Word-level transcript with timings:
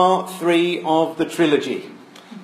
part 0.00 0.28
three 0.28 0.82
of 0.84 1.16
the 1.18 1.24
trilogy. 1.24 1.88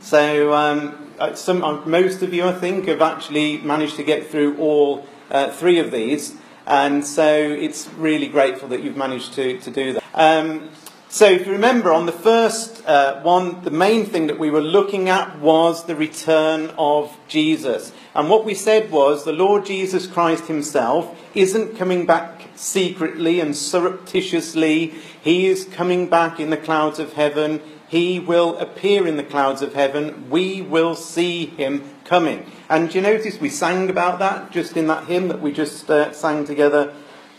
So, 0.01 0.55
um, 0.55 1.11
uh, 1.19 1.35
some, 1.35 1.65
uh, 1.65 1.85
most 1.85 2.23
of 2.23 2.33
you, 2.33 2.45
I 2.45 2.53
think, 2.53 2.87
have 2.87 3.03
actually 3.03 3.59
managed 3.59 3.97
to 3.97 4.05
get 4.05 4.29
through 4.29 4.57
all 4.59 5.05
uh, 5.33 5.51
three 5.51 5.81
of 5.81 5.91
these, 5.91 6.37
and 6.65 7.05
so 7.05 7.27
it's 7.27 7.89
really 7.95 8.29
grateful 8.29 8.69
that 8.69 8.85
you've 8.85 8.97
managed 8.97 9.33
to, 9.33 9.59
to 9.59 9.71
do 9.73 9.95
that. 9.95 10.05
Um, 10.15 10.71
so, 11.09 11.27
if 11.27 11.45
you 11.45 11.51
remember, 11.51 11.93
on 11.93 12.07
the 12.07 12.13
first 12.13 12.87
uh, 12.87 13.21
one, 13.23 13.65
the 13.65 13.73
main 13.73 14.07
thing 14.07 14.29
that 14.29 14.39
we 14.39 14.49
were 14.49 14.61
looking 14.61 15.09
at 15.09 15.41
was 15.41 15.87
the 15.87 15.97
return 15.97 16.73
of 16.79 17.19
Jesus. 17.27 17.91
And 18.15 18.31
what 18.31 18.45
we 18.45 18.55
said 18.55 18.93
was 18.93 19.25
the 19.25 19.33
Lord 19.33 19.67
Jesus 19.67 20.07
Christ 20.07 20.47
himself 20.47 21.19
isn't 21.35 21.77
coming 21.77 22.07
back 22.07 22.40
secretly 22.61 23.41
and 23.41 23.57
surreptitiously. 23.57 24.95
He 25.23 25.47
is 25.47 25.65
coming 25.65 26.09
back 26.09 26.39
in 26.39 26.51
the 26.51 26.57
clouds 26.57 26.99
of 26.99 27.15
heaven. 27.15 27.61
He 27.89 28.21
will 28.21 28.57
appear 28.59 29.07
in 29.07 29.17
the 29.17 29.25
clouds 29.25 29.63
of 29.63 29.75
heaven. 29.75 30.29
We 30.31 30.63
will 30.63 30.95
see 30.95 31.47
him 31.47 31.83
coming. 32.05 32.47
And 32.69 32.95
you 32.95 33.01
notice 33.01 33.41
we 33.41 33.49
sang 33.49 33.89
about 33.89 34.19
that 34.19 34.53
just 34.53 34.77
in 34.77 34.87
that 34.89 35.07
hymn 35.07 35.29
that 35.29 35.41
we 35.41 35.53
just 35.53 35.91
uh, 35.91 36.13
sang 36.13 36.45
together. 36.45 36.95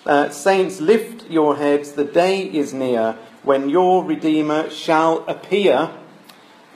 Uh, 0.05 0.29
Saints, 0.29 0.81
lift 0.81 1.29
your 1.29 1.57
heads, 1.57 1.91
the 1.91 2.03
day 2.03 2.43
is 2.43 2.73
near 2.73 3.17
when 3.43 3.70
your 3.70 4.03
Redeemer 4.03 4.70
shall 4.70 5.23
appear 5.27 5.91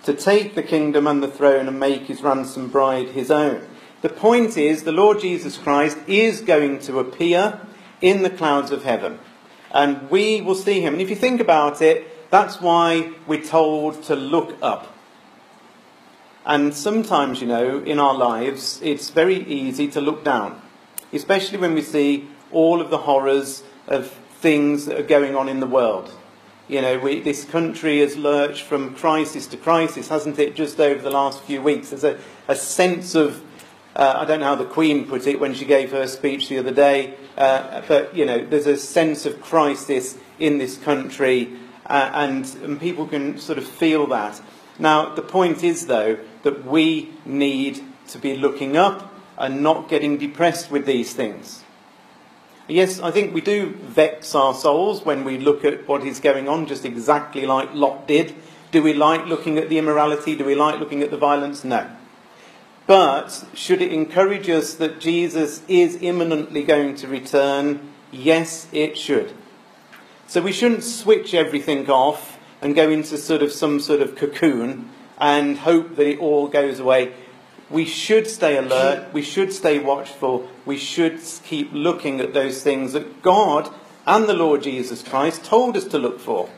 to 0.03 0.13
take 0.13 0.53
the 0.53 0.63
kingdom 0.63 1.07
and 1.07 1.23
the 1.23 1.27
throne 1.27 1.67
and 1.67 1.79
make 1.79 2.03
his 2.03 2.21
ransom 2.21 2.69
bride 2.69 3.09
his 3.09 3.31
own. 3.31 3.67
The 4.03 4.09
point 4.09 4.55
is, 4.55 4.83
the 4.83 4.91
Lord 4.91 5.19
Jesus 5.19 5.57
Christ 5.57 5.97
is 6.05 6.41
going 6.41 6.77
to 6.81 6.99
appear 6.99 7.59
in 8.05 8.21
the 8.21 8.29
clouds 8.29 8.69
of 8.69 8.83
heaven, 8.83 9.17
and 9.71 10.11
we 10.11 10.39
will 10.39 10.53
see 10.53 10.79
him. 10.79 10.93
And 10.93 11.01
if 11.01 11.09
you 11.09 11.15
think 11.15 11.41
about 11.41 11.81
it, 11.81 12.29
that's 12.29 12.61
why 12.61 13.13
we're 13.25 13.43
told 13.43 14.03
to 14.03 14.15
look 14.15 14.55
up. 14.61 14.93
And 16.45 16.75
sometimes, 16.75 17.41
you 17.41 17.47
know, 17.47 17.79
in 17.79 17.99
our 17.99 18.13
lives, 18.13 18.79
it's 18.83 19.09
very 19.09 19.43
easy 19.47 19.87
to 19.87 20.01
look 20.01 20.23
down, 20.23 20.61
especially 21.11 21.57
when 21.57 21.73
we 21.73 21.81
see 21.81 22.27
all 22.51 22.79
of 22.79 22.91
the 22.91 22.99
horrors 22.99 23.63
of 23.87 24.11
things 24.39 24.85
that 24.85 24.99
are 24.99 25.09
going 25.17 25.35
on 25.35 25.49
in 25.49 25.59
the 25.59 25.65
world. 25.65 26.11
You 26.67 26.81
know, 26.81 26.99
we, 26.99 27.21
this 27.21 27.43
country 27.43 28.01
has 28.01 28.15
lurched 28.15 28.61
from 28.61 28.93
crisis 28.93 29.47
to 29.47 29.57
crisis, 29.57 30.09
hasn't 30.09 30.37
it, 30.37 30.55
just 30.55 30.79
over 30.79 31.01
the 31.01 31.09
last 31.09 31.41
few 31.41 31.59
weeks? 31.59 31.89
There's 31.89 32.03
a, 32.03 32.19
a 32.47 32.55
sense 32.55 33.15
of, 33.15 33.43
uh, 33.95 34.13
I 34.17 34.25
don't 34.25 34.39
know 34.41 34.47
how 34.47 34.55
the 34.55 34.65
Queen 34.65 35.07
put 35.07 35.25
it 35.27 35.39
when 35.39 35.53
she 35.53 35.65
gave 35.65 35.91
her 35.91 36.07
speech 36.07 36.49
the 36.49 36.59
other 36.59 36.71
day, 36.71 37.15
uh, 37.37 37.81
but, 37.87 38.15
you 38.15 38.25
know, 38.25 38.45
there's 38.45 38.67
a 38.67 38.77
sense 38.77 39.25
of 39.25 39.41
crisis 39.41 40.17
in 40.39 40.57
this 40.57 40.77
country, 40.77 41.53
uh, 41.85 42.11
and, 42.13 42.45
and 42.63 42.79
people 42.79 43.07
can 43.07 43.37
sort 43.37 43.57
of 43.57 43.65
feel 43.65 44.07
that. 44.07 44.41
Now, 44.77 45.15
the 45.15 45.21
point 45.21 45.63
is, 45.63 45.87
though, 45.87 46.17
that 46.43 46.65
we 46.65 47.11
need 47.25 47.81
to 48.09 48.17
be 48.17 48.35
looking 48.35 48.75
up 48.75 49.13
and 49.37 49.63
not 49.63 49.89
getting 49.89 50.17
depressed 50.17 50.69
with 50.69 50.85
these 50.85 51.13
things. 51.13 51.63
Yes, 52.67 52.99
I 52.99 53.11
think 53.11 53.33
we 53.33 53.41
do 53.41 53.69
vex 53.69 54.33
our 54.33 54.53
souls 54.53 55.05
when 55.05 55.23
we 55.23 55.37
look 55.37 55.63
at 55.63 55.87
what 55.87 56.03
is 56.03 56.19
going 56.19 56.49
on, 56.49 56.65
just 56.65 56.83
exactly 56.83 57.45
like 57.45 57.73
Lot 57.73 58.07
did. 58.07 58.35
Do 58.71 58.81
we 58.81 58.93
like 58.93 59.25
looking 59.27 59.57
at 59.57 59.69
the 59.69 59.77
immorality? 59.77 60.35
Do 60.35 60.43
we 60.43 60.55
like 60.55 60.79
looking 60.79 61.03
at 61.03 61.11
the 61.11 61.17
violence? 61.17 61.63
No. 61.63 61.89
But 62.87 63.45
should 63.53 63.81
it 63.81 63.91
encourage 63.91 64.49
us 64.49 64.75
that 64.75 64.99
Jesus 64.99 65.63
is 65.67 65.97
imminently 66.01 66.63
going 66.63 66.95
to 66.95 67.07
return? 67.07 67.91
Yes, 68.11 68.67
it 68.71 68.97
should. 68.97 69.33
So 70.27 70.41
we 70.41 70.51
shouldn't 70.51 70.83
switch 70.83 71.33
everything 71.33 71.89
off 71.89 72.39
and 72.61 72.75
go 72.75 72.89
into 72.89 73.17
sort 73.17 73.41
of 73.41 73.51
some 73.51 73.79
sort 73.79 74.01
of 74.01 74.15
cocoon 74.15 74.89
and 75.17 75.57
hope 75.57 75.95
that 75.95 76.07
it 76.07 76.19
all 76.19 76.47
goes 76.47 76.79
away 76.79 77.13
we 77.69 77.85
should 77.85 78.27
stay 78.27 78.57
alert, 78.57 79.11
we 79.11 79.21
should 79.21 79.51
stay 79.51 79.79
watchful, 79.79 80.47
we 80.65 80.77
should 80.77 81.19
keep 81.43 81.69
looking 81.73 82.19
at 82.21 82.33
those 82.33 82.61
things 82.61 82.93
that 82.93 83.21
God 83.21 83.73
and 84.05 84.25
the 84.25 84.33
Lord 84.33 84.63
Jesus 84.63 85.01
Christ 85.01 85.43
told 85.43 85.75
us 85.75 85.85
to 85.85 85.97
look 85.97 86.19
for. 86.19 86.49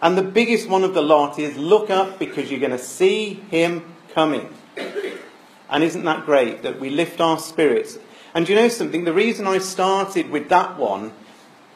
And 0.00 0.18
the 0.18 0.22
biggest 0.22 0.68
one 0.68 0.82
of 0.82 0.94
the 0.94 1.02
lot 1.02 1.38
is 1.38 1.56
look 1.56 1.90
up 1.90 2.18
because 2.18 2.50
you're 2.50 2.58
going 2.58 2.72
to 2.72 2.78
see 2.78 3.34
him 3.34 3.84
coming. 4.12 4.52
And 5.72 5.82
isn't 5.82 6.04
that 6.04 6.26
great 6.26 6.62
that 6.62 6.78
we 6.78 6.90
lift 6.90 7.20
our 7.20 7.38
spirits? 7.38 7.98
And 8.34 8.46
you 8.46 8.54
know 8.54 8.68
something? 8.68 9.04
The 9.04 9.12
reason 9.14 9.46
I 9.46 9.58
started 9.58 10.30
with 10.30 10.50
that 10.50 10.78
one, 10.78 11.12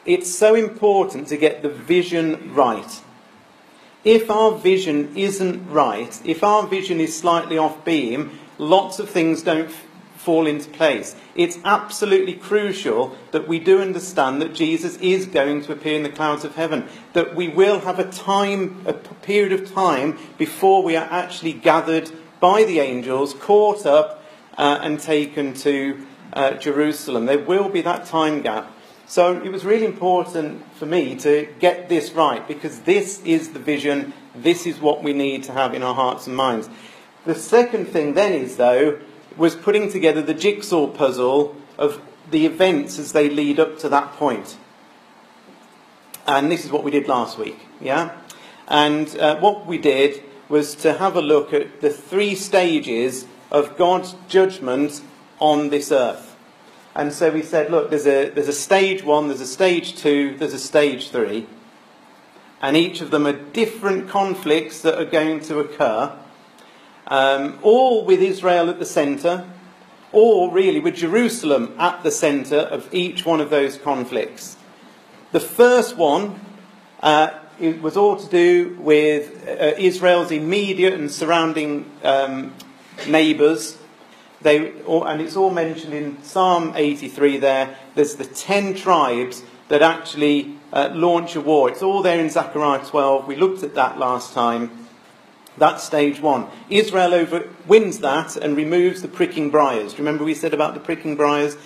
it's 0.05 0.33
so 0.33 0.53
important 0.53 1.27
to 1.29 1.37
get 1.37 1.63
the 1.63 1.69
vision 1.69 2.53
right. 2.53 3.01
If 4.03 4.29
our 4.29 4.51
vision 4.51 5.17
isn't 5.17 5.69
right, 5.69 6.21
if 6.23 6.43
our 6.43 6.67
vision 6.67 7.01
is 7.01 7.17
slightly 7.17 7.57
off 7.57 7.83
beam, 7.83 8.37
lots 8.59 8.99
of 8.99 9.09
things 9.09 9.41
don't 9.41 9.71
fall 10.15 10.45
into 10.45 10.69
place. 10.69 11.15
It's 11.35 11.57
absolutely 11.65 12.33
crucial 12.33 13.17
that 13.31 13.47
we 13.47 13.59
do 13.59 13.81
understand 13.81 14.41
that 14.41 14.53
Jesus 14.53 14.97
is 14.97 15.25
going 15.25 15.63
to 15.63 15.71
appear 15.71 15.95
in 15.95 16.03
the 16.03 16.09
clouds 16.09 16.45
of 16.45 16.55
heaven, 16.55 16.87
that 17.13 17.35
we 17.35 17.47
will 17.47 17.79
have 17.79 17.97
a 17.97 18.11
time, 18.11 18.83
a 18.85 18.93
period 18.93 19.53
of 19.53 19.73
time 19.73 20.19
before 20.37 20.83
we 20.83 20.95
are 20.95 21.07
actually 21.09 21.53
gathered 21.53 22.11
by 22.39 22.63
the 22.63 22.79
angels, 22.79 23.33
caught 23.33 23.85
up, 23.85 24.23
uh, 24.57 24.79
and 24.81 24.99
taken 24.99 25.53
to 25.53 26.05
uh, 26.33 26.51
Jerusalem. 26.53 27.25
There 27.25 27.39
will 27.39 27.69
be 27.69 27.81
that 27.81 28.05
time 28.05 28.41
gap. 28.41 28.71
So 29.07 29.41
it 29.41 29.49
was 29.51 29.63
really 29.63 29.85
important 29.85 30.65
for 30.75 30.85
me 30.85 31.15
to 31.19 31.47
get 31.59 31.87
this 31.87 32.11
right 32.11 32.45
because 32.45 32.81
this 32.81 33.21
is 33.21 33.53
the 33.53 33.59
vision, 33.59 34.13
this 34.35 34.67
is 34.67 34.79
what 34.81 35.01
we 35.01 35.13
need 35.13 35.43
to 35.43 35.53
have 35.53 35.73
in 35.73 35.81
our 35.81 35.95
hearts 35.95 36.27
and 36.27 36.35
minds. 36.35 36.69
The 37.25 37.35
second 37.35 37.87
thing 37.87 38.15
then 38.15 38.33
is, 38.33 38.57
though, 38.57 38.99
was 39.37 39.55
putting 39.55 39.89
together 39.89 40.21
the 40.21 40.33
jigsaw 40.33 40.87
puzzle 40.87 41.55
of 41.77 42.01
the 42.31 42.45
events 42.45 42.99
as 42.99 43.13
they 43.13 43.29
lead 43.29 43.59
up 43.59 43.79
to 43.79 43.89
that 43.89 44.13
point. 44.13 44.57
And 46.25 46.51
this 46.51 46.65
is 46.65 46.71
what 46.71 46.83
we 46.83 46.91
did 46.91 47.07
last 47.07 47.37
week, 47.37 47.59
yeah? 47.79 48.17
And 48.67 49.07
uh, 49.17 49.39
what 49.39 49.65
we 49.65 49.77
did 49.77 50.21
was 50.49 50.75
to 50.75 50.93
have 50.93 51.15
a 51.15 51.21
look 51.21 51.53
at 51.53 51.81
the 51.81 51.89
three 51.89 52.35
stages 52.35 53.25
of 53.51 53.77
God's 53.77 54.15
judgment 54.27 55.01
on 55.39 55.69
this 55.69 55.91
earth. 55.91 56.35
And 56.95 57.13
so 57.13 57.31
we 57.31 57.43
said, 57.43 57.69
look, 57.69 57.89
there's 57.89 58.07
a, 58.07 58.29
there's 58.29 58.47
a 58.47 58.53
stage 58.53 59.03
one, 59.03 59.27
there's 59.27 59.41
a 59.41 59.45
stage 59.45 59.95
two, 59.95 60.35
there's 60.37 60.53
a 60.53 60.59
stage 60.59 61.09
three. 61.09 61.47
And 62.61 62.75
each 62.75 63.01
of 63.01 63.11
them 63.11 63.27
are 63.27 63.33
different 63.33 64.09
conflicts 64.09 64.81
that 64.81 64.97
are 64.97 65.05
going 65.05 65.41
to 65.41 65.59
occur 65.59 66.17
um, 67.07 67.59
all 67.61 68.03
with 68.03 68.21
Israel 68.21 68.69
at 68.69 68.79
the 68.79 68.85
centre, 68.85 69.47
or 70.11 70.51
really 70.51 70.79
with 70.79 70.95
Jerusalem 70.95 71.75
at 71.77 72.03
the 72.03 72.11
centre 72.11 72.59
of 72.59 72.93
each 72.93 73.25
one 73.25 73.39
of 73.39 73.49
those 73.49 73.77
conflicts. 73.77 74.57
The 75.31 75.39
first 75.39 75.97
one 75.97 76.39
uh, 77.01 77.31
it 77.59 77.81
was 77.81 77.97
all 77.97 78.17
to 78.17 78.29
do 78.29 78.77
with 78.79 79.47
uh, 79.47 79.73
Israel's 79.77 80.31
immediate 80.31 80.93
and 80.93 81.11
surrounding 81.11 81.89
um, 82.03 82.53
neighbours. 83.07 83.77
They, 84.41 84.73
and 84.87 85.21
it's 85.21 85.35
all 85.35 85.49
mentioned 85.49 85.93
in 85.93 86.21
Psalm 86.23 86.73
83 86.75 87.37
there. 87.37 87.75
There's 87.95 88.15
the 88.15 88.25
ten 88.25 88.75
tribes 88.75 89.43
that 89.69 89.81
actually 89.81 90.55
uh, 90.71 90.91
launch 90.93 91.35
a 91.35 91.41
war. 91.41 91.69
It's 91.69 91.81
all 91.81 92.01
there 92.01 92.19
in 92.19 92.29
Zechariah 92.29 92.85
12. 92.85 93.27
We 93.27 93.35
looked 93.35 93.63
at 93.63 93.75
that 93.75 93.97
last 93.97 94.33
time. 94.33 94.87
That's 95.57 95.83
stage 95.83 96.19
one. 96.19 96.47
Israel 96.69 97.15
over, 97.15 97.49
wins 97.67 97.99
that 97.99 98.35
and 98.35 98.55
removes 98.55 99.01
the 99.01 99.07
pricking 99.07 99.49
briars. 99.49 99.97
Remember 99.97 100.23
we 100.23 100.35
said 100.35 100.53
about 100.53 100.75
the 100.75 100.79
pricking 100.79 101.15
briars? 101.15 101.57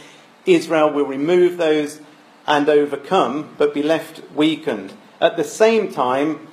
Israel 0.46 0.91
will 0.91 1.06
remove 1.06 1.58
those 1.58 2.00
and 2.47 2.69
overcome, 2.69 3.53
but 3.58 3.73
be 3.73 3.84
left 3.84 4.22
weakened. 4.34 4.94
At 5.22 5.38
the 5.38 5.44
same 5.44 5.94
time, 5.94 6.48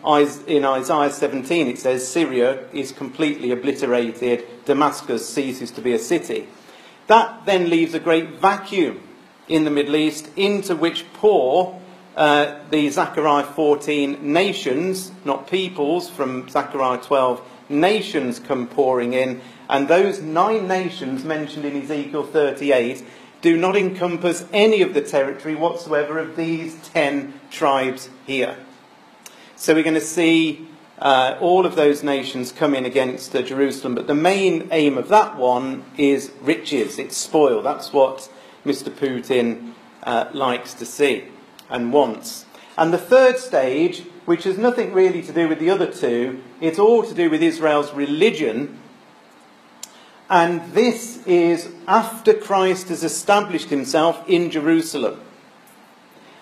in 0.46 0.64
Isaiah 0.66 1.10
17, 1.10 1.68
it 1.68 1.78
says 1.78 2.06
Syria 2.06 2.66
is 2.74 2.92
completely 2.92 3.50
obliterated, 3.50 4.44
Damascus 4.66 5.26
ceases 5.26 5.70
to 5.70 5.80
be 5.80 5.94
a 5.94 5.98
city. 5.98 6.46
That 7.06 7.46
then 7.46 7.70
leaves 7.70 7.94
a 7.94 7.98
great 7.98 8.32
vacuum 8.32 9.00
in 9.48 9.64
the 9.64 9.70
Middle 9.70 9.96
East 9.96 10.28
into 10.36 10.76
which 10.76 11.10
pour 11.14 11.80
uh, 12.14 12.58
the 12.68 12.90
Zechariah 12.90 13.44
14 13.44 14.34
nations, 14.34 15.12
not 15.24 15.48
peoples, 15.48 16.10
from 16.10 16.46
Zechariah 16.50 17.00
12, 17.00 17.40
nations 17.70 18.38
come 18.38 18.66
pouring 18.66 19.14
in, 19.14 19.40
and 19.70 19.88
those 19.88 20.20
nine 20.20 20.68
nations 20.68 21.24
mentioned 21.24 21.64
in 21.64 21.80
Ezekiel 21.82 22.24
38 22.24 23.02
do 23.40 23.56
not 23.56 23.76
encompass 23.76 24.44
any 24.52 24.82
of 24.82 24.94
the 24.94 25.00
territory 25.00 25.54
whatsoever 25.54 26.18
of 26.18 26.36
these 26.36 26.76
ten 26.88 27.34
tribes 27.50 28.08
here. 28.26 28.56
So 29.56 29.74
we're 29.74 29.82
going 29.82 29.94
to 29.94 30.00
see 30.00 30.68
uh, 30.98 31.36
all 31.40 31.66
of 31.66 31.76
those 31.76 32.02
nations 32.02 32.52
come 32.52 32.74
in 32.74 32.84
against 32.84 33.34
uh, 33.34 33.42
Jerusalem, 33.42 33.94
but 33.94 34.06
the 34.06 34.14
main 34.14 34.68
aim 34.72 34.98
of 34.98 35.08
that 35.08 35.36
one 35.36 35.84
is 35.96 36.32
riches, 36.40 36.98
it's 36.98 37.16
spoil. 37.16 37.62
That's 37.62 37.92
what 37.92 38.30
Mr. 38.64 38.90
Putin 38.90 39.74
uh, 40.02 40.28
likes 40.32 40.74
to 40.74 40.86
see 40.86 41.24
and 41.70 41.92
wants. 41.92 42.46
And 42.76 42.92
the 42.92 42.98
third 42.98 43.38
stage 43.38 44.04
which 44.28 44.44
has 44.44 44.58
nothing 44.58 44.92
really 44.92 45.22
to 45.22 45.32
do 45.32 45.48
with 45.48 45.58
the 45.58 45.70
other 45.70 45.90
two. 45.90 46.42
It's 46.60 46.78
all 46.78 47.02
to 47.02 47.14
do 47.14 47.30
with 47.30 47.42
Israel's 47.42 47.94
religion. 47.94 48.78
And 50.30 50.72
this 50.72 51.26
is 51.26 51.70
after 51.86 52.34
Christ 52.34 52.88
has 52.88 53.02
established 53.02 53.70
himself 53.70 54.22
in 54.28 54.50
Jerusalem. 54.50 55.20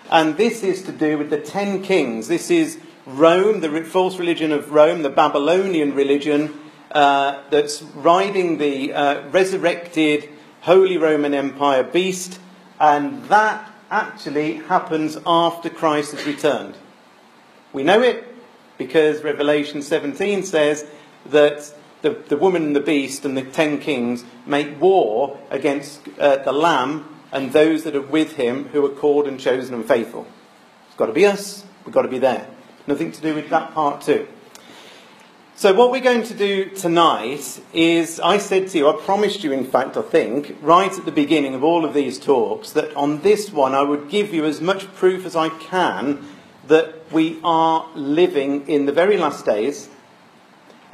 And 0.09 0.35
this 0.37 0.63
is 0.63 0.83
to 0.83 0.91
do 0.91 1.17
with 1.17 1.29
the 1.29 1.39
ten 1.39 1.81
kings. 1.81 2.27
This 2.27 2.51
is 2.51 2.79
Rome, 3.05 3.61
the 3.61 3.83
false 3.85 4.19
religion 4.19 4.51
of 4.51 4.71
Rome, 4.71 5.01
the 5.03 5.09
Babylonian 5.09 5.95
religion 5.95 6.53
uh, 6.91 7.43
that's 7.49 7.81
riding 7.81 8.57
the 8.57 8.93
uh, 8.93 9.29
resurrected 9.29 10.29
Holy 10.61 10.97
Roman 10.97 11.33
Empire 11.33 11.83
beast. 11.83 12.39
And 12.79 13.23
that 13.25 13.71
actually 13.89 14.55
happens 14.55 15.17
after 15.25 15.69
Christ 15.69 16.11
has 16.11 16.25
returned. 16.25 16.75
We 17.71 17.83
know 17.83 18.01
it 18.01 18.27
because 18.77 19.23
Revelation 19.23 19.81
17 19.81 20.43
says 20.43 20.85
that 21.27 21.73
the, 22.07 22.23
the 22.29 22.37
woman 22.37 22.63
and 22.63 22.75
the 22.75 22.81
beast 22.81 23.25
and 23.25 23.37
the 23.37 23.43
ten 23.43 23.79
kings 23.79 24.23
make 24.45 24.79
war 24.79 25.39
against 25.49 26.01
uh, 26.19 26.37
the 26.37 26.53
Lamb 26.53 27.13
and 27.31 27.51
those 27.51 27.83
that 27.83 27.95
are 27.95 28.01
with 28.01 28.37
him 28.37 28.65
who 28.69 28.85
are 28.85 28.89
called 28.89 29.27
and 29.27 29.39
chosen 29.39 29.75
and 29.75 29.85
faithful. 29.85 30.25
It's 30.87 30.95
got 30.95 31.07
to 31.07 31.13
be 31.13 31.25
us, 31.25 31.65
we've 31.85 31.93
got 31.93 32.03
to 32.03 32.07
be 32.07 32.19
there. 32.19 32.47
Nothing 32.87 33.11
to 33.11 33.21
do 33.21 33.35
with 33.35 33.49
that 33.49 33.73
part 33.73 34.01
too. 34.01 34.27
So, 35.55 35.73
what 35.73 35.91
we're 35.91 36.01
going 36.01 36.23
to 36.23 36.35
do 36.35 36.69
tonight 36.69 37.59
is 37.73 38.19
I 38.19 38.37
said 38.37 38.69
to 38.69 38.77
you, 38.77 38.87
I 38.87 38.95
promised 39.01 39.43
you, 39.43 39.51
in 39.51 39.65
fact, 39.65 39.97
I 39.97 40.03
think, 40.03 40.55
right 40.61 40.91
at 40.91 41.03
the 41.03 41.11
beginning 41.11 41.55
of 41.55 41.63
all 41.63 41.83
of 41.83 41.93
these 41.93 42.19
talks, 42.19 42.71
that 42.71 42.95
on 42.95 43.21
this 43.21 43.51
one 43.51 43.73
I 43.73 43.81
would 43.81 44.07
give 44.07 44.33
you 44.33 44.45
as 44.45 44.61
much 44.61 44.93
proof 44.93 45.25
as 45.25 45.35
I 45.35 45.49
can 45.49 46.23
that 46.67 47.11
we 47.11 47.39
are 47.43 47.89
living 47.95 48.69
in 48.69 48.85
the 48.85 48.91
very 48.91 49.17
last 49.17 49.45
days 49.45 49.89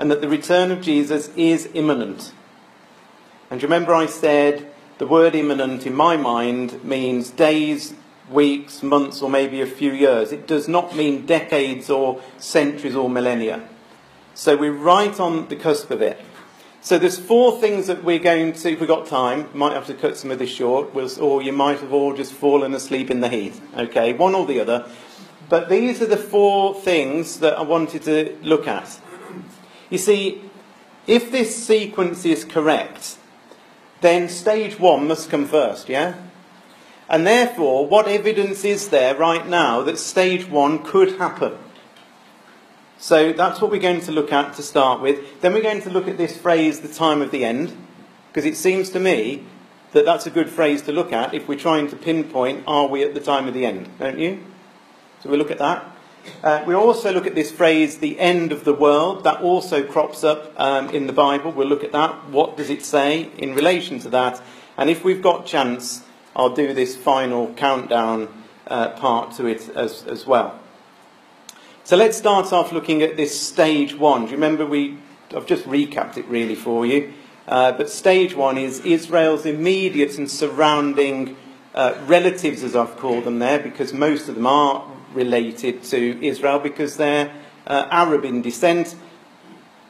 and 0.04 0.12
that 0.12 0.20
the 0.20 0.28
return 0.28 0.70
of 0.70 0.82
Jesus 0.82 1.30
is 1.38 1.70
imminent. 1.74 2.34
And 3.50 3.64
remember, 3.64 3.96
I 3.96 4.06
said 4.06 4.70
the 4.98 5.08
word 5.08 5.34
imminent 5.34 5.88
in 5.88 5.96
my 5.96 6.18
mind 6.18 6.84
means 6.84 7.30
days, 7.30 7.94
weeks, 8.30 8.84
months, 8.84 9.22
or 9.22 9.30
maybe 9.30 9.62
a 9.62 9.66
few 9.66 9.94
years. 9.94 10.34
It 10.34 10.46
does 10.46 10.68
not 10.68 10.94
mean 10.94 11.26
decades 11.26 11.90
or 11.90 12.22
centuries 12.38 12.98
or 12.98 13.10
millennia. 13.10 13.66
So 14.34 14.58
we're 14.58 14.74
right 14.74 15.18
on 15.22 15.48
the 15.48 15.56
cusp 15.56 15.90
of 15.90 16.02
it. 16.02 16.20
So 16.82 17.00
there's 17.00 17.18
four 17.18 17.62
things 17.62 17.88
that 17.88 18.04
we're 18.04 18.20
going 18.20 18.52
to, 18.52 18.72
if 18.74 18.82
we've 18.82 18.90
got 18.90 19.08
time, 19.08 19.48
might 19.54 19.72
have 19.72 19.88
to 19.88 19.94
cut 19.94 20.18
some 20.18 20.32
of 20.32 20.38
this 20.38 20.50
short, 20.50 20.94
or 21.18 21.42
you 21.42 21.54
might 21.54 21.80
have 21.80 21.94
all 21.94 22.14
just 22.14 22.34
fallen 22.34 22.74
asleep 22.74 23.10
in 23.10 23.22
the 23.22 23.30
heat. 23.30 23.54
Okay, 23.78 24.12
one 24.12 24.36
or 24.36 24.46
the 24.46 24.60
other. 24.60 24.86
But 25.48 25.70
these 25.70 26.02
are 26.02 26.08
the 26.08 26.18
four 26.18 26.76
things 26.76 27.40
that 27.40 27.58
I 27.58 27.62
wanted 27.62 28.02
to 28.02 28.38
look 28.42 28.68
at. 28.68 29.00
You 29.94 30.00
see, 30.00 30.42
if 31.06 31.32
this 31.32 31.64
sequence 31.64 32.26
is 32.26 32.46
correct, 32.46 33.20
then 34.02 34.28
stage 34.28 34.80
one 34.80 35.08
must 35.08 35.30
come 35.30 35.46
first, 35.46 35.88
yeah? 35.88 36.16
And 37.08 37.28
therefore, 37.28 37.86
what 37.86 38.08
evidence 38.08 38.66
is 38.66 38.90
there 38.90 39.14
right 39.14 39.48
now 39.48 39.84
that 39.84 40.00
stage 40.00 40.50
one 40.50 40.84
could 40.84 41.20
happen? 41.20 41.60
So 42.98 43.34
that's 43.34 43.62
what 43.62 43.70
we're 43.70 43.80
going 43.80 44.02
to 44.02 44.12
look 44.12 44.34
at 44.34 44.56
to 44.56 44.64
start 44.64 45.00
with. 45.00 45.42
Then 45.42 45.54
we're 45.54 45.62
going 45.62 45.84
to 45.84 45.92
look 45.92 46.08
at 46.08 46.18
this 46.18 46.36
phrase, 46.36 46.80
the 46.80 46.92
time 46.92 47.22
of 47.22 47.30
the 47.30 47.46
end, 47.46 47.78
because 48.30 48.46
it 48.46 48.58
seems 48.58 48.90
to 48.90 49.00
me 49.00 49.44
that 49.92 50.06
that's 50.06 50.26
a 50.26 50.32
good 50.32 50.50
phrase 50.50 50.82
to 50.82 50.92
look 50.92 51.14
at 51.14 51.36
if 51.36 51.48
we're 51.48 51.60
trying 51.60 51.88
to 51.90 51.96
pinpoint 51.96 52.64
are 52.66 52.88
we 52.88 53.04
at 53.04 53.14
the 53.14 53.20
time 53.20 53.48
of 53.48 53.54
the 53.54 53.68
end, 53.68 53.90
don't 54.00 54.18
you? 54.18 54.44
So 55.22 55.30
we'll 55.30 55.38
look 55.38 55.52
at 55.52 55.60
that. 55.60 55.93
Uh, 56.44 56.64
we 56.68 56.74
also 56.74 57.12
look 57.12 57.26
at 57.26 57.36
this 57.36 57.52
phrase, 57.52 57.98
the 57.98 58.20
end 58.20 58.52
of 58.52 58.64
the 58.64 58.74
world. 58.74 59.24
That 59.24 59.42
also 59.42 59.84
crops 59.84 60.24
up 60.24 60.54
um, 60.60 60.90
in 60.90 61.08
the 61.08 61.14
Bible. 61.14 61.52
We'll 61.52 61.68
look 61.68 61.84
at 61.84 61.92
that. 61.92 62.30
What 62.30 62.58
does 62.58 62.70
it 62.70 62.84
say 62.84 63.30
in 63.38 63.56
relation 63.56 64.00
to 64.00 64.10
that? 64.10 64.42
And 64.78 64.90
if 64.90 65.04
we've 65.04 65.22
got 65.22 65.46
chance, 65.46 66.04
I'll 66.36 66.54
do 66.54 66.74
this 66.74 66.96
final 66.96 67.54
countdown 67.54 68.44
uh, 68.68 68.90
part 68.90 69.36
to 69.36 69.46
it 69.46 69.70
as, 69.76 70.06
as 70.06 70.26
well. 70.26 70.60
So 71.84 71.98
let's 71.98 72.18
start 72.18 72.54
off 72.54 72.72
looking 72.72 73.02
at 73.02 73.18
this 73.18 73.40
stage 73.40 73.94
one. 73.94 74.26
Do 74.26 74.32
you 74.32 74.38
remember 74.38 74.66
we? 74.66 74.98
I've 75.36 75.46
just 75.46 75.66
recapped 75.66 76.18
it 76.18 76.26
really 76.28 76.56
for 76.56 76.86
you. 76.86 77.14
Uh, 77.48 77.74
but 77.74 77.90
stage 77.90 78.36
one 78.36 78.58
is 78.58 78.80
Israel's 78.86 79.46
immediate 79.46 80.18
and 80.18 80.32
surrounding 80.32 81.36
uh, 81.76 81.96
relatives, 82.06 82.64
as 82.64 82.76
I've 82.76 82.96
called 82.98 83.26
them 83.26 83.40
there, 83.40 83.60
because 83.60 83.94
most 83.94 84.30
of 84.30 84.36
them 84.36 84.48
are 84.48 84.88
related 85.14 85.84
to 85.84 86.26
Israel 86.26 86.60
because 86.60 86.98
they're 86.98 87.34
uh, 87.68 87.88
Arab 87.90 88.26
in 88.26 88.42
descent. 88.42 88.96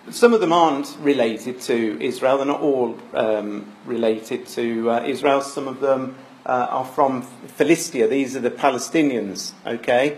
Some 0.09 0.33
of 0.33 0.41
them 0.41 0.51
aren't 0.51 0.97
related 0.99 1.61
to 1.61 1.97
Israel. 2.01 2.37
They're 2.37 2.45
not 2.45 2.61
all 2.61 2.97
um, 3.13 3.71
related 3.85 4.47
to 4.47 4.91
uh, 4.91 5.03
Israel. 5.05 5.41
Some 5.41 5.67
of 5.67 5.79
them 5.79 6.15
uh, 6.45 6.67
are 6.69 6.85
from 6.85 7.21
Philistia. 7.21 8.07
These 8.07 8.35
are 8.35 8.41
the 8.41 8.51
Palestinians. 8.51 9.53
Okay. 9.65 10.17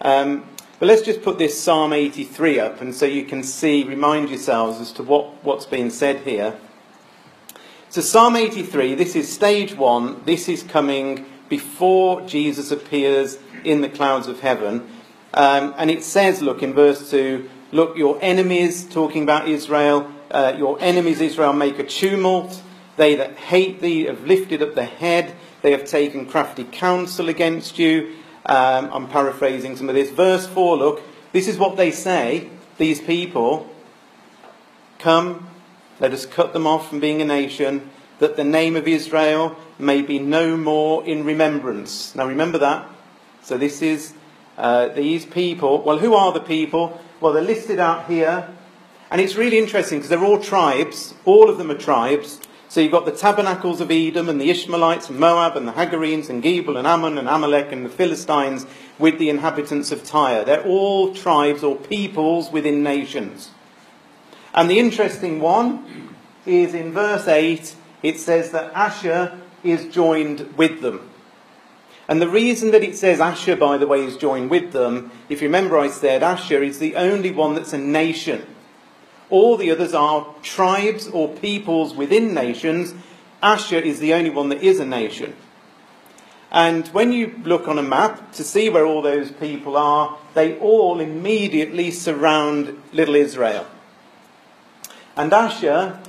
Um, 0.00 0.44
but 0.78 0.86
let's 0.86 1.02
just 1.02 1.22
put 1.22 1.36
this 1.36 1.60
Psalm 1.60 1.92
83 1.92 2.58
up, 2.58 2.80
and 2.80 2.94
so 2.94 3.04
you 3.04 3.26
can 3.26 3.42
see, 3.42 3.84
remind 3.84 4.30
yourselves 4.30 4.80
as 4.80 4.92
to 4.92 5.02
what, 5.02 5.44
what's 5.44 5.66
being 5.66 5.90
said 5.90 6.22
here. 6.22 6.58
So, 7.90 8.00
Psalm 8.00 8.34
83, 8.34 8.94
this 8.94 9.14
is 9.14 9.30
stage 9.30 9.74
one. 9.74 10.22
This 10.24 10.48
is 10.48 10.62
coming 10.62 11.26
before 11.50 12.22
Jesus 12.22 12.70
appears 12.70 13.36
in 13.64 13.80
the 13.80 13.88
clouds 13.88 14.26
of 14.26 14.40
heaven. 14.40 14.88
Um, 15.32 15.74
and 15.78 15.90
it 15.90 16.02
says, 16.02 16.42
look, 16.42 16.62
in 16.62 16.74
verse 16.74 17.10
2, 17.10 17.48
look, 17.72 17.96
your 17.96 18.18
enemies, 18.20 18.84
talking 18.84 19.22
about 19.22 19.48
Israel, 19.48 20.10
uh, 20.30 20.54
your 20.56 20.78
enemies, 20.80 21.20
Israel, 21.20 21.52
make 21.52 21.78
a 21.78 21.84
tumult. 21.84 22.62
They 22.96 23.14
that 23.16 23.36
hate 23.36 23.80
thee 23.80 24.04
have 24.04 24.26
lifted 24.26 24.62
up 24.62 24.74
their 24.74 24.84
head. 24.86 25.34
They 25.62 25.72
have 25.72 25.84
taken 25.84 26.26
crafty 26.26 26.64
counsel 26.64 27.28
against 27.28 27.78
you. 27.78 28.16
Um, 28.46 28.90
I'm 28.92 29.08
paraphrasing 29.08 29.76
some 29.76 29.88
of 29.88 29.94
this. 29.94 30.10
Verse 30.10 30.46
4, 30.46 30.76
look, 30.76 31.02
this 31.32 31.46
is 31.46 31.58
what 31.58 31.76
they 31.76 31.90
say, 31.90 32.48
these 32.78 33.00
people. 33.00 33.68
Come, 34.98 35.48
let 36.00 36.12
us 36.12 36.26
cut 36.26 36.52
them 36.52 36.66
off 36.66 36.88
from 36.88 37.00
being 37.00 37.22
a 37.22 37.24
nation, 37.24 37.90
that 38.18 38.36
the 38.36 38.44
name 38.44 38.76
of 38.76 38.88
Israel 38.88 39.56
may 39.78 40.02
be 40.02 40.18
no 40.18 40.56
more 40.56 41.04
in 41.06 41.24
remembrance. 41.24 42.14
Now 42.14 42.26
remember 42.26 42.58
that. 42.58 42.88
So 43.42 43.58
this 43.58 43.82
is 43.82 44.14
uh, 44.58 44.88
these 44.88 45.26
people. 45.26 45.82
Well, 45.82 45.98
who 45.98 46.14
are 46.14 46.32
the 46.32 46.40
people? 46.40 47.00
Well, 47.20 47.32
they're 47.32 47.42
listed 47.42 47.78
out 47.78 48.06
here. 48.06 48.48
And 49.10 49.20
it's 49.20 49.34
really 49.34 49.58
interesting 49.58 49.98
because 49.98 50.10
they're 50.10 50.24
all 50.24 50.40
tribes. 50.40 51.14
All 51.24 51.50
of 51.50 51.58
them 51.58 51.70
are 51.70 51.78
tribes. 51.78 52.40
So 52.68 52.80
you've 52.80 52.92
got 52.92 53.04
the 53.04 53.12
tabernacles 53.12 53.80
of 53.80 53.90
Edom 53.90 54.28
and 54.28 54.40
the 54.40 54.48
Ishmaelites 54.48 55.08
and 55.08 55.18
Moab 55.18 55.56
and 55.56 55.66
the 55.66 55.72
Hagarenes 55.72 56.30
and 56.30 56.40
Gebal 56.40 56.78
and 56.78 56.86
Ammon 56.86 57.18
and 57.18 57.28
Amalek 57.28 57.72
and 57.72 57.84
the 57.84 57.90
Philistines 57.90 58.64
with 58.96 59.18
the 59.18 59.28
inhabitants 59.28 59.90
of 59.90 60.04
Tyre. 60.04 60.44
They're 60.44 60.64
all 60.64 61.12
tribes 61.12 61.64
or 61.64 61.74
peoples 61.74 62.52
within 62.52 62.84
nations. 62.84 63.50
And 64.54 64.70
the 64.70 64.78
interesting 64.78 65.40
one 65.40 66.14
is 66.46 66.72
in 66.72 66.92
verse 66.92 67.26
8, 67.26 67.74
it 68.04 68.20
says 68.20 68.52
that 68.52 68.72
Asher 68.72 69.36
is 69.64 69.92
joined 69.92 70.56
with 70.56 70.80
them. 70.80 71.09
And 72.10 72.20
the 72.20 72.28
reason 72.28 72.72
that 72.72 72.82
it 72.82 72.96
says 72.96 73.20
Asher, 73.20 73.54
by 73.54 73.78
the 73.78 73.86
way, 73.86 74.04
is 74.04 74.16
joined 74.16 74.50
with 74.50 74.72
them, 74.72 75.12
if 75.28 75.40
you 75.40 75.46
remember, 75.46 75.78
I 75.78 75.88
said 75.88 76.24
Asher 76.24 76.60
is 76.60 76.80
the 76.80 76.96
only 76.96 77.30
one 77.30 77.54
that's 77.54 77.72
a 77.72 77.78
nation. 77.78 78.44
All 79.30 79.56
the 79.56 79.70
others 79.70 79.94
are 79.94 80.34
tribes 80.42 81.06
or 81.06 81.28
peoples 81.28 81.94
within 81.94 82.34
nations. 82.34 82.94
Asher 83.40 83.78
is 83.78 84.00
the 84.00 84.12
only 84.12 84.30
one 84.30 84.48
that 84.48 84.60
is 84.60 84.80
a 84.80 84.84
nation. 84.84 85.36
And 86.50 86.88
when 86.88 87.12
you 87.12 87.40
look 87.44 87.68
on 87.68 87.78
a 87.78 87.82
map 87.82 88.32
to 88.32 88.42
see 88.42 88.68
where 88.68 88.84
all 88.84 89.02
those 89.02 89.30
people 89.30 89.76
are, 89.76 90.18
they 90.34 90.58
all 90.58 90.98
immediately 90.98 91.92
surround 91.92 92.82
little 92.92 93.14
Israel. 93.14 93.68
And 95.16 95.32
Asher, 95.32 96.00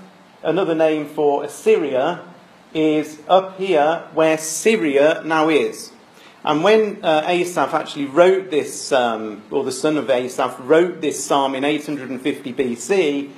another 0.42 0.74
name 0.74 1.06
for 1.06 1.44
Assyria, 1.44 2.24
is 2.74 3.20
up 3.28 3.58
here 3.58 4.08
where 4.14 4.38
Syria 4.38 5.22
now 5.26 5.50
is. 5.50 5.91
And 6.44 6.64
when 6.64 7.04
uh, 7.04 7.24
Asaph 7.28 7.74
actually 7.74 8.06
wrote 8.06 8.50
this, 8.50 8.92
um, 8.92 9.44
or 9.52 9.64
the 9.64 9.72
son 9.72 9.98
of 9.98 10.10
Asaph 10.10 10.60
wrote 10.62 11.00
this 11.00 11.24
psalm 11.24 11.54
in 11.54 11.64
850 11.64 12.54
BC, 12.54 13.30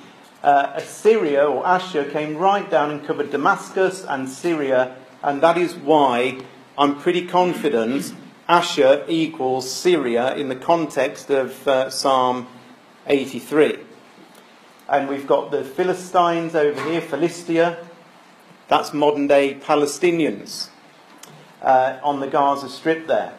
uh, 0.42 0.72
Assyria 0.76 1.46
or 1.46 1.68
Asher 1.68 2.10
came 2.10 2.38
right 2.38 2.70
down 2.70 2.92
and 2.92 3.06
covered 3.06 3.32
Damascus 3.32 4.06
and 4.08 4.30
Syria, 4.30 4.96
and 5.22 5.42
that 5.42 5.58
is 5.58 5.76
why 5.76 6.40
I'm 6.78 6.98
pretty 6.98 7.28
confident 7.28 8.14
Asher 8.48 9.04
equals 9.10 9.70
Syria 9.70 10.36
in 10.36 10.48
the 10.48 10.56
context 10.56 11.30
of 11.30 11.68
uh, 11.68 11.90
Psalm 11.90 12.48
83. 13.08 13.80
And 14.88 15.10
we've 15.10 15.28
got 15.28 15.52
the 15.52 15.66
Philistines 15.66 16.56
over 16.56 16.82
here, 16.90 17.02
Philistia, 17.02 17.86
that's 18.70 18.94
modern 18.94 19.28
day 19.28 19.56
Palestinians 19.56 20.70
uh, 21.64 22.00
on 22.04 22.20
the 22.20 22.28
Gaza 22.28 22.70
Strip 22.70 23.08
there. 23.08 23.34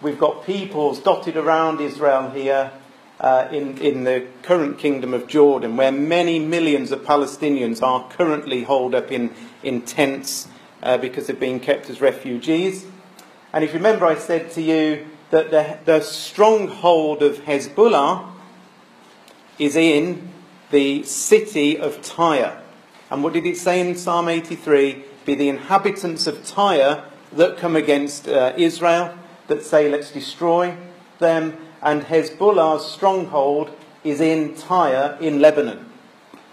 We've 0.00 0.18
got 0.18 0.46
peoples 0.46 1.00
dotted 1.00 1.36
around 1.36 1.80
Israel 1.80 2.30
here 2.30 2.72
uh, 3.20 3.48
in, 3.50 3.78
in 3.78 4.04
the 4.04 4.26
current 4.42 4.78
kingdom 4.78 5.12
of 5.12 5.26
Jordan, 5.26 5.76
where 5.76 5.92
many 5.92 6.38
millions 6.38 6.92
of 6.92 7.00
Palestinians 7.00 7.82
are 7.82 8.08
currently 8.10 8.62
holed 8.62 8.94
up 8.94 9.10
in, 9.10 9.34
in 9.62 9.82
tents 9.82 10.48
uh, 10.82 10.96
because 10.98 11.26
they're 11.26 11.36
being 11.36 11.60
kept 11.60 11.90
as 11.90 12.00
refugees. 12.00 12.86
And 13.52 13.64
if 13.64 13.70
you 13.70 13.78
remember, 13.78 14.06
I 14.06 14.14
said 14.14 14.50
to 14.52 14.62
you 14.62 15.06
that 15.30 15.50
the, 15.50 15.78
the 15.84 16.00
stronghold 16.00 17.22
of 17.22 17.38
Hezbollah 17.38 18.30
is 19.58 19.74
in 19.74 20.30
the 20.70 21.02
city 21.02 21.78
of 21.78 22.00
Tyre. 22.02 22.62
And 23.10 23.24
what 23.24 23.32
did 23.32 23.46
it 23.46 23.56
say 23.56 23.80
in 23.80 23.96
Psalm 23.96 24.28
83? 24.28 25.04
Be 25.24 25.34
the 25.34 25.48
inhabitants 25.48 26.26
of 26.26 26.46
Tyre 26.46 27.04
that 27.32 27.58
come 27.58 27.76
against 27.76 28.28
uh, 28.28 28.52
Israel, 28.56 29.16
that 29.48 29.64
say, 29.64 29.88
let's 29.88 30.10
destroy 30.10 30.76
them. 31.18 31.56
And 31.82 32.02
Hezbollah's 32.02 32.86
stronghold 32.86 33.70
is 34.04 34.20
in 34.20 34.54
Tyre 34.54 35.16
in 35.20 35.40
Lebanon. 35.40 35.90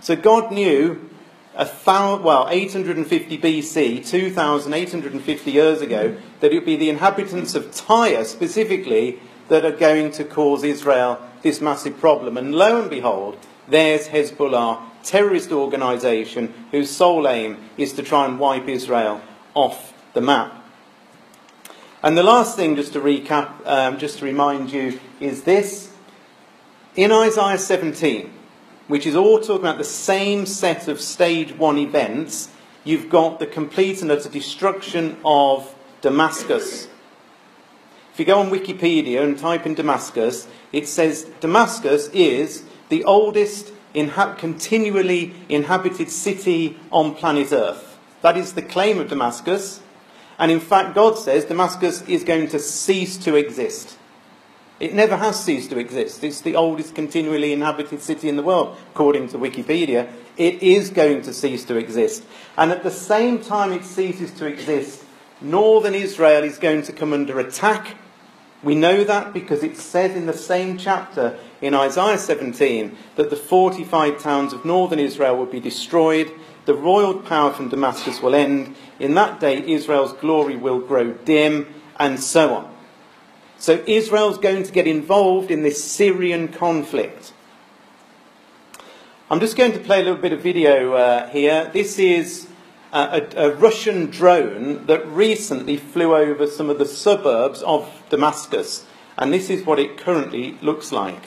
So 0.02 0.16
God 0.16 0.52
knew 0.52 1.10
a 1.56 1.66
thousand, 1.66 2.24
well, 2.24 2.48
850 2.50 3.38
BC, 3.38 4.06
2,850 4.06 5.52
years 5.52 5.82
ago, 5.82 6.18
that 6.42 6.52
it 6.52 6.56
would 6.56 6.66
be 6.66 6.76
the 6.76 6.90
inhabitants 6.90 7.56
of 7.56 7.74
Tyre 7.74 8.26
specifically 8.26 9.20
that 9.48 9.64
are 9.64 9.72
going 9.72 10.12
to 10.12 10.24
cause 10.24 10.64
Israel 10.64 11.20
this 11.42 11.62
massive 11.62 12.00
problem. 12.00 12.38
And 12.38 12.54
lo 12.54 12.82
and 12.82 12.90
behold, 12.90 13.38
there's 13.68 14.10
Hezbollah, 14.10 14.82
terrorist 15.04 15.52
organisation 15.52 16.54
whose 16.72 16.90
sole 16.90 17.28
aim 17.28 17.58
is 17.78 17.94
to 17.94 18.04
try 18.04 18.26
and 18.26 18.40
wipe 18.40 18.68
Israel 18.68 19.22
off 19.54 19.94
the 20.14 20.22
map. 20.22 20.65
And 22.06 22.16
the 22.16 22.22
last 22.22 22.56
thing, 22.56 22.76
just 22.76 22.94
to 22.94 23.02
recap, 23.02 23.66
um, 23.66 23.98
just 23.98 24.20
to 24.20 24.26
remind 24.26 24.72
you, 24.72 25.00
is 25.20 25.42
this. 25.42 25.92
In 26.96 27.12
Isaiah 27.12 27.58
17, 27.58 28.32
which 28.88 29.08
is 29.08 29.16
all 29.16 29.40
talking 29.40 29.66
about 29.66 29.80
the 29.80 29.84
same 29.84 30.46
set 30.46 30.88
of 30.88 31.02
stage 31.02 31.58
one 31.58 31.80
events, 31.80 32.50
you've 32.84 33.10
got 33.10 33.40
the 33.40 33.48
complete 33.48 34.04
and 34.04 34.12
utter 34.12 34.30
destruction 34.30 35.18
of 35.26 35.74
Damascus. 36.02 36.88
If 38.14 38.20
you 38.20 38.26
go 38.26 38.38
on 38.38 38.52
Wikipedia 38.52 39.24
and 39.24 39.36
type 39.36 39.66
in 39.66 39.74
Damascus, 39.74 40.48
it 40.72 40.88
says 40.88 41.24
Damascus 41.40 42.10
is 42.10 42.66
the 42.90 43.04
oldest 43.06 43.74
inha- 43.96 44.38
continually 44.38 45.34
inhabited 45.50 46.12
city 46.12 46.78
on 46.92 47.16
planet 47.16 47.52
Earth. 47.52 47.98
That 48.22 48.38
is 48.38 48.54
the 48.54 48.62
claim 48.62 49.00
of 49.00 49.10
Damascus. 49.10 49.82
And 50.38 50.52
in 50.52 50.60
fact, 50.60 50.96
God 50.96 51.18
says 51.18 51.46
Damascus 51.46 52.02
is 52.08 52.24
going 52.24 52.50
to 52.50 52.60
cease 52.60 53.18
to 53.18 53.36
exist. 53.36 53.98
It 54.80 54.94
never 54.94 55.16
has 55.16 55.42
ceased 55.42 55.70
to 55.70 55.78
exist. 55.78 56.24
It's 56.24 56.42
the 56.42 56.56
oldest 56.56 56.96
continually 56.96 57.54
inhabited 57.54 58.02
city 58.02 58.28
in 58.28 58.36
the 58.36 58.44
world, 58.44 58.78
according 58.92 59.30
to 59.30 59.38
Wikipedia. 59.38 60.12
It 60.36 60.62
is 60.62 60.90
going 60.90 61.22
to 61.22 61.34
cease 61.34 61.64
to 61.66 61.78
exist. 61.78 62.26
And 62.58 62.72
at 62.72 62.84
the 62.84 62.92
same 62.92 63.40
time 63.40 63.72
it 63.72 63.86
ceases 63.86 64.32
to 64.32 64.46
exist, 64.46 65.06
northern 65.40 65.96
Israel 65.96 66.44
is 66.44 66.58
going 66.58 66.82
to 66.84 66.92
come 66.92 67.14
under 67.14 67.40
attack. 67.40 67.96
We 68.64 68.76
know 68.76 69.06
that 69.06 69.32
because 69.32 69.64
it 69.64 69.78
says 69.78 70.14
in 70.16 70.26
the 70.26 70.34
same 70.34 70.78
chapter 70.78 71.40
in 71.62 71.74
Isaiah 71.74 72.18
17 72.18 72.98
that 73.16 73.30
the 73.30 73.36
fortified 73.38 74.20
towns 74.20 74.52
of 74.52 74.66
northern 74.66 75.00
Israel 75.00 75.38
will 75.38 75.46
be 75.46 75.62
destroyed, 75.62 76.32
the 76.66 76.74
royal 76.74 77.14
power 77.16 77.52
from 77.52 77.70
Damascus 77.70 78.22
will 78.22 78.36
end, 78.36 78.76
in 79.00 79.14
that 79.16 79.40
day 79.40 79.64
Israel's 79.66 80.14
glory 80.14 80.56
will 80.56 80.80
grow 80.80 81.14
dim, 81.14 81.74
and 82.00 82.20
so 82.20 82.54
on. 82.54 82.76
So 83.58 83.84
Israel's 83.88 84.38
going 84.38 84.64
to 84.64 84.72
get 84.72 84.88
involved 84.88 85.50
in 85.50 85.64
this 85.64 85.84
Syrian 85.84 86.50
conflict. 86.50 87.34
I'm 89.30 89.40
just 89.40 89.58
going 89.58 89.72
to 89.72 89.80
play 89.80 90.02
a 90.02 90.04
little 90.04 90.22
bit 90.22 90.34
of 90.34 90.42
video 90.42 90.94
uh, 90.94 91.30
here. 91.30 91.70
This 91.74 91.98
is 91.98 92.48
a, 92.94 93.28
a, 93.36 93.56
Russian 93.56 94.06
drone 94.06 94.86
that 94.86 95.06
recently 95.08 95.78
flew 95.78 96.16
over 96.16 96.48
some 96.48 96.70
of 96.70 96.78
the 96.78 96.86
suburbs 96.86 97.62
of 97.64 98.04
Damascus, 98.10 98.86
and 99.18 99.34
this 99.34 99.50
is 99.50 99.66
what 99.66 99.80
it 99.80 99.98
currently 99.98 100.58
looks 100.62 100.92
like. 100.92 101.24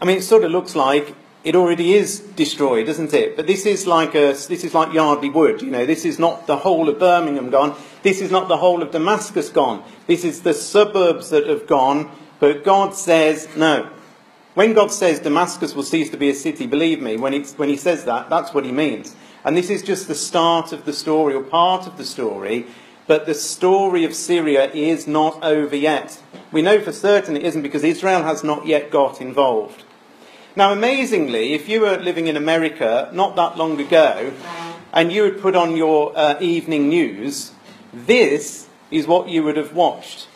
I 0.00 0.06
mean, 0.06 0.16
it 0.16 0.22
sort 0.22 0.44
of 0.44 0.50
looks 0.50 0.74
like 0.74 1.14
it 1.42 1.56
already 1.56 1.94
is 1.94 2.20
destroyed, 2.20 2.86
doesn't 2.86 3.14
it? 3.14 3.36
But 3.36 3.46
this 3.46 3.64
is 3.64 3.86
like 3.86 4.14
a, 4.14 4.32
this 4.32 4.64
is 4.64 4.74
like 4.74 4.92
Yardley 4.92 5.30
Wood. 5.30 5.62
You 5.62 5.70
know, 5.70 5.86
this 5.86 6.04
is 6.04 6.18
not 6.18 6.46
the 6.46 6.58
whole 6.58 6.88
of 6.88 6.98
Birmingham 6.98 7.50
gone. 7.50 7.76
This 8.02 8.20
is 8.20 8.30
not 8.30 8.48
the 8.48 8.58
whole 8.58 8.82
of 8.82 8.90
Damascus 8.90 9.48
gone. 9.48 9.82
This 10.06 10.24
is 10.24 10.42
the 10.42 10.54
suburbs 10.54 11.30
that 11.30 11.46
have 11.46 11.66
gone. 11.66 12.10
But 12.40 12.64
God 12.64 12.94
says 12.94 13.48
no. 13.56 13.90
When 14.54 14.72
God 14.72 14.90
says 14.90 15.20
Damascus 15.20 15.74
will 15.74 15.82
cease 15.82 16.10
to 16.10 16.16
be 16.16 16.30
a 16.30 16.34
city, 16.34 16.66
believe 16.66 17.00
me, 17.00 17.16
when, 17.16 17.32
when 17.44 17.68
He 17.68 17.76
says 17.76 18.04
that, 18.04 18.28
that's 18.28 18.52
what 18.52 18.64
He 18.64 18.72
means. 18.72 19.14
And 19.44 19.56
this 19.56 19.70
is 19.70 19.82
just 19.82 20.08
the 20.08 20.14
start 20.14 20.72
of 20.72 20.84
the 20.84 20.92
story, 20.92 21.34
or 21.34 21.42
part 21.42 21.86
of 21.86 21.96
the 21.96 22.04
story. 22.04 22.66
But 23.06 23.26
the 23.26 23.34
story 23.34 24.04
of 24.04 24.14
Syria 24.14 24.70
is 24.72 25.06
not 25.06 25.42
over 25.42 25.76
yet. 25.76 26.22
We 26.52 26.62
know 26.62 26.80
for 26.80 26.92
certain 26.92 27.36
it 27.36 27.44
isn't 27.44 27.62
because 27.62 27.84
Israel 27.84 28.22
has 28.22 28.44
not 28.44 28.66
yet 28.66 28.90
got 28.90 29.20
involved. 29.20 29.84
Now, 30.56 30.72
amazingly, 30.72 31.52
if 31.52 31.68
you 31.68 31.80
were 31.80 31.96
living 31.96 32.26
in 32.26 32.36
America 32.36 33.08
not 33.12 33.36
that 33.36 33.56
long 33.56 33.80
ago 33.80 34.32
and 34.92 35.12
you 35.12 35.22
had 35.22 35.40
put 35.40 35.54
on 35.54 35.76
your 35.76 36.12
uh, 36.16 36.36
evening 36.40 36.88
news, 36.88 37.52
this 37.92 38.68
is 38.90 39.06
what 39.06 39.28
you 39.28 39.44
would 39.44 39.56
have 39.56 39.74
watched. 39.74 40.26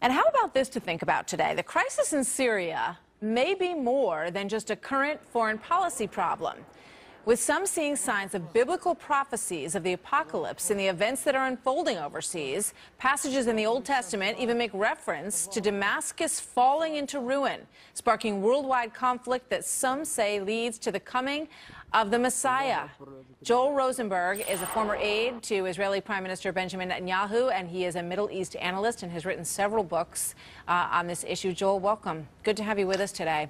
And 0.00 0.12
how 0.12 0.24
about 0.24 0.52
this 0.52 0.68
to 0.70 0.80
think 0.80 1.00
about 1.00 1.26
today? 1.26 1.54
The 1.54 1.62
crisis 1.62 2.12
in 2.12 2.22
Syria 2.22 2.98
may 3.22 3.54
be 3.54 3.74
more 3.74 4.30
than 4.30 4.48
just 4.48 4.70
a 4.70 4.76
current 4.76 5.20
foreign 5.32 5.58
policy 5.58 6.06
problem 6.06 6.66
with 7.24 7.40
some 7.40 7.66
seeing 7.66 7.96
signs 7.96 8.34
of 8.34 8.52
biblical 8.52 8.94
prophecies 8.94 9.74
of 9.74 9.82
the 9.82 9.92
apocalypse 9.92 10.70
in 10.70 10.78
the 10.78 10.86
events 10.86 11.24
that 11.24 11.34
are 11.34 11.46
unfolding 11.46 11.98
overseas. 11.98 12.72
Passages 12.96 13.46
in 13.46 13.56
the 13.56 13.66
Old 13.66 13.84
Testament 13.84 14.38
even 14.38 14.56
make 14.56 14.70
reference 14.72 15.46
to 15.48 15.60
Damascus 15.60 16.40
falling 16.40 16.96
into 16.96 17.20
ruin, 17.20 17.60
sparking 17.94 18.40
worldwide 18.40 18.94
conflict 18.94 19.50
that 19.50 19.64
some 19.64 20.04
say 20.04 20.40
leads 20.40 20.78
to 20.78 20.90
the 20.90 21.00
coming 21.00 21.48
of 21.92 22.10
the 22.10 22.18
Messiah. 22.18 22.88
Joel 23.42 23.72
Rosenberg 23.72 24.44
is 24.48 24.62
a 24.62 24.66
former 24.66 24.96
aide 24.96 25.42
to 25.44 25.66
Israeli 25.66 26.00
Prime 26.00 26.22
Minister 26.22 26.52
Benjamin 26.52 26.90
Netanyahu, 26.90 27.52
and 27.52 27.68
he 27.68 27.84
is 27.84 27.96
a 27.96 28.02
Middle 28.02 28.30
East 28.30 28.56
analyst 28.56 29.02
and 29.02 29.12
has 29.12 29.24
written 29.24 29.44
several 29.44 29.84
books 29.84 30.34
uh, 30.66 30.88
on 30.92 31.06
this 31.06 31.24
issue. 31.26 31.52
Joel, 31.52 31.80
welcome. 31.80 32.28
Good 32.42 32.56
to 32.58 32.62
have 32.62 32.78
you 32.78 32.86
with 32.86 33.00
us 33.00 33.12
today. 33.12 33.48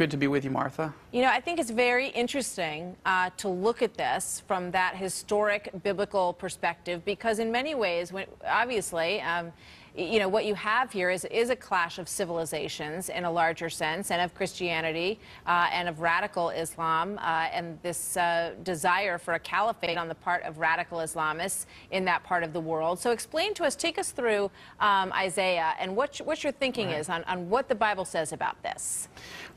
Good 0.00 0.12
to 0.12 0.16
be 0.16 0.28
with 0.28 0.44
you, 0.44 0.50
Martha. 0.50 0.94
You 1.12 1.20
know, 1.20 1.28
I 1.28 1.42
think 1.42 1.60
it's 1.60 1.70
very 1.70 2.08
interesting 2.08 2.96
uh, 3.04 3.28
to 3.36 3.48
look 3.48 3.82
at 3.82 3.92
this 3.92 4.42
from 4.48 4.70
that 4.70 4.96
historic 4.96 5.68
biblical 5.82 6.32
perspective 6.32 7.04
because, 7.04 7.38
in 7.38 7.52
many 7.52 7.74
ways, 7.74 8.10
when, 8.10 8.24
obviously, 8.48 9.20
um, 9.20 9.52
you 9.96 10.18
know, 10.18 10.28
what 10.28 10.44
you 10.44 10.54
have 10.54 10.92
here 10.92 11.10
is, 11.10 11.24
is 11.26 11.50
a 11.50 11.56
clash 11.56 11.98
of 11.98 12.08
civilizations 12.08 13.08
in 13.08 13.24
a 13.24 13.30
larger 13.30 13.68
sense, 13.68 14.10
and 14.10 14.22
of 14.22 14.34
Christianity 14.34 15.18
uh, 15.46 15.68
and 15.72 15.88
of 15.88 16.00
radical 16.00 16.50
Islam, 16.50 17.18
uh, 17.18 17.48
and 17.52 17.78
this 17.82 18.16
uh, 18.16 18.54
desire 18.62 19.18
for 19.18 19.34
a 19.34 19.38
caliphate 19.38 19.98
on 19.98 20.08
the 20.08 20.14
part 20.14 20.42
of 20.44 20.58
radical 20.58 20.98
Islamists 20.98 21.66
in 21.90 22.04
that 22.04 22.22
part 22.22 22.44
of 22.44 22.52
the 22.52 22.60
world. 22.60 22.98
So, 22.98 23.10
explain 23.10 23.54
to 23.54 23.64
us, 23.64 23.74
take 23.74 23.98
us 23.98 24.12
through 24.12 24.50
um, 24.78 25.12
Isaiah 25.12 25.74
and 25.80 25.96
what, 25.96 26.18
what 26.18 26.44
your 26.44 26.52
thinking 26.52 26.88
right. 26.88 27.00
is 27.00 27.08
on, 27.08 27.24
on 27.24 27.50
what 27.50 27.68
the 27.68 27.74
Bible 27.74 28.04
says 28.04 28.32
about 28.32 28.62
this. 28.62 29.08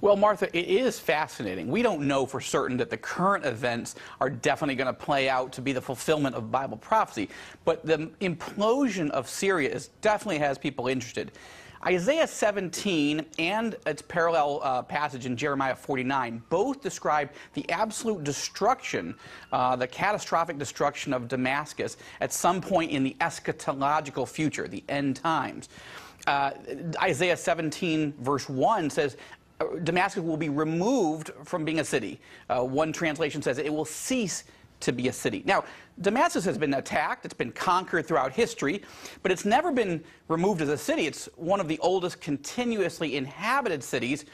Well, 0.01 0.15
Martha, 0.15 0.55
it 0.57 0.65
is 0.65 0.99
fascinating. 0.99 1.69
We 1.69 1.81
don't 1.81 2.07
know 2.07 2.25
for 2.25 2.41
certain 2.41 2.75
that 2.77 2.89
the 2.89 2.97
current 2.97 3.45
events 3.45 3.95
are 4.19 4.29
definitely 4.29 4.75
going 4.75 4.87
to 4.87 4.93
play 4.93 5.29
out 5.29 5.53
to 5.53 5.61
be 5.61 5.71
the 5.71 5.81
fulfillment 5.81 6.35
of 6.35 6.51
Bible 6.51 6.77
prophecy, 6.77 7.29
but 7.65 7.85
the 7.85 8.09
implosion 8.19 9.09
of 9.11 9.29
Syria 9.29 9.69
is 9.69 9.89
definitely 10.01 10.22
has 10.31 10.57
people 10.57 10.87
interested. 10.87 11.31
Isaiah 11.85 12.27
17 12.27 13.25
and 13.39 13.75
its 13.85 14.01
parallel 14.01 14.61
uh, 14.63 14.81
passage 14.83 15.25
in 15.25 15.35
Jeremiah 15.35 15.75
49 15.75 16.41
both 16.49 16.81
describe 16.81 17.29
the 17.53 17.69
absolute 17.69 18.23
destruction, 18.23 19.15
uh, 19.51 19.75
the 19.75 19.87
catastrophic 19.87 20.57
destruction 20.57 21.13
of 21.13 21.27
Damascus 21.27 21.97
at 22.21 22.31
some 22.31 22.61
point 22.61 22.91
in 22.91 23.03
the 23.03 23.15
eschatological 23.19 24.27
future, 24.27 24.67
the 24.67 24.83
end 24.87 25.17
times. 25.17 25.67
Uh, 26.25 26.51
Isaiah 27.01 27.35
17, 27.35 28.13
verse 28.19 28.47
1 28.47 28.89
says, 28.89 29.17
uh, 29.59 29.65
Damascus 29.83 30.23
will 30.23 30.37
be 30.37 30.49
removed 30.49 31.31
from 31.43 31.65
being 31.65 31.79
a 31.79 31.85
city. 31.85 32.19
Uh, 32.49 32.63
one 32.63 32.93
translation 32.93 33.41
says 33.41 33.57
it 33.57 33.73
will 33.73 33.83
cease 33.83 34.45
to 34.83 34.91
be 34.91 35.07
a 35.07 35.13
city. 35.13 35.43
Now, 35.45 35.63
Damascus 36.01 36.45
has 36.45 36.57
been 36.57 36.73
attacked, 36.73 37.25
it's 37.25 37.33
been 37.33 37.51
conquered 37.51 38.07
throughout 38.07 38.33
history, 38.33 38.81
but 39.21 39.31
it's 39.31 39.45
never 39.45 39.71
been 39.71 40.03
removed 40.27 40.61
as 40.61 40.69
a 40.69 40.77
city. 40.77 41.05
It's 41.05 41.29
one 41.35 41.59
of 41.59 41.67
the 41.67 41.79
oldest 41.79 42.21
continuously 42.21 43.15
inhabited 43.15 43.83
cities 43.83 44.25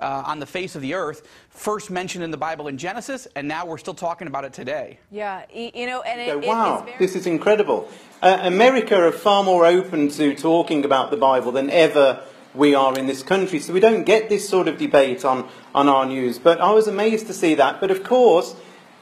uh, 0.00 0.24
on 0.26 0.40
the 0.40 0.46
face 0.46 0.74
of 0.74 0.82
the 0.82 0.94
earth, 0.94 1.26
first 1.50 1.90
mentioned 1.90 2.24
in 2.24 2.30
the 2.30 2.36
Bible 2.36 2.68
in 2.68 2.76
Genesis, 2.76 3.28
and 3.36 3.46
now 3.46 3.64
we're 3.64 3.78
still 3.78 3.94
talking 3.94 4.26
about 4.26 4.44
it 4.44 4.52
today. 4.52 4.98
Yeah, 5.10 5.44
you 5.52 5.86
know, 5.86 6.02
and 6.02 6.20
it, 6.20 6.44
it, 6.44 6.46
wow, 6.46 6.82
very... 6.84 6.98
this 6.98 7.14
is 7.14 7.26
incredible. 7.26 7.88
Uh, 8.20 8.38
America 8.42 8.96
are 8.96 9.12
far 9.12 9.44
more 9.44 9.64
open 9.64 10.08
to 10.10 10.34
talking 10.34 10.84
about 10.84 11.10
the 11.10 11.16
Bible 11.16 11.52
than 11.52 11.70
ever 11.70 12.20
we 12.54 12.74
are 12.74 12.96
in 12.98 13.06
this 13.06 13.22
country, 13.22 13.58
so 13.58 13.72
we 13.72 13.80
don't 13.80 14.04
get 14.04 14.28
this 14.28 14.48
sort 14.48 14.68
of 14.68 14.78
debate 14.78 15.24
on, 15.24 15.48
on 15.74 15.88
our 15.88 16.06
news. 16.06 16.38
But 16.38 16.60
I 16.60 16.70
was 16.72 16.86
amazed 16.86 17.26
to 17.26 17.32
see 17.32 17.54
that. 17.56 17.80
But 17.80 17.90
of 17.90 18.04
course, 18.04 18.54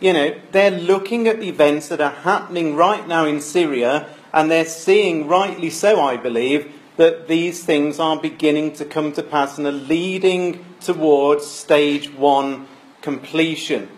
you 0.02 0.12
know, 0.12 0.34
they're 0.50 0.72
looking 0.72 1.28
at 1.28 1.42
events 1.42 1.86
that 1.88 2.00
are 2.00 2.10
happening 2.10 2.74
right 2.74 3.06
now 3.06 3.24
in 3.24 3.40
Syria, 3.40 4.08
and 4.32 4.50
they're 4.50 4.64
seeing, 4.64 5.28
rightly 5.28 5.70
so, 5.70 6.00
I 6.00 6.16
believe, 6.16 6.72
that 6.96 7.28
these 7.28 7.64
things 7.64 8.00
are 8.00 8.20
beginning 8.20 8.72
to 8.74 8.84
come 8.84 9.12
to 9.12 9.22
pass 9.22 9.58
and 9.58 9.66
are 9.66 9.70
leading 9.70 10.64
towards 10.80 11.46
stage 11.46 12.12
one 12.12 12.66
completion. 13.00 13.88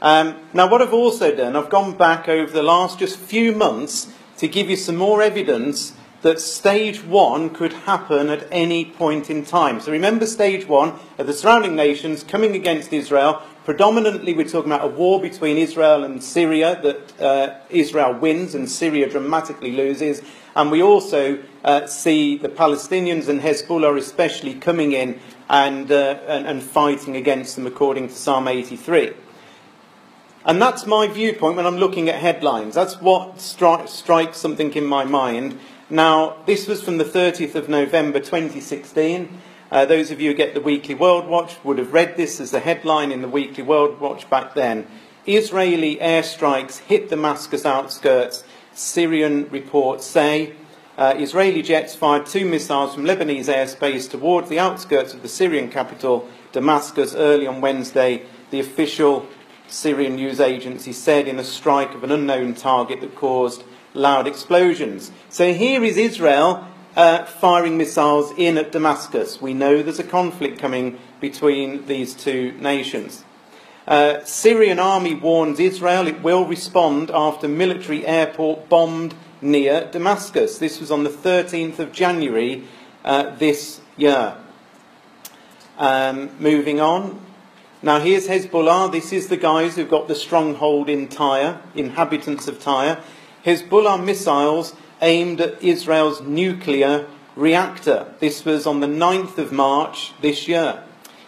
Um, 0.00 0.36
now, 0.54 0.70
what 0.70 0.80
I've 0.80 0.94
also 0.94 1.34
done, 1.34 1.56
I've 1.56 1.70
gone 1.70 1.96
back 1.96 2.28
over 2.28 2.52
the 2.52 2.62
last 2.62 3.00
just 3.00 3.18
few 3.18 3.52
months 3.52 4.12
to 4.36 4.46
give 4.46 4.70
you 4.70 4.76
some 4.76 4.96
more 4.96 5.20
evidence 5.20 5.92
that 6.22 6.40
stage 6.40 7.04
one 7.04 7.50
could 7.50 7.72
happen 7.72 8.28
at 8.28 8.46
any 8.50 8.84
point 8.84 9.30
in 9.30 9.44
time. 9.44 9.80
So 9.80 9.92
remember 9.92 10.26
stage 10.26 10.66
one 10.66 10.98
of 11.16 11.26
the 11.26 11.32
surrounding 11.32 11.76
nations 11.76 12.24
coming 12.24 12.56
against 12.56 12.92
Israel, 12.92 13.42
Predominantly, 13.68 14.32
we're 14.32 14.48
talking 14.48 14.72
about 14.72 14.86
a 14.86 14.88
war 14.88 15.20
between 15.20 15.58
Israel 15.58 16.02
and 16.02 16.24
Syria 16.24 16.80
that 16.82 17.20
uh, 17.20 17.60
Israel 17.68 18.14
wins 18.14 18.54
and 18.54 18.66
Syria 18.66 19.10
dramatically 19.10 19.72
loses. 19.72 20.22
And 20.56 20.70
we 20.70 20.82
also 20.82 21.38
uh, 21.62 21.86
see 21.86 22.38
the 22.38 22.48
Palestinians 22.48 23.28
and 23.28 23.42
Hezbollah 23.42 23.98
especially 23.98 24.54
coming 24.54 24.92
in 24.92 25.20
and, 25.50 25.92
uh, 25.92 26.18
and, 26.26 26.46
and 26.46 26.62
fighting 26.62 27.14
against 27.14 27.56
them 27.56 27.66
according 27.66 28.08
to 28.08 28.14
Psalm 28.14 28.48
83. 28.48 29.12
And 30.46 30.62
that's 30.62 30.86
my 30.86 31.06
viewpoint 31.06 31.56
when 31.56 31.66
I'm 31.66 31.76
looking 31.76 32.08
at 32.08 32.14
headlines. 32.14 32.74
That's 32.74 32.98
what 33.02 33.36
stri- 33.36 33.86
strikes 33.86 34.38
something 34.38 34.72
in 34.72 34.86
my 34.86 35.04
mind. 35.04 35.60
Now, 35.90 36.38
this 36.46 36.66
was 36.66 36.82
from 36.82 36.96
the 36.96 37.04
30th 37.04 37.54
of 37.54 37.68
November 37.68 38.18
2016. 38.18 39.42
Uh, 39.70 39.84
those 39.84 40.10
of 40.10 40.18
you 40.18 40.30
who 40.30 40.36
get 40.36 40.54
the 40.54 40.60
Weekly 40.62 40.94
World 40.94 41.26
Watch 41.26 41.62
would 41.62 41.76
have 41.76 41.92
read 41.92 42.16
this 42.16 42.40
as 42.40 42.52
the 42.52 42.60
headline 42.60 43.12
in 43.12 43.20
the 43.20 43.28
Weekly 43.28 43.62
World 43.62 44.00
Watch 44.00 44.28
back 44.30 44.54
then. 44.54 44.86
Israeli 45.26 45.96
airstrikes 45.96 46.78
hit 46.78 47.10
Damascus 47.10 47.66
outskirts, 47.66 48.44
Syrian 48.72 49.46
reports 49.50 50.06
say. 50.06 50.54
Uh, 50.96 51.14
Israeli 51.18 51.60
jets 51.60 51.94
fired 51.94 52.24
two 52.24 52.46
missiles 52.46 52.94
from 52.94 53.04
Lebanese 53.04 53.52
airspace 53.52 54.10
towards 54.10 54.48
the 54.48 54.58
outskirts 54.58 55.12
of 55.12 55.20
the 55.20 55.28
Syrian 55.28 55.70
capital, 55.70 56.26
Damascus, 56.52 57.14
early 57.14 57.46
on 57.46 57.60
Wednesday, 57.60 58.22
the 58.50 58.60
official 58.60 59.26
Syrian 59.68 60.16
news 60.16 60.40
agency 60.40 60.94
said 60.94 61.28
in 61.28 61.38
a 61.38 61.44
strike 61.44 61.94
of 61.94 62.02
an 62.02 62.10
unknown 62.10 62.54
target 62.54 63.02
that 63.02 63.14
caused 63.14 63.64
loud 63.92 64.26
explosions. 64.26 65.12
So 65.28 65.52
here 65.52 65.84
is 65.84 65.98
Israel 65.98 66.66
uh, 66.96 67.24
firing 67.24 67.76
missiles 67.76 68.32
in 68.36 68.58
at 68.58 68.72
Damascus. 68.72 69.40
We 69.40 69.54
know 69.54 69.82
there's 69.82 69.98
a 69.98 70.04
conflict 70.04 70.58
coming 70.58 70.98
between 71.20 71.86
these 71.86 72.14
two 72.14 72.52
nations. 72.52 73.24
Uh, 73.86 74.22
Syrian 74.24 74.78
army 74.78 75.14
warns 75.14 75.58
Israel 75.58 76.06
it 76.06 76.22
will 76.22 76.44
respond 76.44 77.10
after 77.10 77.48
military 77.48 78.06
airport 78.06 78.68
bombed 78.68 79.14
near 79.40 79.88
Damascus. 79.90 80.58
This 80.58 80.78
was 80.78 80.90
on 80.90 81.04
the 81.04 81.10
13th 81.10 81.78
of 81.78 81.92
January 81.92 82.64
uh, 83.04 83.34
this 83.36 83.80
year. 83.96 84.36
Um, 85.78 86.30
moving 86.38 86.80
on. 86.80 87.20
Now 87.80 88.00
here's 88.00 88.26
Hezbollah. 88.26 88.90
This 88.90 89.12
is 89.12 89.28
the 89.28 89.36
guys 89.36 89.76
who've 89.76 89.88
got 89.88 90.08
the 90.08 90.14
stronghold 90.14 90.88
in 90.88 91.08
Tyre, 91.08 91.60
inhabitants 91.74 92.48
of 92.48 92.60
Tyre. 92.60 93.00
Hezbollah 93.46 94.04
missiles 94.04 94.74
aimed 95.00 95.40
at 95.40 95.62
Israel's 95.62 96.20
nuclear 96.20 97.06
reactor. 97.36 98.12
This 98.18 98.44
was 98.44 98.66
on 98.66 98.80
the 98.80 98.86
9th 98.86 99.38
of 99.38 99.52
March 99.52 100.12
this 100.20 100.48
year. 100.48 100.82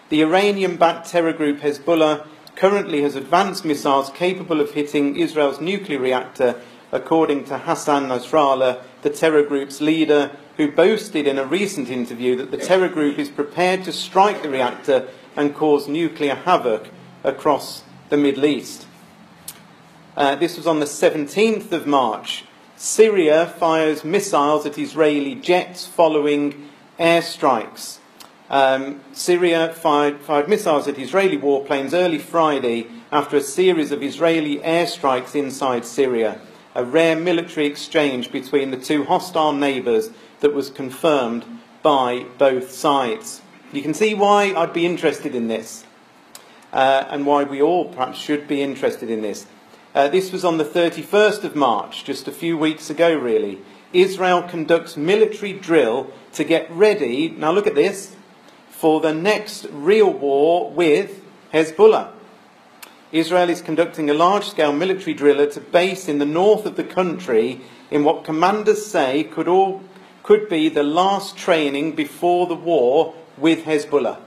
The 0.09 0.23
Iranian 0.23 0.77
backed 0.77 1.09
terror 1.09 1.33
group 1.33 1.61
Hezbollah 1.61 2.27
currently 2.57 3.03
has 3.03 3.15
advanced 3.15 3.65
missiles 3.65 4.11
capable 4.11 4.61
of 4.61 4.73
hitting 4.73 5.17
Israel's 5.17 5.61
nuclear 5.61 6.01
reactor, 6.01 6.61
according 6.93 7.45
to 7.45 7.59
Hassan 7.59 8.09
Nasrallah, 8.09 8.83
the 9.03 9.11
terror 9.11 9.43
group's 9.43 9.81
leader, 9.81 10.37
who 10.57 10.71
boasted 10.71 11.27
in 11.27 11.39
a 11.39 11.45
recent 11.45 11.89
interview 11.89 12.37
that 12.37 12.51
the 12.51 12.59
terror 12.59 12.89
group 12.89 13.19
is 13.19 13.31
prepared 13.31 13.85
to 13.85 13.93
strike 13.93 14.43
the 14.43 14.51
reactor 14.51 15.09
and 15.37 15.55
cause 15.55 15.89
nuclear 15.89 16.35
havoc 16.35 16.89
across 17.25 17.85
the 18.09 18.17
Middle 18.17 18.45
East. 18.45 18.87
Uh, 20.17 20.35
this 20.35 20.57
was 20.57 20.67
on 20.67 20.81
the 20.81 20.87
17th 20.87 21.73
of 21.73 21.87
March. 21.87 22.45
Syria 22.83 23.47
fires 23.47 24.05
missiles 24.05 24.65
at 24.65 24.79
Israeli 24.79 25.35
jets 25.35 25.85
following 25.85 26.71
airstrikes. 26.99 27.99
Um, 28.49 29.03
Syria 29.13 29.75
fired, 29.75 30.23
fired 30.23 30.49
missiles 30.49 30.89
at 30.89 30.99
Israeli 30.99 31.37
warplanes 31.37 31.93
early 31.93 32.19
Friday 32.19 32.87
after 33.13 33.37
a 33.37 33.43
series 33.43 33.93
of 33.93 34.03
Israeli 34.03 34.61
airstrikes 34.61 35.35
inside 35.35 35.85
Syria, 35.85 36.41
a 36.75 36.83
rare 36.83 37.17
military 37.17 37.67
exchange 37.67 38.33
between 38.33 38.71
the 38.71 38.79
two 38.79 39.05
hostile 39.05 39.53
neighbours 39.53 40.09
that 40.41 40.55
was 40.55 40.71
confirmed 40.71 41.45
by 41.83 42.25
both 42.39 42.71
sides. 42.71 43.43
You 43.75 43.83
can 43.83 43.93
see 43.93 44.15
why 44.15 44.55
I'd 44.55 44.73
be 44.73 44.87
interested 44.87 45.35
in 45.35 45.49
this, 45.49 45.85
uh, 46.73 47.05
and 47.11 47.27
why 47.27 47.45
we 47.45 47.61
all 47.61 47.93
perhaps 47.93 48.19
should 48.19 48.49
be 48.49 48.63
interested 48.63 49.11
in 49.11 49.21
this. 49.21 49.45
Uh, 49.93 50.07
this 50.07 50.31
was 50.31 50.45
on 50.45 50.57
the 50.57 50.65
31st 50.65 51.43
of 51.43 51.57
March, 51.57 52.05
just 52.05 52.29
a 52.29 52.33
few 52.33 52.57
weeks 52.57 52.91
ago, 52.91 53.13
really. 53.13 53.61
Israel 53.93 54.41
conducts 54.41 54.97
military 54.97 55.53
drill 55.53 56.13
to 56.33 56.45
get 56.45 56.71
ready, 56.71 57.29
now 57.29 57.51
look 57.51 57.67
at 57.67 57.75
this, 57.75 58.15
for 58.69 59.01
the 59.01 59.13
next 59.13 59.67
real 59.73 60.09
war 60.09 60.71
with 60.71 61.25
Hezbollah. 61.53 62.13
Israel 63.11 63.51
is 63.51 63.61
conducting 63.63 64.09
a 64.09 64.15
large 64.15 64.49
scale 64.49 64.73
military 64.73 65.13
drill 65.13 65.41
at 65.41 65.57
a 65.57 65.61
base 65.61 66.09
in 66.09 66.19
the 66.19 66.25
north 66.25 66.67
of 66.67 66.77
the 66.77 66.85
country 66.85 67.61
in 67.91 68.05
what 68.05 68.23
commanders 68.23 68.87
say 68.87 69.25
could, 69.25 69.49
all, 69.49 69.83
could 70.23 70.49
be 70.49 70.69
the 70.69 70.85
last 70.85 71.37
training 71.37 71.97
before 71.97 72.47
the 72.47 72.55
war 72.55 73.13
with 73.37 73.65
Hezbollah. 73.65 74.19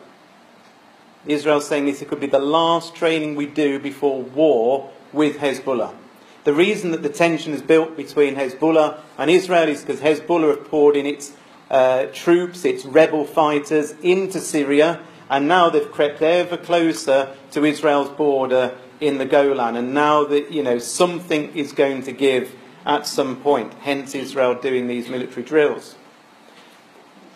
Israel 1.26 1.62
saying 1.62 1.86
this 1.86 2.02
it 2.02 2.10
could 2.10 2.20
be 2.20 2.28
the 2.28 2.38
last 2.38 2.94
training 2.96 3.36
we 3.36 3.46
do 3.46 3.80
before 3.80 4.22
war 4.22 4.92
with 5.14 5.38
Hezbollah. 5.38 5.96
The 6.44 6.54
reason 6.54 6.92
that 6.92 7.04
the 7.04 7.10
tension 7.10 7.54
is 7.54 7.62
built 7.62 7.96
between 7.96 8.36
Hezbollah 8.36 9.00
and 9.18 9.32
Israel 9.32 9.70
is 9.70 9.82
because 9.82 10.02
Hezbollah 10.02 10.58
have 10.58 10.68
poured 10.68 10.98
in 10.98 11.06
its 11.06 11.34
uh, 11.70 12.08
troops, 12.14 12.66
its 12.66 12.84
rebel 12.84 13.26
fighters 13.26 13.92
into 14.02 14.42
Syria, 14.42 15.00
and 15.30 15.48
now 15.48 15.70
they've 15.70 15.90
crept 15.92 16.22
ever 16.22 16.58
closer 16.58 17.36
to 17.52 17.64
Israel's 17.64 18.10
border 18.10 18.78
in 19.00 19.18
the 19.18 19.26
Golan. 19.26 19.76
And 19.76 19.94
now 19.94 20.26
that 20.26 20.52
you 20.52 20.64
know 20.64 20.80
something 20.80 21.56
is 21.56 21.72
going 21.72 22.04
to 22.04 22.12
give 22.12 22.56
at 22.86 23.08
some 23.08 23.38
point. 23.38 23.74
Hence, 23.76 24.14
Israel 24.16 24.56
doing 24.56 24.88
these 24.88 25.10
military 25.10 25.44
drills. 25.44 25.96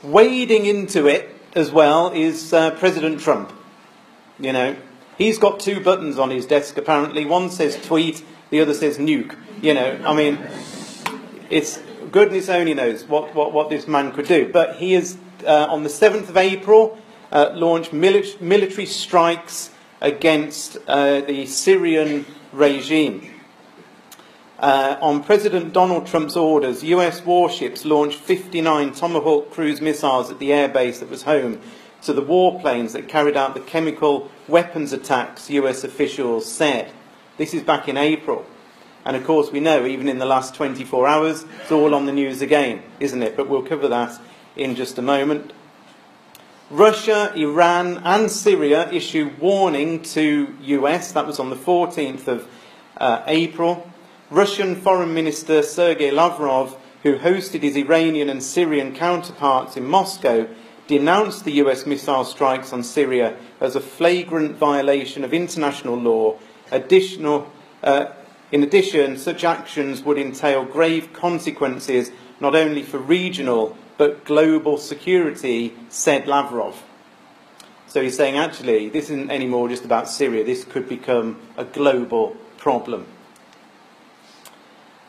Wading 0.04 0.66
into 0.66 1.08
it 1.08 1.34
as 1.56 1.72
well 1.72 2.12
is 2.12 2.54
uh, 2.54 2.72
President 2.72 3.20
Trump. 3.20 3.52
You 4.40 4.54
know, 4.54 4.76
He's 5.18 5.40
got 5.40 5.60
two 5.60 5.80
buttons 5.84 6.20
on 6.20 6.30
his 6.30 6.46
desk, 6.46 6.78
apparently. 6.78 7.26
One 7.26 7.50
says 7.50 7.76
tweet, 7.84 8.24
the 8.52 8.62
other 8.62 8.76
says 8.76 9.00
nuke. 9.00 9.36
You 9.62 9.74
know, 9.74 10.00
I 10.06 10.14
mean, 10.14 10.38
it's 11.50 11.80
goodness 12.12 12.50
only 12.50 12.76
knows 12.76 13.04
what, 13.06 13.34
what, 13.34 13.52
what 13.52 13.70
this 13.70 13.88
man 13.88 14.12
could 14.12 14.28
do. 14.28 14.52
But 14.52 14.76
he 14.76 14.94
has, 14.94 15.18
uh, 15.44 15.68
on 15.70 15.82
the 15.82 15.90
7th 15.90 16.30
of 16.30 16.38
April, 16.38 17.00
uh, 17.32 17.50
launched 17.54 17.92
mili- 17.92 18.40
military 18.40 18.86
strikes 18.86 19.72
against 20.02 20.78
uh, 20.88 21.22
the 21.22 21.48
Syrian 21.48 22.26
regime. 22.54 23.34
Uh, 24.60 24.98
on 25.02 25.24
President 25.24 25.74
Donald 25.74 26.06
Trump's 26.06 26.36
orders, 26.36 26.84
US 26.84 27.26
warships 27.26 27.86
launched 27.86 28.20
59 28.20 28.94
Tomahawk 28.94 29.52
cruise 29.52 29.82
missiles 29.82 30.30
at 30.30 30.38
the 30.38 30.50
airbase 30.50 31.00
that 31.00 31.10
was 31.10 31.24
home 31.24 31.60
to 32.04 32.14
the 32.14 32.22
warplanes 32.22 32.94
that 32.94 33.08
carried 33.08 33.36
out 33.36 33.54
the 33.54 33.60
chemical 33.60 34.32
weapons 34.48 34.94
attacks, 34.94 35.50
US 35.50 35.84
officials 35.84 36.52
said. 36.52 36.92
This 37.38 37.54
is 37.54 37.64
back 37.64 37.88
in 37.88 37.98
April. 37.98 38.46
And 39.06 39.16
of 39.16 39.24
course, 39.24 39.52
we 39.52 39.60
know 39.60 39.86
even 39.86 40.08
in 40.08 40.20
the 40.20 40.26
last 40.26 40.54
24 40.56 41.08
hours, 41.08 41.46
it's 41.62 41.72
all 41.72 41.96
on 41.96 42.06
the 42.06 42.12
news 42.12 42.42
again, 42.42 42.84
isn't 43.00 43.24
it? 43.24 43.38
But 43.38 43.48
we'll 43.48 43.62
cover 43.62 43.88
that 43.88 44.20
in 44.56 44.76
just 44.76 44.98
a 44.98 45.02
moment. 45.02 45.54
Russia, 46.70 47.32
Iran, 47.34 48.02
and 48.04 48.30
Syria 48.30 48.92
issue 48.92 49.32
warning 49.40 50.02
to 50.04 50.54
US. 50.62 51.14
That 51.14 51.26
was 51.26 51.40
on 51.40 51.50
the 51.50 51.56
14th 51.56 52.28
of 52.28 52.48
uh, 52.98 53.24
April. 53.28 53.90
Russian 54.30 54.76
Foreign 54.76 55.14
Minister 55.14 55.64
Sergei 55.64 56.12
Lavrov, 56.12 56.76
who 57.04 57.18
hosted 57.18 57.62
his 57.62 57.78
Iranian 57.78 58.28
and 58.28 58.44
Syrian 58.44 58.94
counterparts 58.94 59.78
in 59.78 59.86
Moscow, 59.86 60.50
denounced 60.88 61.46
the 61.46 61.54
US 61.54 61.86
missile 61.86 62.24
strikes 62.24 62.74
on 62.74 62.84
Syria 62.84 63.38
as 63.60 63.76
a 63.76 63.82
flagrant 63.82 64.56
violation 64.56 65.24
of 65.24 65.34
international 65.34 65.96
law. 65.96 66.38
Additional, 66.72 67.52
uh, 67.84 68.08
in 68.52 68.64
addition, 68.64 69.18
such 69.18 69.44
actions 69.44 70.04
would 70.04 70.18
entail 70.18 70.66
grave 70.66 71.14
consequences 71.14 72.12
not 72.40 72.56
only 72.56 72.84
for 72.84 72.98
regional 72.98 73.78
but 73.98 74.26
global 74.26 74.78
security, 74.78 75.74
said 75.90 76.28
Lavrov. 76.28 76.84
So 77.88 78.02
he's 78.02 78.16
saying, 78.16 78.38
actually, 78.38 78.90
this 78.90 79.06
isn't 79.06 79.32
anymore 79.32 79.70
just 79.70 79.86
about 79.86 80.08
Syria, 80.08 80.44
this 80.44 80.64
could 80.64 80.88
become 80.88 81.40
a 81.58 81.64
global 81.64 82.36
problem. 82.58 83.08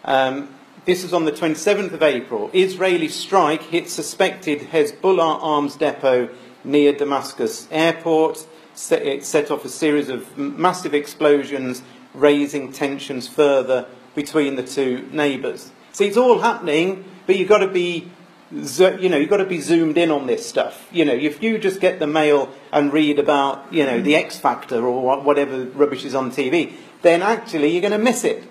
Um, 0.04 0.54
this 0.88 1.02
was 1.02 1.12
on 1.12 1.26
the 1.26 1.32
27th 1.32 1.92
of 1.92 2.02
April. 2.02 2.48
Israeli 2.54 3.08
strike 3.08 3.60
hit 3.60 3.90
suspected 3.90 4.58
Hezbollah 4.60 5.38
arms 5.42 5.76
depot 5.76 6.30
near 6.64 6.94
Damascus 6.94 7.68
airport. 7.70 8.46
It 8.90 9.22
set 9.22 9.50
off 9.50 9.66
a 9.66 9.68
series 9.68 10.08
of 10.08 10.38
massive 10.38 10.94
explosions, 10.94 11.82
raising 12.14 12.72
tensions 12.72 13.28
further 13.28 13.86
between 14.14 14.56
the 14.56 14.62
two 14.62 15.06
neighbours. 15.12 15.72
See, 15.92 16.06
it's 16.06 16.16
all 16.16 16.38
happening, 16.38 17.04
but 17.26 17.36
you've 17.36 17.50
got 17.50 17.58
to 17.58 17.68
be 17.68 18.10
you 18.50 19.10
know, 19.10 19.18
you've 19.18 19.28
got 19.28 19.36
to 19.36 19.44
be 19.44 19.60
zoomed 19.60 19.98
in 19.98 20.10
on 20.10 20.26
this 20.26 20.48
stuff. 20.48 20.88
You 20.90 21.04
know, 21.04 21.12
if 21.12 21.42
you 21.42 21.58
just 21.58 21.82
get 21.82 21.98
the 21.98 22.06
mail 22.06 22.50
and 22.72 22.90
read 22.90 23.18
about, 23.18 23.70
you 23.70 23.84
know, 23.84 24.00
the 24.00 24.16
X 24.16 24.38
Factor 24.38 24.86
or 24.86 25.20
whatever 25.20 25.66
rubbish 25.66 26.06
is 26.06 26.14
on 26.14 26.30
TV, 26.30 26.72
then 27.02 27.20
actually 27.20 27.72
you're 27.72 27.82
going 27.82 27.92
to 27.92 27.98
miss 27.98 28.24
it. 28.24 28.42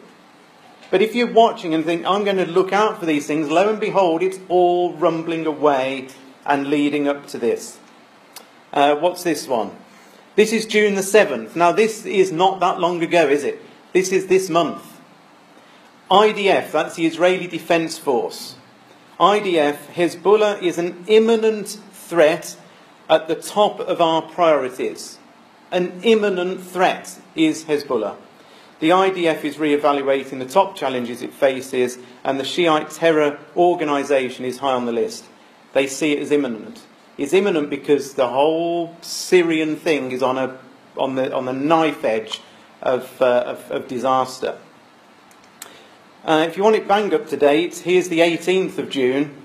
But 0.89 1.01
if 1.01 1.13
you're 1.13 1.31
watching 1.31 1.73
and 1.73 1.83
think, 1.83 2.05
I'm 2.05 2.23
going 2.23 2.37
to 2.37 2.45
look 2.45 2.71
out 2.71 2.99
for 2.99 3.05
these 3.05 3.27
things, 3.27 3.49
lo 3.49 3.69
and 3.69 3.79
behold, 3.79 4.23
it's 4.23 4.39
all 4.47 4.93
rumbling 4.93 5.45
away 5.45 6.07
and 6.45 6.67
leading 6.67 7.07
up 7.07 7.27
to 7.27 7.37
this. 7.37 7.77
Uh, 8.71 8.95
what's 8.95 9.23
this 9.23 9.47
one? 9.47 9.71
This 10.35 10.53
is 10.53 10.65
June 10.65 10.95
the 10.95 11.01
7th. 11.01 11.55
Now, 11.55 11.71
this 11.71 12.05
is 12.05 12.31
not 12.31 12.59
that 12.61 12.79
long 12.79 13.01
ago, 13.03 13.27
is 13.27 13.43
it? 13.43 13.61
This 13.91 14.11
is 14.11 14.27
this 14.27 14.49
month. 14.49 15.01
IDF, 16.09 16.71
that's 16.71 16.95
the 16.95 17.05
Israeli 17.05 17.47
Defense 17.47 17.97
Force. 17.97 18.55
IDF, 19.19 19.77
Hezbollah 19.93 20.61
is 20.61 20.77
an 20.77 21.03
imminent 21.07 21.79
threat 21.91 22.55
at 23.09 23.27
the 23.27 23.35
top 23.35 23.79
of 23.79 23.99
our 23.99 24.21
priorities. 24.21 25.17
An 25.71 25.99
imminent 26.03 26.61
threat 26.61 27.19
is 27.35 27.65
Hezbollah. 27.65 28.15
The 28.79 28.89
IDF 28.89 29.43
is 29.43 29.57
re-evaluating 29.57 30.37
the 30.37 30.45
top 30.45 30.75
challenges 30.75 31.23
it 31.23 31.33
faces, 31.33 31.97
and 32.23 32.39
the 32.39 32.45
Shiite 32.45 32.91
terror 32.91 33.39
organisation 33.55 34.45
is 34.45 34.59
high 34.59 34.73
on 34.73 34.85
the 34.85 34.91
list. 34.91 35.25
They 35.73 35.87
see 35.87 36.13
it 36.13 36.21
as 36.21 36.31
imminent. 36.31 36.81
It's 37.17 37.33
imminent 37.33 37.71
because 37.71 38.13
the 38.13 38.27
whole 38.27 38.95
Syrian 39.01 39.75
thing 39.77 40.11
is 40.11 40.21
on, 40.21 40.37
a, 40.37 40.57
on, 40.95 41.15
the, 41.15 41.33
on 41.33 41.45
the 41.45 41.53
knife 41.53 42.03
edge 42.03 42.39
of, 42.83 43.19
uh, 43.19 43.43
of, 43.47 43.71
of 43.71 43.87
disaster. 43.87 44.59
Uh, 46.23 46.45
if 46.47 46.55
you 46.55 46.63
want 46.63 46.75
it 46.75 46.87
bang 46.87 47.11
up 47.15 47.27
to 47.29 47.37
date, 47.37 47.77
here's 47.77 48.09
the 48.09 48.19
18th 48.19 48.77
of 48.77 48.89
June. 48.89 49.35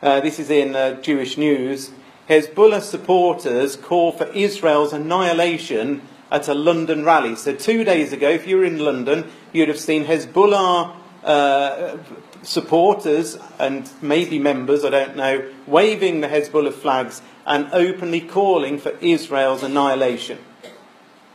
Uh, 0.00 0.20
this 0.20 0.38
is 0.38 0.48
in 0.48 0.74
uh, 0.74 0.98
Jewish 1.02 1.36
News. 1.36 1.90
Hezbollah 2.30 2.80
supporters 2.80 3.76
call 3.76 4.12
for 4.12 4.26
Israel's 4.28 4.94
annihilation 4.94 6.00
at 6.30 6.48
a 6.48 6.54
London 6.54 7.04
rally. 7.04 7.36
So, 7.36 7.54
two 7.54 7.84
days 7.84 8.12
ago, 8.12 8.28
if 8.28 8.46
you 8.46 8.56
were 8.58 8.64
in 8.64 8.78
London, 8.78 9.30
you'd 9.52 9.68
have 9.68 9.78
seen 9.78 10.04
Hezbollah 10.04 10.96
uh, 11.24 11.98
supporters 12.42 13.38
and 13.58 13.90
maybe 14.00 14.38
members, 14.38 14.84
I 14.84 14.90
don't 14.90 15.16
know, 15.16 15.48
waving 15.66 16.20
the 16.20 16.28
Hezbollah 16.28 16.72
flags 16.72 17.20
and 17.46 17.68
openly 17.72 18.20
calling 18.20 18.78
for 18.78 18.90
Israel's 19.00 19.62
annihilation. 19.62 20.38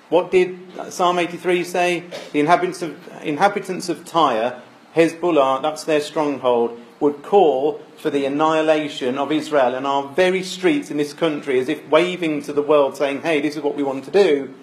What 0.10 0.32
did 0.32 0.60
Psalm 0.90 1.20
83 1.20 1.64
say? 1.64 2.04
The 2.32 2.40
inhabitants 2.40 2.82
of, 2.82 3.24
inhabitants 3.24 3.90
of 3.90 4.06
Tyre, 4.06 4.62
Hezbollah, 4.96 5.62
that's 5.62 5.84
their 5.84 6.00
stronghold, 6.00 6.80
would 7.00 7.24
call 7.24 7.82
for 7.98 8.10
the 8.10 8.26
annihilation 8.26 9.18
of 9.18 9.32
Israel 9.32 9.76
And 9.76 9.86
our 9.86 10.08
very 10.08 10.44
streets 10.44 10.90
in 10.90 10.98
this 10.98 11.14
country 11.14 11.60
as 11.60 11.68
if 11.68 11.86
waving 11.90 12.42
to 12.44 12.54
the 12.54 12.62
world 12.62 12.96
saying, 12.96 13.22
hey, 13.22 13.42
this 13.42 13.56
is 13.56 13.62
what 13.62 13.76
we 13.76 13.84
want 13.84 14.06
to 14.06 14.12
do. 14.12 14.54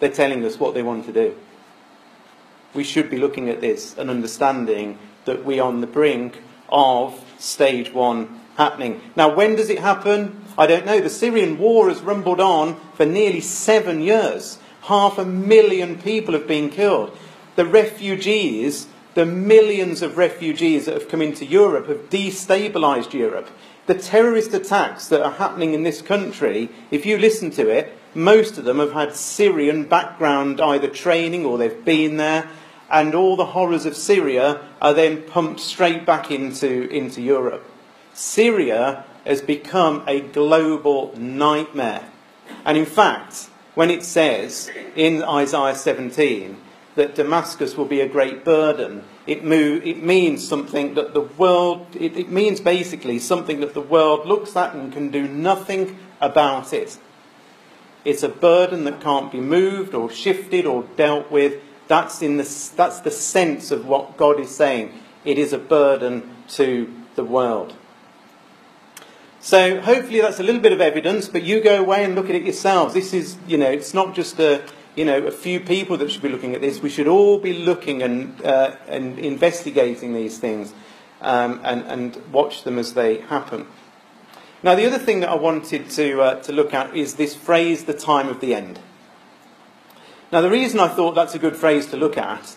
They're 0.00 0.10
telling 0.10 0.44
us 0.44 0.58
what 0.58 0.74
they 0.74 0.82
want 0.82 1.06
to 1.06 1.12
do. 1.12 1.36
We 2.74 2.84
should 2.84 3.08
be 3.08 3.18
looking 3.18 3.48
at 3.48 3.60
this 3.60 3.96
and 3.96 4.10
understanding 4.10 4.98
that 5.24 5.44
we 5.44 5.58
are 5.60 5.68
on 5.68 5.80
the 5.80 5.86
brink 5.86 6.42
of 6.68 7.24
stage 7.38 7.92
one 7.92 8.40
happening. 8.56 9.00
Now, 9.14 9.34
when 9.34 9.56
does 9.56 9.70
it 9.70 9.78
happen? 9.78 10.44
I 10.58 10.66
don't 10.66 10.86
know. 10.86 11.00
The 11.00 11.10
Syrian 11.10 11.58
war 11.58 11.88
has 11.88 12.00
rumbled 12.00 12.40
on 12.40 12.80
for 12.94 13.06
nearly 13.06 13.40
seven 13.40 14.00
years. 14.00 14.58
Half 14.82 15.18
a 15.18 15.24
million 15.24 16.00
people 16.00 16.34
have 16.34 16.46
been 16.46 16.70
killed. 16.70 17.16
The 17.56 17.66
refugees, 17.66 18.86
the 19.14 19.26
millions 19.26 20.02
of 20.02 20.16
refugees 20.16 20.86
that 20.86 20.94
have 20.94 21.08
come 21.08 21.22
into 21.22 21.44
Europe, 21.44 21.88
have 21.88 22.10
destabilised 22.10 23.12
Europe. 23.12 23.48
The 23.86 23.94
terrorist 23.94 24.52
attacks 24.52 25.08
that 25.08 25.22
are 25.22 25.32
happening 25.32 25.74
in 25.74 25.82
this 25.82 26.02
country, 26.02 26.68
if 26.90 27.06
you 27.06 27.18
listen 27.18 27.50
to 27.52 27.68
it, 27.68 27.96
most 28.16 28.58
of 28.58 28.64
them 28.64 28.78
have 28.78 28.92
had 28.92 29.14
Syrian 29.14 29.84
background, 29.84 30.60
either 30.60 30.88
training 30.88 31.44
or 31.44 31.58
they've 31.58 31.84
been 31.84 32.16
there, 32.16 32.48
and 32.90 33.14
all 33.14 33.36
the 33.36 33.46
horrors 33.46 33.86
of 33.86 33.96
Syria 33.96 34.60
are 34.80 34.94
then 34.94 35.22
pumped 35.22 35.60
straight 35.60 36.06
back 36.06 36.30
into, 36.30 36.88
into 36.90 37.20
Europe. 37.20 37.64
Syria 38.14 39.04
has 39.24 39.42
become 39.42 40.02
a 40.06 40.20
global 40.20 41.16
nightmare. 41.16 42.08
And 42.64 42.78
in 42.78 42.86
fact, 42.86 43.50
when 43.74 43.90
it 43.90 44.04
says 44.04 44.70
in 44.94 45.22
Isaiah 45.22 45.74
17 45.74 46.56
that 46.94 47.14
Damascus 47.14 47.76
will 47.76 47.84
be 47.84 48.00
a 48.00 48.08
great 48.08 48.44
burden, 48.44 49.04
it, 49.26 49.44
move, 49.44 49.84
it 49.84 50.02
means 50.02 50.46
something 50.46 50.94
that 50.94 51.12
the 51.12 51.20
world, 51.20 51.88
it, 51.94 52.16
it 52.16 52.30
means 52.30 52.60
basically 52.60 53.18
something 53.18 53.60
that 53.60 53.74
the 53.74 53.80
world 53.80 54.26
looks 54.26 54.56
at 54.56 54.74
and 54.74 54.92
can 54.92 55.10
do 55.10 55.26
nothing 55.26 55.98
about 56.20 56.72
it. 56.72 56.98
It's 58.06 58.22
a 58.22 58.28
burden 58.28 58.84
that 58.84 59.00
can't 59.00 59.32
be 59.32 59.40
moved 59.40 59.92
or 59.92 60.08
shifted 60.08 60.64
or 60.64 60.84
dealt 60.94 61.28
with. 61.28 61.60
That's, 61.88 62.22
in 62.22 62.36
the, 62.36 62.44
that's 62.76 63.00
the 63.00 63.10
sense 63.10 63.72
of 63.72 63.84
what 63.84 64.16
God 64.16 64.38
is 64.38 64.54
saying. 64.54 64.92
It 65.24 65.38
is 65.38 65.52
a 65.52 65.58
burden 65.58 66.36
to 66.50 66.94
the 67.16 67.24
world. 67.24 67.74
So 69.40 69.80
hopefully 69.80 70.20
that's 70.20 70.38
a 70.38 70.44
little 70.44 70.60
bit 70.60 70.70
of 70.70 70.80
evidence, 70.80 71.28
but 71.28 71.42
you 71.42 71.60
go 71.60 71.80
away 71.80 72.04
and 72.04 72.14
look 72.14 72.28
at 72.28 72.36
it 72.36 72.44
yourselves. 72.44 72.94
This 72.94 73.12
is, 73.12 73.36
you 73.48 73.58
know, 73.58 73.68
it's 73.68 73.92
not 73.92 74.14
just 74.14 74.38
a, 74.38 74.64
you 74.94 75.04
know, 75.04 75.26
a 75.26 75.32
few 75.32 75.58
people 75.58 75.96
that 75.96 76.08
should 76.08 76.22
be 76.22 76.28
looking 76.28 76.54
at 76.54 76.60
this. 76.60 76.80
We 76.80 76.90
should 76.90 77.08
all 77.08 77.40
be 77.40 77.54
looking 77.54 78.02
and, 78.04 78.40
uh, 78.44 78.76
and 78.86 79.18
investigating 79.18 80.14
these 80.14 80.38
things 80.38 80.72
um, 81.20 81.60
and, 81.64 81.82
and 81.86 82.32
watch 82.32 82.62
them 82.62 82.78
as 82.78 82.94
they 82.94 83.18
happen. 83.22 83.66
Now, 84.62 84.74
the 84.74 84.86
other 84.86 84.98
thing 84.98 85.20
that 85.20 85.28
I 85.28 85.34
wanted 85.34 85.90
to, 85.90 86.20
uh, 86.20 86.34
to 86.42 86.52
look 86.52 86.72
at 86.72 86.96
is 86.96 87.14
this 87.14 87.34
phrase, 87.34 87.84
the 87.84 87.94
time 87.94 88.28
of 88.28 88.40
the 88.40 88.54
end. 88.54 88.80
Now, 90.32 90.40
the 90.40 90.50
reason 90.50 90.80
I 90.80 90.88
thought 90.88 91.14
that's 91.14 91.34
a 91.34 91.38
good 91.38 91.56
phrase 91.56 91.86
to 91.86 91.96
look 91.96 92.16
at 92.16 92.56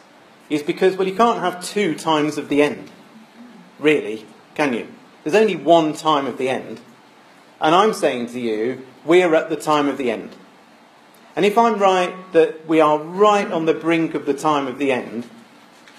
is 0.49 0.63
because, 0.63 0.95
well, 0.95 1.07
you 1.07 1.15
can't 1.15 1.39
have 1.39 1.63
two 1.63 1.93
times 1.93 2.37
of 2.37 2.49
the 2.49 2.61
end, 2.61 2.89
really, 3.77 4.25
can 4.55 4.73
you? 4.73 4.87
There's 5.23 5.35
only 5.35 5.55
one 5.55 5.93
time 5.93 6.25
of 6.25 6.37
the 6.37 6.49
end. 6.49 6.79
And 7.61 7.75
I'm 7.75 7.93
saying 7.93 8.27
to 8.27 8.39
you, 8.39 8.85
we're 9.05 9.35
at 9.35 9.49
the 9.49 9.55
time 9.55 9.87
of 9.87 9.97
the 9.97 10.09
end. 10.09 10.35
And 11.35 11.45
if 11.45 11.57
I'm 11.57 11.77
right 11.77 12.13
that 12.33 12.67
we 12.67 12.81
are 12.81 12.97
right 12.97 13.49
on 13.51 13.65
the 13.65 13.73
brink 13.73 14.15
of 14.15 14.25
the 14.25 14.33
time 14.33 14.65
of 14.65 14.77
the 14.77 14.91
end, 14.91 15.25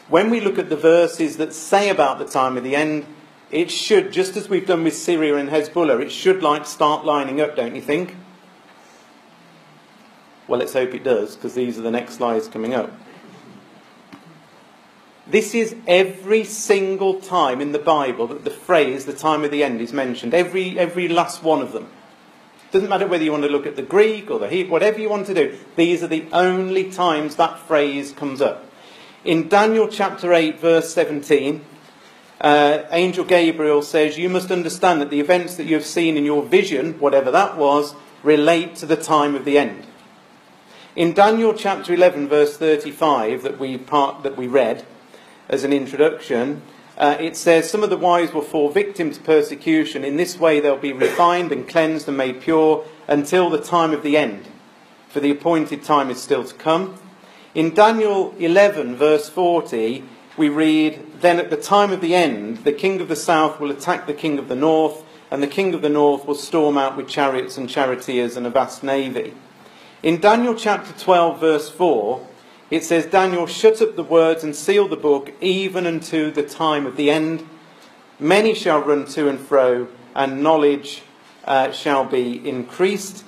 when 0.08 0.30
we 0.30 0.40
look 0.40 0.58
at 0.58 0.70
the 0.70 0.76
verses 0.76 1.36
that 1.36 1.54
say 1.54 1.88
about 1.88 2.18
the 2.18 2.24
time 2.24 2.56
of 2.56 2.64
the 2.64 2.74
end, 2.74 3.06
it 3.50 3.70
should, 3.70 4.12
just 4.12 4.36
as 4.36 4.48
we've 4.48 4.66
done 4.66 4.84
with 4.84 4.94
Syria 4.94 5.36
and 5.36 5.48
Hezbollah, 5.48 6.00
it 6.02 6.12
should 6.12 6.42
like 6.42 6.66
start 6.66 7.04
lining 7.04 7.40
up, 7.40 7.56
don't 7.56 7.74
you 7.74 7.82
think? 7.82 8.16
Well, 10.46 10.60
let's 10.60 10.72
hope 10.72 10.94
it 10.94 11.04
does, 11.04 11.36
because 11.36 11.54
these 11.54 11.78
are 11.78 11.82
the 11.82 11.90
next 11.90 12.14
slides 12.14 12.48
coming 12.48 12.74
up. 12.74 12.92
This 15.26 15.54
is 15.54 15.76
every 15.86 16.42
single 16.42 17.20
time 17.20 17.60
in 17.60 17.70
the 17.70 17.78
Bible 17.78 18.26
that 18.28 18.42
the 18.42 18.50
phrase 18.50 19.06
the 19.06 19.12
time 19.12 19.44
of 19.44 19.52
the 19.52 19.62
end 19.62 19.80
is 19.80 19.92
mentioned. 19.92 20.34
Every, 20.34 20.76
every 20.76 21.06
last 21.06 21.44
one 21.44 21.62
of 21.62 21.72
them. 21.72 21.88
Doesn't 22.72 22.88
matter 22.88 23.06
whether 23.06 23.22
you 23.22 23.32
want 23.32 23.44
to 23.44 23.48
look 23.48 23.66
at 23.66 23.76
the 23.76 23.82
Greek 23.82 24.30
or 24.30 24.38
the 24.38 24.48
Hebrew, 24.48 24.72
whatever 24.72 25.00
you 25.00 25.08
want 25.08 25.26
to 25.26 25.34
do. 25.34 25.56
These 25.76 26.02
are 26.02 26.08
the 26.08 26.26
only 26.32 26.90
times 26.90 27.36
that 27.36 27.60
phrase 27.60 28.12
comes 28.12 28.40
up. 28.40 28.64
In 29.24 29.48
Daniel 29.48 29.86
chapter 29.88 30.32
8, 30.32 30.58
verse 30.58 30.92
17, 30.94 31.64
uh, 32.40 32.84
Angel 32.90 33.24
Gabriel 33.24 33.82
says, 33.82 34.16
You 34.16 34.28
must 34.28 34.50
understand 34.50 35.00
that 35.00 35.10
the 35.10 35.20
events 35.20 35.56
that 35.56 35.66
you 35.66 35.74
have 35.74 35.84
seen 35.84 36.16
in 36.16 36.24
your 36.24 36.42
vision, 36.42 36.98
whatever 36.98 37.30
that 37.30 37.56
was, 37.56 37.94
relate 38.22 38.76
to 38.76 38.86
the 38.86 38.96
time 38.96 39.34
of 39.34 39.44
the 39.44 39.58
end. 39.58 39.86
In 40.96 41.12
Daniel 41.12 41.54
chapter 41.54 41.92
11, 41.94 42.28
verse 42.28 42.56
35, 42.56 43.42
that 43.42 43.58
we, 43.58 43.76
part, 43.78 44.22
that 44.22 44.36
we 44.36 44.46
read 44.46 44.84
as 45.48 45.64
an 45.64 45.72
introduction, 45.72 46.62
uh, 46.96 47.16
it 47.20 47.36
says, 47.36 47.70
Some 47.70 47.82
of 47.82 47.90
the 47.90 47.96
wise 47.96 48.32
will 48.32 48.42
fall 48.42 48.70
victim 48.70 49.10
to 49.10 49.20
persecution. 49.20 50.02
In 50.02 50.16
this 50.16 50.38
way, 50.38 50.60
they'll 50.60 50.76
be 50.76 50.92
refined 50.92 51.52
and 51.52 51.68
cleansed 51.68 52.08
and 52.08 52.16
made 52.16 52.40
pure 52.40 52.84
until 53.06 53.50
the 53.50 53.60
time 53.60 53.92
of 53.92 54.02
the 54.02 54.16
end, 54.16 54.46
for 55.08 55.20
the 55.20 55.30
appointed 55.30 55.82
time 55.82 56.10
is 56.10 56.22
still 56.22 56.44
to 56.44 56.54
come. 56.54 56.98
In 57.54 57.74
Daniel 57.74 58.34
11, 58.38 58.96
verse 58.96 59.28
40, 59.28 60.04
we 60.40 60.48
read, 60.48 61.20
Then 61.20 61.38
at 61.38 61.50
the 61.50 61.56
time 61.58 61.92
of 61.92 62.00
the 62.00 62.14
end, 62.14 62.64
the 62.64 62.72
king 62.72 63.02
of 63.02 63.08
the 63.08 63.14
south 63.14 63.60
will 63.60 63.70
attack 63.70 64.06
the 64.06 64.14
king 64.14 64.38
of 64.38 64.48
the 64.48 64.56
north, 64.56 65.04
and 65.30 65.42
the 65.42 65.46
king 65.46 65.74
of 65.74 65.82
the 65.82 65.90
north 65.90 66.26
will 66.26 66.34
storm 66.34 66.78
out 66.78 66.96
with 66.96 67.08
chariots 67.08 67.58
and 67.58 67.68
charioteers 67.68 68.38
and 68.38 68.46
a 68.46 68.50
vast 68.50 68.82
navy. 68.82 69.34
In 70.02 70.18
Daniel 70.18 70.54
chapter 70.54 70.98
12, 70.98 71.38
verse 71.38 71.68
4, 71.68 72.26
it 72.70 72.82
says, 72.84 73.04
Daniel, 73.04 73.46
shut 73.46 73.82
up 73.82 73.96
the 73.96 74.02
words 74.02 74.42
and 74.42 74.56
seal 74.56 74.88
the 74.88 74.96
book, 74.96 75.30
even 75.42 75.86
unto 75.86 76.30
the 76.30 76.42
time 76.42 76.86
of 76.86 76.96
the 76.96 77.10
end. 77.10 77.46
Many 78.18 78.54
shall 78.54 78.80
run 78.80 79.04
to 79.08 79.28
and 79.28 79.38
fro, 79.38 79.88
and 80.14 80.42
knowledge 80.42 81.02
uh, 81.44 81.70
shall 81.70 82.06
be 82.06 82.48
increased. 82.48 83.26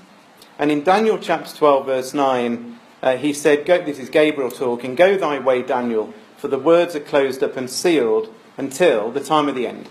And 0.59 0.71
in 0.71 0.83
Daniel 0.83 1.19
chapter 1.19 1.55
12, 1.55 1.85
verse 1.85 2.15
9, 2.15 2.79
uh, 3.03 3.17
he 3.19 3.35
said, 3.35 3.67
This 3.67 3.99
is 3.99 4.09
Gabriel 4.09 4.51
talking, 4.51 4.95
Go 4.95 5.19
thy 5.19 5.39
way, 5.41 5.61
Daniel 5.61 6.15
for 6.43 6.49
the 6.49 6.59
words 6.59 6.97
are 6.97 7.01
closed 7.01 7.41
up 7.41 7.57
and 7.57 7.71
sealed 7.71 8.35
until 8.57 9.13
the 9.13 9.23
time 9.23 9.49
of 9.49 9.55
the 9.55 9.65
end. 9.65 9.89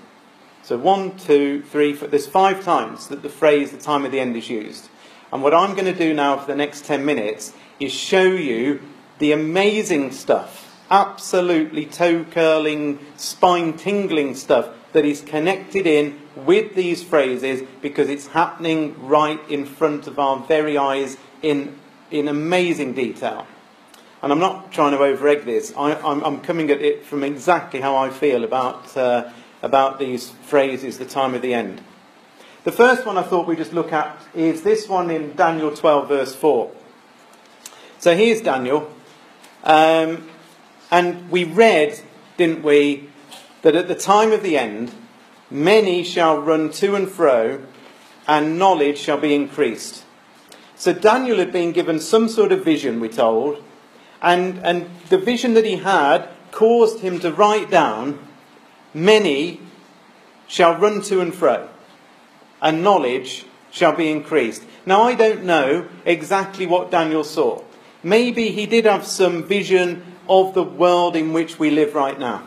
So 0.63 0.77
one, 0.77 1.17
two, 1.17 1.61
three, 1.61 1.93
four, 1.93 2.09
there's 2.09 2.27
five 2.27 2.61
times 2.61 3.07
that 3.07 3.23
the 3.23 3.29
phrase 3.29 3.71
the 3.71 3.77
time 3.77 4.03
of 4.03 4.11
the 4.11 4.19
end 4.19 4.35
is 4.35 4.49
used. 4.49 4.89
And 5.31 5.41
what 5.41 5.53
I'm 5.53 5.75
going 5.75 5.85
to 5.85 5.97
do 5.97 6.13
now 6.13 6.35
for 6.35 6.47
the 6.47 6.57
next 6.57 6.83
10 6.83 7.05
minutes 7.05 7.53
is 7.79 7.93
show 7.93 8.23
you 8.23 8.81
the 9.19 9.31
amazing 9.31 10.11
stuff, 10.11 10.77
absolutely 10.91 11.85
toe 11.85 12.25
curling, 12.25 12.99
spine 13.15 13.77
tingling 13.77 14.35
stuff 14.35 14.71
that 14.91 15.05
is 15.05 15.21
connected 15.21 15.87
in 15.87 16.19
with 16.35 16.75
these 16.75 17.01
phrases 17.01 17.65
because 17.81 18.09
it's 18.09 18.27
happening 18.27 18.93
right 19.07 19.39
in 19.49 19.63
front 19.63 20.05
of 20.05 20.19
our 20.19 20.39
very 20.47 20.77
eyes 20.77 21.15
in, 21.41 21.79
in 22.11 22.27
amazing 22.27 22.91
detail. 22.93 23.47
And 24.21 24.31
I'm 24.31 24.39
not 24.39 24.71
trying 24.71 24.91
to 24.91 24.97
overegg 24.97 25.45
this. 25.45 25.73
I, 25.75 25.93
am 25.93 26.41
coming 26.41 26.69
at 26.69 26.79
it 26.81 27.05
from 27.05 27.23
exactly 27.23 27.81
how 27.81 27.95
I 27.95 28.12
feel 28.12 28.43
about, 28.43 28.95
uh, 28.95 29.31
about 29.63 29.97
these 29.97 30.29
phrases, 30.43 30.99
the 30.99 31.05
time 31.05 31.34
of 31.34 31.41
the 31.41 31.55
end. 31.55 31.81
The 32.63 32.71
first 32.71 33.07
one 33.07 33.17
I 33.17 33.23
thought 33.23 33.47
we'd 33.47 33.57
just 33.57 33.73
look 33.73 33.91
at 33.91 34.21
is 34.36 34.62
this 34.62 34.88
one 34.88 35.10
in 35.10 35.36
Daniel 35.36 35.75
12, 35.75 36.07
verse 36.07 36.36
4. 36.36 36.71
So 37.97 38.15
here's 38.15 38.41
Daniel. 38.41 38.91
Um, 39.63 40.29
and 40.91 41.31
we 41.31 41.43
read, 41.43 41.99
didn't 42.38 42.62
we, 42.62 43.10
that 43.63 43.75
at 43.75 43.88
the 43.88 43.95
time 43.95 44.31
of 44.31 44.43
the 44.43 44.57
end, 44.57 44.93
many 45.49 46.03
shall 46.03 46.39
run 46.39 46.69
to 46.73 46.95
and 46.95 47.10
fro, 47.10 47.63
and 48.27 48.60
knowledge 48.60 48.99
shall 48.99 49.17
be 49.17 49.34
increased. 49.34 50.03
So 50.75 50.93
Daniel 50.93 51.38
had 51.38 51.51
been 51.51 51.71
given 51.71 51.99
some 51.99 52.27
sort 52.27 52.51
of 52.51 52.63
vision, 52.63 52.99
we're 52.99 53.12
told, 53.12 53.63
and, 54.21 54.60
and 54.60 54.89
the 55.10 55.17
vision 55.17 55.53
that 55.55 55.65
he 55.65 55.77
had 55.77 56.29
caused 56.51 56.99
him 56.99 57.19
to 57.19 57.31
write 57.31 57.69
down, 57.69 58.19
Many 58.93 59.60
shall 60.47 60.75
run 60.77 61.01
to 61.03 61.21
and 61.21 61.34
fro, 61.34 61.69
and 62.62 62.84
knowledge 62.84 63.45
shall 63.71 63.95
be 63.95 64.12
increased. 64.12 64.63
Now, 64.86 65.03
I 65.03 65.15
don't 65.15 65.45
know 65.45 65.88
exactly 66.05 66.65
what 66.65 66.91
Daniel 66.91 67.23
saw. 67.23 67.63
Maybe 68.03 68.49
he 68.49 68.65
did 68.65 68.86
have 68.86 69.05
some 69.05 69.43
vision 69.43 70.03
of 70.27 70.53
the 70.53 70.63
world 70.63 71.15
in 71.15 71.34
which 71.34 71.57
we 71.57 71.69
live 71.69 71.95
right 71.95 72.19
now. 72.19 72.43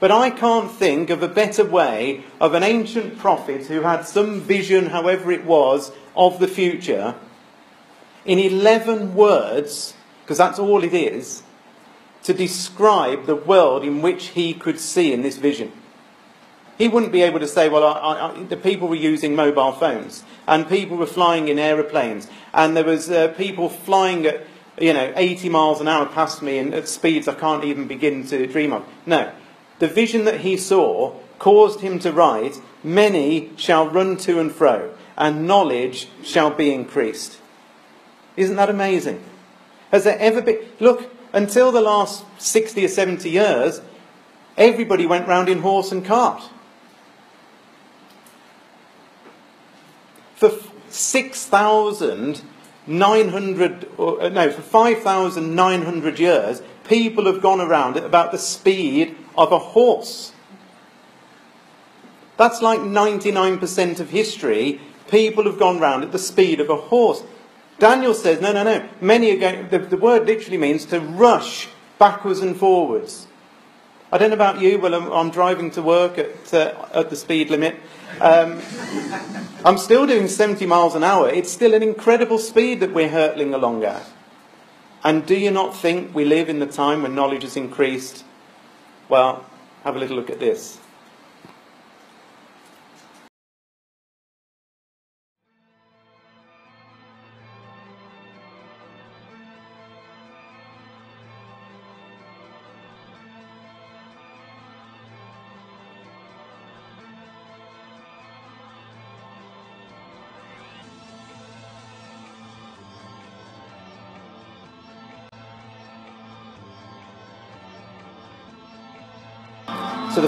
But 0.00 0.10
I 0.10 0.30
can't 0.30 0.70
think 0.70 1.10
of 1.10 1.22
a 1.22 1.28
better 1.28 1.64
way 1.64 2.24
of 2.40 2.54
an 2.54 2.62
ancient 2.62 3.18
prophet 3.18 3.66
who 3.66 3.82
had 3.82 4.02
some 4.02 4.40
vision, 4.40 4.86
however 4.86 5.30
it 5.30 5.44
was, 5.44 5.92
of 6.16 6.38
the 6.38 6.48
future 6.48 7.14
in 8.24 8.38
11 8.38 9.14
words, 9.14 9.94
because 10.22 10.38
that's 10.38 10.58
all 10.58 10.84
it 10.84 10.94
is, 10.94 11.42
to 12.22 12.32
describe 12.32 13.26
the 13.26 13.36
world 13.36 13.84
in 13.84 14.02
which 14.02 14.28
he 14.28 14.54
could 14.54 14.78
see 14.78 15.12
in 15.12 15.22
this 15.22 15.38
vision. 15.38 15.72
He 16.78 16.88
wouldn't 16.88 17.12
be 17.12 17.22
able 17.22 17.40
to 17.40 17.48
say, 17.48 17.68
well, 17.68 17.84
I, 17.84 18.30
I, 18.30 18.42
the 18.44 18.56
people 18.56 18.88
were 18.88 18.94
using 18.94 19.34
mobile 19.36 19.72
phones, 19.72 20.24
and 20.46 20.68
people 20.68 20.96
were 20.96 21.06
flying 21.06 21.48
in 21.48 21.58
aeroplanes, 21.58 22.28
and 22.52 22.76
there 22.76 22.84
was 22.84 23.10
uh, 23.10 23.28
people 23.36 23.68
flying 23.68 24.26
at, 24.26 24.46
you 24.78 24.92
know, 24.92 25.12
80 25.14 25.48
miles 25.48 25.80
an 25.80 25.88
hour 25.88 26.06
past 26.06 26.42
me 26.42 26.58
and 26.58 26.72
at 26.74 26.88
speeds 26.88 27.28
I 27.28 27.34
can't 27.34 27.64
even 27.64 27.86
begin 27.86 28.26
to 28.28 28.46
dream 28.46 28.72
of. 28.72 28.86
No. 29.04 29.32
The 29.80 29.88
vision 29.88 30.24
that 30.24 30.40
he 30.40 30.56
saw 30.56 31.14
caused 31.38 31.80
him 31.80 31.98
to 32.00 32.12
write, 32.12 32.60
Many 32.82 33.50
shall 33.56 33.88
run 33.88 34.16
to 34.18 34.38
and 34.40 34.50
fro, 34.50 34.94
and 35.16 35.46
knowledge 35.46 36.08
shall 36.22 36.50
be 36.50 36.72
increased. 36.72 37.38
Isn't 38.36 38.56
that 38.56 38.70
amazing? 38.70 39.22
Has 39.90 40.04
there 40.04 40.18
ever 40.18 40.40
been. 40.40 40.58
Look, 40.80 41.10
until 41.32 41.72
the 41.72 41.80
last 41.80 42.24
60 42.38 42.84
or 42.84 42.88
70 42.88 43.30
years, 43.30 43.80
everybody 44.56 45.06
went 45.06 45.28
round 45.28 45.48
in 45.48 45.60
horse 45.60 45.92
and 45.92 46.04
cart. 46.04 46.42
For 50.36 50.50
6,900, 50.88 53.88
uh, 53.98 54.28
no, 54.28 54.50
for 54.50 54.62
5,900 54.62 56.18
years, 56.18 56.62
people 56.84 57.24
have 57.26 57.40
gone 57.40 57.60
around 57.60 57.96
at 57.96 58.04
about 58.04 58.32
the 58.32 58.38
speed 58.38 59.16
of 59.36 59.52
a 59.52 59.58
horse. 59.58 60.32
That's 62.36 62.60
like 62.60 62.80
99% 62.80 64.00
of 64.00 64.10
history. 64.10 64.80
People 65.08 65.44
have 65.44 65.58
gone 65.58 65.78
round 65.78 66.02
at 66.02 66.10
the 66.12 66.18
speed 66.18 66.60
of 66.60 66.68
a 66.70 66.76
horse. 66.76 67.22
Daniel 67.78 68.14
says, 68.14 68.40
no, 68.40 68.52
no, 68.52 68.62
no. 68.62 68.88
Many 69.00 69.36
are 69.36 69.40
going, 69.40 69.68
the, 69.68 69.78
the 69.78 69.96
word 69.96 70.26
literally 70.26 70.58
means 70.58 70.84
to 70.86 71.00
rush 71.00 71.68
backwards 71.98 72.40
and 72.40 72.56
forwards. 72.56 73.26
I 74.12 74.18
don't 74.18 74.28
know 74.28 74.36
about 74.36 74.60
you, 74.60 74.78
but 74.78 74.92
I'm, 74.92 75.10
I'm 75.10 75.30
driving 75.30 75.70
to 75.72 75.82
work 75.82 76.18
at, 76.18 76.52
uh, 76.52 76.86
at 76.92 77.10
the 77.10 77.16
speed 77.16 77.48
limit. 77.48 77.76
Um, 78.20 78.60
I'm 79.64 79.78
still 79.78 80.06
doing 80.06 80.28
70 80.28 80.66
miles 80.66 80.94
an 80.94 81.02
hour. 81.02 81.30
It's 81.30 81.50
still 81.50 81.72
an 81.72 81.82
incredible 81.82 82.38
speed 82.38 82.80
that 82.80 82.92
we're 82.92 83.08
hurtling 83.08 83.54
along 83.54 83.84
at. 83.84 84.04
And 85.02 85.24
do 85.26 85.34
you 85.34 85.50
not 85.50 85.74
think 85.74 86.14
we 86.14 86.24
live 86.24 86.48
in 86.48 86.58
the 86.58 86.66
time 86.66 87.02
when 87.02 87.14
knowledge 87.14 87.42
has 87.42 87.56
increased? 87.56 88.24
Well, 89.08 89.46
have 89.82 89.96
a 89.96 89.98
little 89.98 90.16
look 90.16 90.30
at 90.30 90.38
this. 90.38 90.78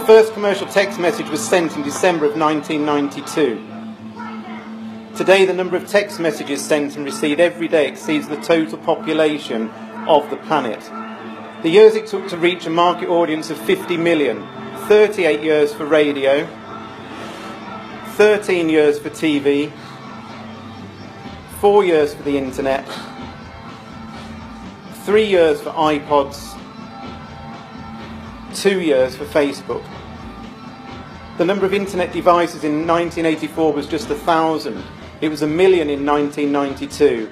First 0.06 0.32
commercial 0.34 0.66
text 0.66 1.00
message 1.00 1.30
was 1.30 1.42
sent 1.42 1.74
in 1.76 1.82
December 1.82 2.26
of 2.26 2.36
1992. 2.36 5.16
Today, 5.16 5.46
the 5.46 5.54
number 5.54 5.78
of 5.78 5.88
text 5.88 6.20
messages 6.20 6.62
sent 6.62 6.94
and 6.96 7.06
received 7.06 7.40
every 7.40 7.68
day 7.68 7.88
exceeds 7.88 8.28
the 8.28 8.36
total 8.36 8.76
population 8.76 9.70
of 10.06 10.28
the 10.28 10.36
planet. 10.36 10.82
The 11.62 11.70
years 11.70 11.94
it 11.94 12.06
took 12.06 12.28
to 12.28 12.36
reach 12.36 12.66
a 12.66 12.70
market 12.70 13.08
audience 13.08 13.48
of 13.48 13.56
50 13.56 13.96
million 13.96 14.46
38 14.88 15.42
years 15.42 15.72
for 15.72 15.86
radio, 15.86 16.46
13 18.16 18.68
years 18.68 18.98
for 18.98 19.08
TV, 19.08 19.72
4 21.60 21.82
years 21.82 22.12
for 22.12 22.24
the 22.24 22.36
internet, 22.36 22.86
3 25.04 25.24
years 25.24 25.62
for 25.62 25.70
iPods, 25.70 26.53
two 28.64 28.80
years 28.80 29.14
for 29.14 29.26
Facebook. 29.26 29.84
The 31.36 31.44
number 31.44 31.66
of 31.66 31.74
internet 31.74 32.14
devices 32.14 32.64
in 32.64 32.86
1984 32.86 33.74
was 33.74 33.86
just 33.86 34.08
a 34.08 34.14
thousand. 34.14 34.82
It 35.20 35.28
was 35.28 35.42
a 35.42 35.46
million 35.46 35.90
in 35.90 36.06
1992. 36.06 37.30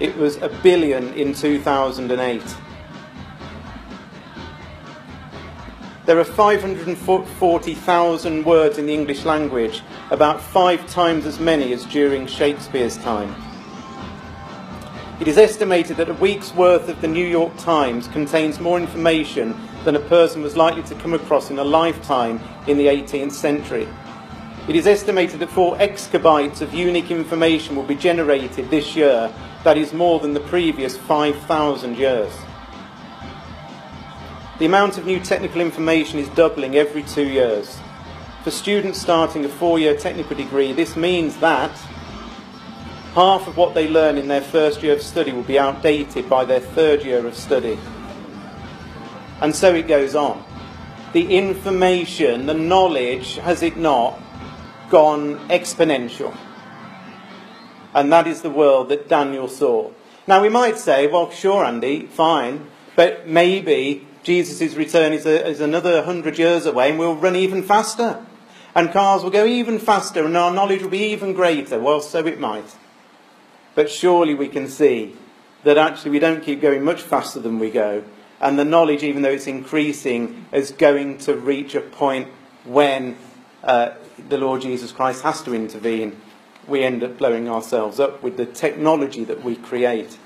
It 0.00 0.16
was 0.16 0.38
a 0.38 0.48
billion 0.62 1.12
in 1.12 1.34
2008. 1.34 2.42
There 6.06 6.18
are 6.18 6.24
540,000 6.24 8.44
words 8.46 8.78
in 8.78 8.86
the 8.86 8.94
English 8.94 9.26
language, 9.26 9.82
about 10.10 10.40
five 10.40 10.86
times 10.86 11.26
as 11.26 11.38
many 11.38 11.74
as 11.74 11.84
during 11.84 12.26
Shakespeare's 12.26 12.96
time. 12.96 13.34
It 15.20 15.28
is 15.28 15.36
estimated 15.36 15.98
that 15.98 16.08
a 16.08 16.14
week's 16.14 16.54
worth 16.54 16.88
of 16.88 17.02
the 17.02 17.08
New 17.08 17.26
York 17.26 17.54
Times 17.58 18.08
contains 18.08 18.58
more 18.58 18.80
information 18.80 19.54
than 19.86 19.94
a 19.94 20.00
person 20.00 20.42
was 20.42 20.56
likely 20.56 20.82
to 20.82 20.96
come 20.96 21.14
across 21.14 21.48
in 21.48 21.60
a 21.60 21.64
lifetime 21.64 22.40
in 22.66 22.76
the 22.76 22.88
18th 22.88 23.30
century. 23.30 23.88
It 24.68 24.74
is 24.74 24.84
estimated 24.84 25.38
that 25.38 25.48
4 25.48 25.76
exabytes 25.76 26.60
of 26.60 26.74
unique 26.74 27.12
information 27.12 27.76
will 27.76 27.84
be 27.84 27.94
generated 27.94 28.68
this 28.68 28.96
year. 28.96 29.32
That 29.62 29.78
is 29.78 29.92
more 29.92 30.18
than 30.18 30.34
the 30.34 30.40
previous 30.40 30.96
5,000 30.96 31.96
years. 31.96 32.32
The 34.58 34.66
amount 34.66 34.98
of 34.98 35.06
new 35.06 35.20
technical 35.20 35.60
information 35.60 36.18
is 36.18 36.28
doubling 36.30 36.74
every 36.74 37.04
two 37.04 37.28
years. 37.28 37.78
For 38.42 38.50
students 38.50 39.00
starting 39.00 39.44
a 39.44 39.48
four 39.48 39.78
year 39.78 39.96
technical 39.96 40.36
degree, 40.36 40.72
this 40.72 40.96
means 40.96 41.36
that 41.36 41.70
half 43.14 43.46
of 43.46 43.56
what 43.56 43.74
they 43.74 43.86
learn 43.86 44.18
in 44.18 44.26
their 44.26 44.40
first 44.40 44.82
year 44.82 44.94
of 44.94 45.02
study 45.02 45.30
will 45.30 45.44
be 45.44 45.60
outdated 45.60 46.28
by 46.28 46.44
their 46.44 46.60
third 46.60 47.04
year 47.04 47.24
of 47.24 47.36
study. 47.36 47.78
And 49.40 49.54
so 49.54 49.74
it 49.74 49.86
goes 49.86 50.14
on. 50.14 50.44
The 51.12 51.36
information, 51.36 52.46
the 52.46 52.54
knowledge, 52.54 53.36
has 53.36 53.62
it 53.62 53.76
not, 53.76 54.20
gone 54.90 55.38
exponential. 55.48 56.36
And 57.94 58.12
that 58.12 58.26
is 58.26 58.42
the 58.42 58.50
world 58.50 58.88
that 58.90 59.08
Daniel 59.08 59.48
saw. 59.48 59.90
Now 60.26 60.42
we 60.42 60.48
might 60.48 60.78
say, 60.78 61.06
well, 61.06 61.30
sure, 61.30 61.64
Andy, 61.64 62.06
fine, 62.06 62.66
but 62.94 63.26
maybe 63.26 64.06
Jesus' 64.22 64.74
return 64.74 65.12
is, 65.12 65.24
a, 65.24 65.46
is 65.46 65.60
another 65.60 66.02
hundred 66.02 66.38
years 66.38 66.66
away 66.66 66.90
and 66.90 66.98
we'll 66.98 67.14
run 67.14 67.36
even 67.36 67.62
faster. 67.62 68.24
And 68.74 68.92
cars 68.92 69.22
will 69.22 69.30
go 69.30 69.46
even 69.46 69.78
faster 69.78 70.24
and 70.24 70.36
our 70.36 70.52
knowledge 70.52 70.82
will 70.82 70.90
be 70.90 71.12
even 71.12 71.32
greater. 71.32 71.78
Well, 71.78 72.00
so 72.00 72.26
it 72.26 72.40
might. 72.40 72.76
But 73.74 73.90
surely 73.90 74.34
we 74.34 74.48
can 74.48 74.68
see 74.68 75.14
that 75.64 75.78
actually 75.78 76.10
we 76.10 76.18
don't 76.18 76.42
keep 76.42 76.60
going 76.60 76.82
much 76.82 77.02
faster 77.02 77.40
than 77.40 77.58
we 77.58 77.70
go. 77.70 78.04
And 78.40 78.58
the 78.58 78.64
knowledge, 78.64 79.02
even 79.02 79.22
though 79.22 79.30
it's 79.30 79.46
increasing, 79.46 80.46
is 80.52 80.70
going 80.70 81.18
to 81.18 81.36
reach 81.36 81.74
a 81.74 81.80
point 81.80 82.28
when 82.64 83.16
uh, 83.64 83.92
the 84.28 84.38
Lord 84.38 84.62
Jesus 84.62 84.92
Christ 84.92 85.22
has 85.22 85.42
to 85.42 85.54
intervene. 85.54 86.20
We 86.66 86.82
end 86.82 87.02
up 87.02 87.16
blowing 87.16 87.48
ourselves 87.48 87.98
up 88.00 88.22
with 88.22 88.36
the 88.36 88.46
technology 88.46 89.24
that 89.24 89.42
we 89.42 89.56
create. 89.56 90.18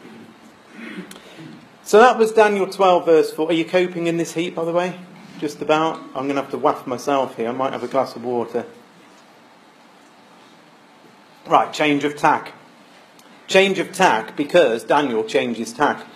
So 1.84 1.98
that 1.98 2.18
was 2.18 2.32
Daniel 2.32 2.66
12, 2.66 3.04
verse 3.04 3.32
4. 3.32 3.50
Are 3.50 3.52
you 3.52 3.64
coping 3.64 4.06
in 4.06 4.16
this 4.16 4.34
heat, 4.34 4.54
by 4.54 4.64
the 4.64 4.72
way? 4.72 4.98
Just 5.38 5.60
about. 5.60 5.98
I'm 6.14 6.26
going 6.26 6.36
to 6.36 6.42
have 6.42 6.50
to 6.50 6.58
waft 6.58 6.86
myself 6.86 7.36
here. 7.36 7.48
I 7.48 7.52
might 7.52 7.72
have 7.72 7.82
a 7.82 7.88
glass 7.88 8.14
of 8.16 8.24
water. 8.24 8.66
Right, 11.46 11.72
change 11.72 12.04
of 12.04 12.16
tack. 12.16 12.52
Change 13.48 13.78
of 13.78 13.92
tack 13.92 14.36
because 14.36 14.84
Daniel 14.84 15.24
changes 15.24 15.72
tack. 15.72 16.06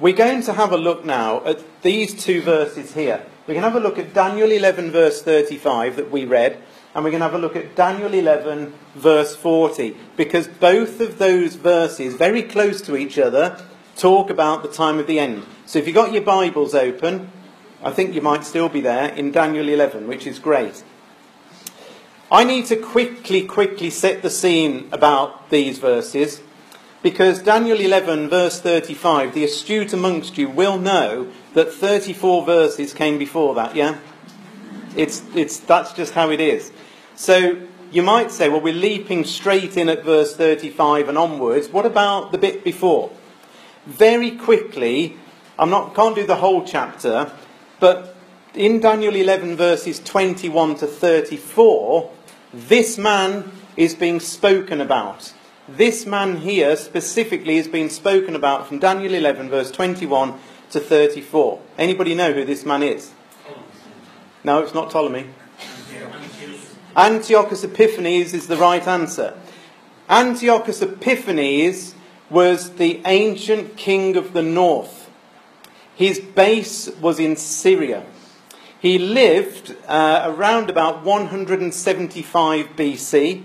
We're 0.00 0.14
going 0.14 0.42
to 0.42 0.52
have 0.52 0.70
a 0.70 0.76
look 0.76 1.04
now 1.04 1.44
at 1.44 1.82
these 1.82 2.14
two 2.14 2.40
verses 2.40 2.94
here. 2.94 3.20
We're 3.48 3.54
going 3.54 3.64
to 3.64 3.70
have 3.70 3.74
a 3.74 3.80
look 3.80 3.98
at 3.98 4.14
Daniel 4.14 4.52
11, 4.52 4.92
verse 4.92 5.22
35 5.22 5.96
that 5.96 6.08
we 6.08 6.24
read, 6.24 6.62
and 6.94 7.02
we're 7.02 7.10
going 7.10 7.18
to 7.20 7.26
have 7.26 7.34
a 7.34 7.38
look 7.38 7.56
at 7.56 7.74
Daniel 7.74 8.14
11, 8.14 8.74
verse 8.94 9.34
40, 9.34 9.96
because 10.16 10.46
both 10.46 11.00
of 11.00 11.18
those 11.18 11.56
verses, 11.56 12.14
very 12.14 12.44
close 12.44 12.80
to 12.82 12.96
each 12.96 13.18
other, 13.18 13.60
talk 13.96 14.30
about 14.30 14.62
the 14.62 14.68
time 14.68 15.00
of 15.00 15.08
the 15.08 15.18
end. 15.18 15.44
So 15.66 15.80
if 15.80 15.88
you've 15.88 15.96
got 15.96 16.12
your 16.12 16.22
Bibles 16.22 16.76
open, 16.76 17.32
I 17.82 17.90
think 17.90 18.14
you 18.14 18.22
might 18.22 18.44
still 18.44 18.68
be 18.68 18.80
there 18.80 19.08
in 19.08 19.32
Daniel 19.32 19.68
11, 19.68 20.06
which 20.06 20.28
is 20.28 20.38
great. 20.38 20.84
I 22.30 22.44
need 22.44 22.66
to 22.66 22.76
quickly, 22.76 23.44
quickly 23.46 23.90
set 23.90 24.22
the 24.22 24.30
scene 24.30 24.90
about 24.92 25.50
these 25.50 25.80
verses 25.80 26.40
because 27.02 27.42
Daniel 27.42 27.78
11, 27.80 28.28
verse 28.28 28.60
35, 28.60 29.34
the 29.34 29.44
astute 29.44 29.92
amongst 29.92 30.38
you 30.38 30.48
will 30.48 30.78
know 30.78 31.28
that 31.54 31.72
34 31.72 32.44
verses 32.44 32.92
came 32.92 33.18
before 33.18 33.54
that, 33.54 33.76
yeah? 33.76 33.98
It's, 34.96 35.22
it's, 35.34 35.58
that's 35.60 35.92
just 35.92 36.14
how 36.14 36.30
it 36.30 36.40
is. 36.40 36.72
So 37.14 37.60
you 37.90 38.02
might 38.02 38.30
say, 38.30 38.48
well, 38.48 38.60
we're 38.60 38.74
leaping 38.74 39.24
straight 39.24 39.76
in 39.76 39.88
at 39.88 40.04
verse 40.04 40.36
35 40.36 41.08
and 41.08 41.16
onwards. 41.16 41.68
What 41.68 41.86
about 41.86 42.32
the 42.32 42.38
bit 42.38 42.64
before? 42.64 43.10
very 43.88 44.32
quickly, 44.32 45.16
I'm 45.58 45.70
not, 45.70 45.94
can't 45.94 46.14
do 46.14 46.26
the 46.26 46.36
whole 46.36 46.64
chapter, 46.64 47.32
but 47.80 48.14
in 48.54 48.80
Daniel 48.80 49.14
11, 49.14 49.56
verses 49.56 49.98
21 50.00 50.76
to 50.76 50.86
34, 50.86 52.10
this 52.52 52.98
man 52.98 53.50
is 53.76 53.94
being 53.94 54.20
spoken 54.20 54.80
about. 54.80 55.32
This 55.68 56.06
man 56.06 56.38
here 56.38 56.76
specifically 56.76 57.58
is 57.58 57.68
being 57.68 57.90
spoken 57.90 58.34
about 58.34 58.66
from 58.66 58.78
Daniel 58.78 59.12
11, 59.12 59.50
verse 59.50 59.70
21 59.70 60.32
to 60.70 60.80
34. 60.80 61.60
Anybody 61.76 62.14
know 62.14 62.32
who 62.32 62.46
this 62.46 62.64
man 62.64 62.82
is? 62.82 63.12
No, 64.42 64.60
it's 64.60 64.72
not 64.72 64.90
Ptolemy. 64.90 65.26
Antiochus 66.96 67.64
Epiphanes 67.64 68.32
is 68.32 68.46
the 68.46 68.56
right 68.56 68.86
answer. 68.88 69.36
Antiochus 70.08 70.80
Epiphanes 70.80 71.94
was 72.30 72.70
the 72.76 73.02
ancient 73.04 73.76
king 73.76 74.16
of 74.16 74.32
the 74.32 74.42
north. 74.42 75.10
His 75.94 76.18
base 76.18 76.88
was 76.98 77.20
in 77.20 77.36
Syria. 77.36 78.06
He 78.80 78.98
lived 78.98 79.76
uh, 79.86 80.22
around 80.24 80.70
about 80.70 81.04
175 81.04 82.68
BC, 82.68 83.42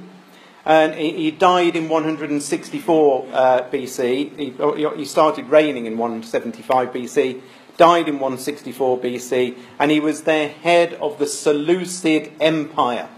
and 0.65 0.95
he, 0.95 1.30
died 1.32 1.76
in 1.76 1.89
164 1.89 3.28
uh, 3.32 3.69
BC. 3.69 4.38
He, 4.38 4.54
oh, 4.60 4.95
he 4.95 5.06
started 5.06 5.49
reigning 5.49 5.86
in 5.86 5.97
175 5.97 6.89
BC, 6.89 7.41
died 7.78 8.08
in 8.08 8.15
164 8.15 8.99
BC, 8.99 9.58
and 9.78 9.91
he 9.91 9.99
was 9.99 10.23
the 10.23 10.47
head 10.47 10.93
of 10.95 11.19
the 11.19 11.28
Seleucid 11.28 12.32
Empire. 12.39 13.10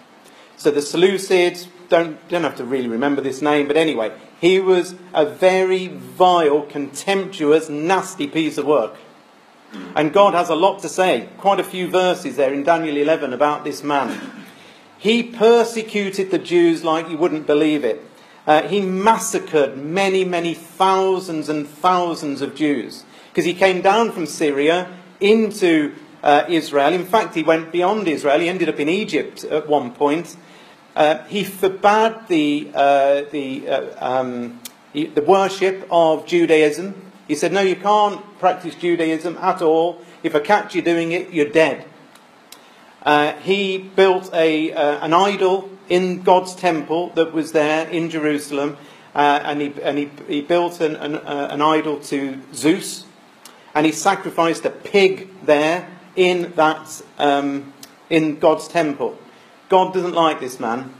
So 0.58 0.72
the 0.72 0.80
Seleucids, 0.80 1.68
don't, 1.90 2.28
don't 2.30 2.44
have 2.44 2.56
to 2.56 2.66
really 2.66 2.88
remember 2.88 3.22
this 3.22 3.42
name, 3.42 3.68
but 3.68 3.78
anyway, 3.78 4.12
he 4.42 4.60
was 4.60 4.96
a 5.14 5.26
very 5.26 5.88
vile, 5.88 6.64
contemptuous, 6.64 7.70
nasty 7.70 8.28
piece 8.28 8.58
of 8.58 8.66
work. 8.66 8.96
And 9.96 10.14
God 10.14 10.34
has 10.34 10.50
a 10.50 10.56
lot 10.56 10.80
to 10.80 10.90
say, 10.90 11.30
quite 11.38 11.60
a 11.60 11.64
few 11.64 11.90
verses 11.90 12.38
there 12.38 12.54
in 12.54 12.64
Daniel 12.64 12.98
11 12.98 13.34
about 13.34 13.64
this 13.64 13.84
man. 13.84 14.45
He 15.06 15.22
persecuted 15.22 16.32
the 16.32 16.40
Jews 16.40 16.84
like 16.84 17.12
you 17.12 17.18
wouldn't 17.20 17.46
believe 17.46 17.84
it. 17.84 18.02
Uh, 18.48 18.64
he 18.64 18.82
massacred 18.82 19.78
many, 19.78 20.26
many 20.26 20.56
thousands 20.56 21.48
and 21.48 21.68
thousands 21.68 22.42
of 22.42 22.56
Jews 22.56 23.04
because 23.30 23.46
he 23.46 23.54
came 23.54 23.84
down 23.84 24.12
from 24.12 24.26
Syria 24.26 24.92
into 25.20 25.94
uh, 26.24 26.46
Israel. 26.50 26.92
In 26.92 27.06
fact, 27.06 27.36
he 27.36 27.44
went 27.44 27.72
beyond 27.72 28.08
Israel. 28.08 28.40
He 28.40 28.50
ended 28.50 28.68
up 28.68 28.80
in 28.80 28.90
Egypt 28.90 29.44
at 29.44 29.68
one 29.68 29.92
point. 29.92 30.38
Uh, 30.96 31.24
he 31.26 31.44
forbade 31.44 32.28
the, 32.28 32.72
uh, 32.74 33.26
the, 33.30 33.70
uh, 33.70 34.24
um, 34.24 34.60
the 34.92 35.24
worship 35.28 35.88
of 35.92 36.26
Judaism. 36.26 37.12
He 37.28 37.36
said, 37.36 37.54
No, 37.54 37.62
you 37.62 37.76
can't 37.76 38.24
practice 38.40 38.74
Judaism 38.74 39.38
at 39.38 39.62
all. 39.62 40.02
If 40.24 40.34
I 40.34 40.40
catch 40.40 40.74
you 40.74 40.82
doing 40.82 41.12
it, 41.12 41.30
you're 41.30 41.52
dead. 41.52 41.86
Uh, 43.06 43.34
he 43.34 43.78
built 43.78 44.34
a, 44.34 44.74
uh, 44.74 45.06
an 45.06 45.14
idol 45.14 45.70
in 45.88 46.24
God's 46.24 46.56
temple 46.56 47.12
that 47.12 47.34
was 47.34 47.52
there 47.52 47.88
in 47.88 48.10
Jerusalem, 48.10 48.78
and, 49.14 49.62
he, 49.62 49.74
and 49.82 49.98
he, 49.98 50.10
he 50.28 50.42
built 50.42 50.82
an, 50.82 50.96
an, 50.96 51.16
an 51.16 51.62
idol 51.62 52.00
to 52.02 52.42
Zeus, 52.54 53.06
and 53.76 53.86
he 53.86 53.92
sacrificed 53.92 54.66
a 54.66 54.72
pig 54.72 55.30
there 55.46 55.88
in, 56.16 56.52
that, 56.56 57.02
um, 57.20 57.74
in 58.10 58.40
God's 58.40 58.68
temple. 58.68 59.18
God 59.70 59.94
doesn't 59.94 60.16
like 60.16 60.40
this 60.40 60.60
man. 60.60 60.94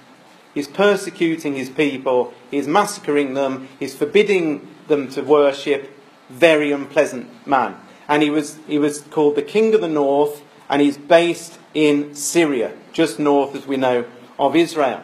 He's 0.54 0.68
persecuting 0.68 1.56
his 1.56 1.70
people, 1.70 2.34
he's 2.50 2.68
massacring 2.68 3.34
them, 3.34 3.68
he's 3.80 3.96
forbidding 3.96 4.68
them 4.88 5.10
to 5.10 5.22
worship. 5.22 5.92
Very 6.30 6.72
unpleasant 6.72 7.46
man. 7.46 7.76
And 8.08 8.24
he 8.24 8.30
was, 8.30 8.58
he 8.68 8.80
was 8.80 9.02
called 9.02 9.36
the 9.36 9.42
King 9.42 9.74
of 9.74 9.82
the 9.82 9.88
North, 9.88 10.44
and 10.70 10.82
he's 10.82 10.98
based 10.98 11.60
in 11.76 12.16
Syria, 12.16 12.74
just 12.94 13.20
north, 13.20 13.54
as 13.54 13.68
we 13.68 13.78
know, 13.78 14.06
of 14.40 14.56
Israel. 14.56 15.04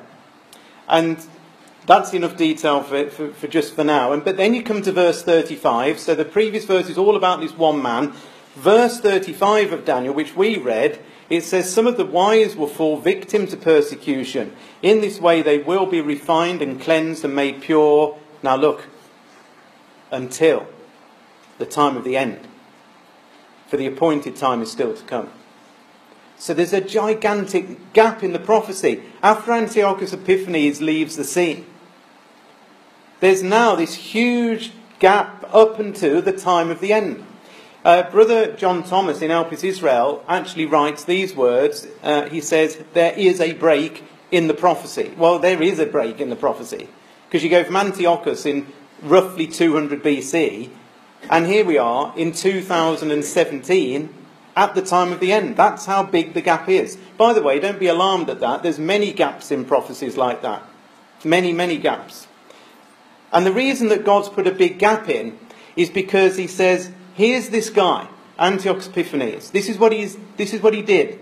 And 0.87 1.23
that's 1.85 2.13
enough 2.13 2.37
detail 2.37 2.81
for, 2.81 3.09
for, 3.09 3.31
for, 3.33 3.47
just 3.47 3.75
for 3.75 3.83
now. 3.83 4.13
And, 4.13 4.23
but 4.23 4.37
then 4.37 4.53
you 4.53 4.63
come 4.63 4.81
to 4.83 4.91
verse 4.91 5.21
35. 5.21 5.99
So 5.99 6.15
the 6.15 6.25
previous 6.25 6.65
verse 6.65 6.89
is 6.89 6.97
all 6.97 7.15
about 7.15 7.41
this 7.41 7.53
one 7.53 7.81
man. 7.81 8.13
Verse 8.55 8.99
35 8.99 9.73
of 9.73 9.85
Daniel, 9.85 10.13
which 10.13 10.35
we 10.35 10.57
read, 10.57 10.99
it 11.29 11.43
says, 11.43 11.71
Some 11.71 11.87
of 11.87 11.97
the 11.97 12.05
wise 12.05 12.55
will 12.55 12.67
fall 12.67 12.97
victim 12.97 13.47
to 13.47 13.57
persecution. 13.57 14.53
In 14.81 15.01
this 15.01 15.19
way 15.19 15.41
they 15.41 15.59
will 15.59 15.85
be 15.85 16.01
refined 16.01 16.61
and 16.61 16.79
cleansed 16.79 17.23
and 17.23 17.35
made 17.35 17.61
pure. 17.61 18.17
Now 18.43 18.55
look, 18.55 18.87
until 20.11 20.67
the 21.57 21.65
time 21.65 21.95
of 21.95 22.03
the 22.03 22.17
end. 22.17 22.39
For 23.67 23.77
the 23.77 23.85
appointed 23.85 24.35
time 24.35 24.61
is 24.61 24.71
still 24.71 24.93
to 24.93 25.03
come. 25.03 25.31
So 26.41 26.55
there's 26.55 26.73
a 26.73 26.81
gigantic 26.81 27.93
gap 27.93 28.23
in 28.23 28.33
the 28.33 28.39
prophecy. 28.39 29.03
After 29.21 29.51
Antiochus 29.51 30.11
Epiphanes 30.11 30.81
leaves 30.81 31.15
the 31.15 31.23
scene, 31.23 31.67
there's 33.19 33.43
now 33.43 33.75
this 33.75 33.93
huge 33.93 34.71
gap 34.97 35.47
up 35.53 35.77
until 35.77 36.19
the 36.19 36.31
time 36.31 36.71
of 36.71 36.79
the 36.79 36.93
end. 36.93 37.23
Uh, 37.85 38.09
Brother 38.09 38.53
John 38.53 38.81
Thomas 38.81 39.21
in 39.21 39.29
Elpis 39.29 39.63
Israel 39.63 40.25
actually 40.27 40.65
writes 40.65 41.03
these 41.03 41.35
words. 41.35 41.85
Uh, 42.01 42.27
he 42.27 42.41
says, 42.41 42.83
There 42.95 43.13
is 43.13 43.39
a 43.39 43.53
break 43.53 44.03
in 44.31 44.47
the 44.47 44.55
prophecy. 44.55 45.13
Well, 45.15 45.37
there 45.37 45.61
is 45.61 45.77
a 45.77 45.85
break 45.85 46.19
in 46.19 46.31
the 46.31 46.35
prophecy. 46.35 46.89
Because 47.27 47.43
you 47.43 47.51
go 47.51 47.63
from 47.63 47.75
Antiochus 47.75 48.47
in 48.47 48.65
roughly 49.03 49.45
200 49.45 50.01
BC, 50.01 50.71
and 51.29 51.45
here 51.45 51.63
we 51.63 51.77
are 51.77 52.11
in 52.17 52.31
2017 52.31 54.20
at 54.55 54.75
the 54.75 54.81
time 54.81 55.11
of 55.11 55.19
the 55.19 55.31
end. 55.31 55.55
That's 55.55 55.85
how 55.85 56.03
big 56.03 56.33
the 56.33 56.41
gap 56.41 56.67
is. 56.67 56.97
By 57.17 57.33
the 57.33 57.41
way, 57.41 57.59
don't 57.59 57.79
be 57.79 57.87
alarmed 57.87 58.29
at 58.29 58.39
that. 58.39 58.63
There's 58.63 58.79
many 58.79 59.13
gaps 59.13 59.51
in 59.51 59.65
prophecies 59.65 60.17
like 60.17 60.41
that. 60.41 60.63
Many, 61.23 61.53
many 61.53 61.77
gaps. 61.77 62.27
And 63.31 63.45
the 63.45 63.53
reason 63.53 63.87
that 63.89 64.03
God's 64.03 64.29
put 64.29 64.47
a 64.47 64.51
big 64.51 64.77
gap 64.77 65.07
in 65.07 65.37
is 65.75 65.89
because 65.89 66.37
he 66.37 66.47
says, 66.47 66.91
here's 67.13 67.49
this 67.49 67.69
guy, 67.69 68.07
Antiochus 68.37 68.87
Epiphanes. 68.87 69.51
This 69.51 69.69
is 69.69 69.77
what 69.77 69.93
he's 69.93 70.17
this 70.37 70.53
is 70.53 70.61
what 70.61 70.73
he 70.73 70.81
did. 70.81 71.19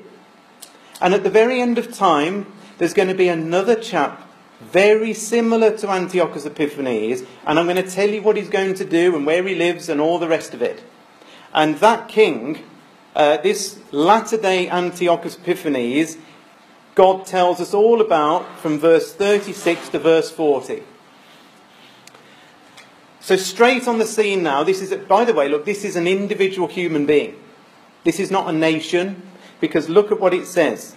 And 1.01 1.13
at 1.13 1.23
the 1.23 1.29
very 1.29 1.61
end 1.61 1.77
of 1.77 1.93
time, 1.93 2.51
there's 2.77 2.93
going 2.93 3.07
to 3.09 3.13
be 3.13 3.27
another 3.27 3.75
chap 3.75 4.29
very 4.59 5.13
similar 5.13 5.75
to 5.77 5.89
Antiochus 5.89 6.45
Epiphanes, 6.45 7.23
and 7.45 7.57
I'm 7.57 7.65
going 7.65 7.81
to 7.81 7.89
tell 7.89 8.09
you 8.09 8.21
what 8.21 8.35
he's 8.35 8.49
going 8.49 8.73
to 8.75 8.85
do 8.85 9.15
and 9.15 9.25
where 9.25 9.45
he 9.47 9.55
lives 9.55 9.87
and 9.87 10.01
all 10.01 10.19
the 10.19 10.27
rest 10.27 10.53
of 10.53 10.61
it. 10.61 10.83
And 11.53 11.77
that 11.77 12.09
king, 12.09 12.63
uh, 13.15 13.37
this 13.37 13.79
latter 13.91 14.37
day 14.37 14.69
Antiochus 14.69 15.35
Epiphanes, 15.35 16.17
God 16.95 17.25
tells 17.25 17.59
us 17.59 17.73
all 17.73 18.01
about 18.01 18.59
from 18.59 18.79
verse 18.79 19.13
36 19.13 19.89
to 19.89 19.99
verse 19.99 20.29
40. 20.29 20.83
So, 23.21 23.35
straight 23.35 23.87
on 23.87 23.99
the 23.99 24.05
scene 24.05 24.43
now, 24.43 24.63
this 24.63 24.81
is, 24.81 24.93
by 25.07 25.25
the 25.25 25.33
way, 25.33 25.49
look, 25.49 25.65
this 25.65 25.83
is 25.83 25.95
an 25.95 26.07
individual 26.07 26.67
human 26.67 27.05
being. 27.05 27.35
This 28.03 28.19
is 28.19 28.31
not 28.31 28.49
a 28.49 28.57
nation, 28.57 29.21
because 29.59 29.89
look 29.89 30.11
at 30.11 30.19
what 30.19 30.33
it 30.33 30.45
says. 30.47 30.95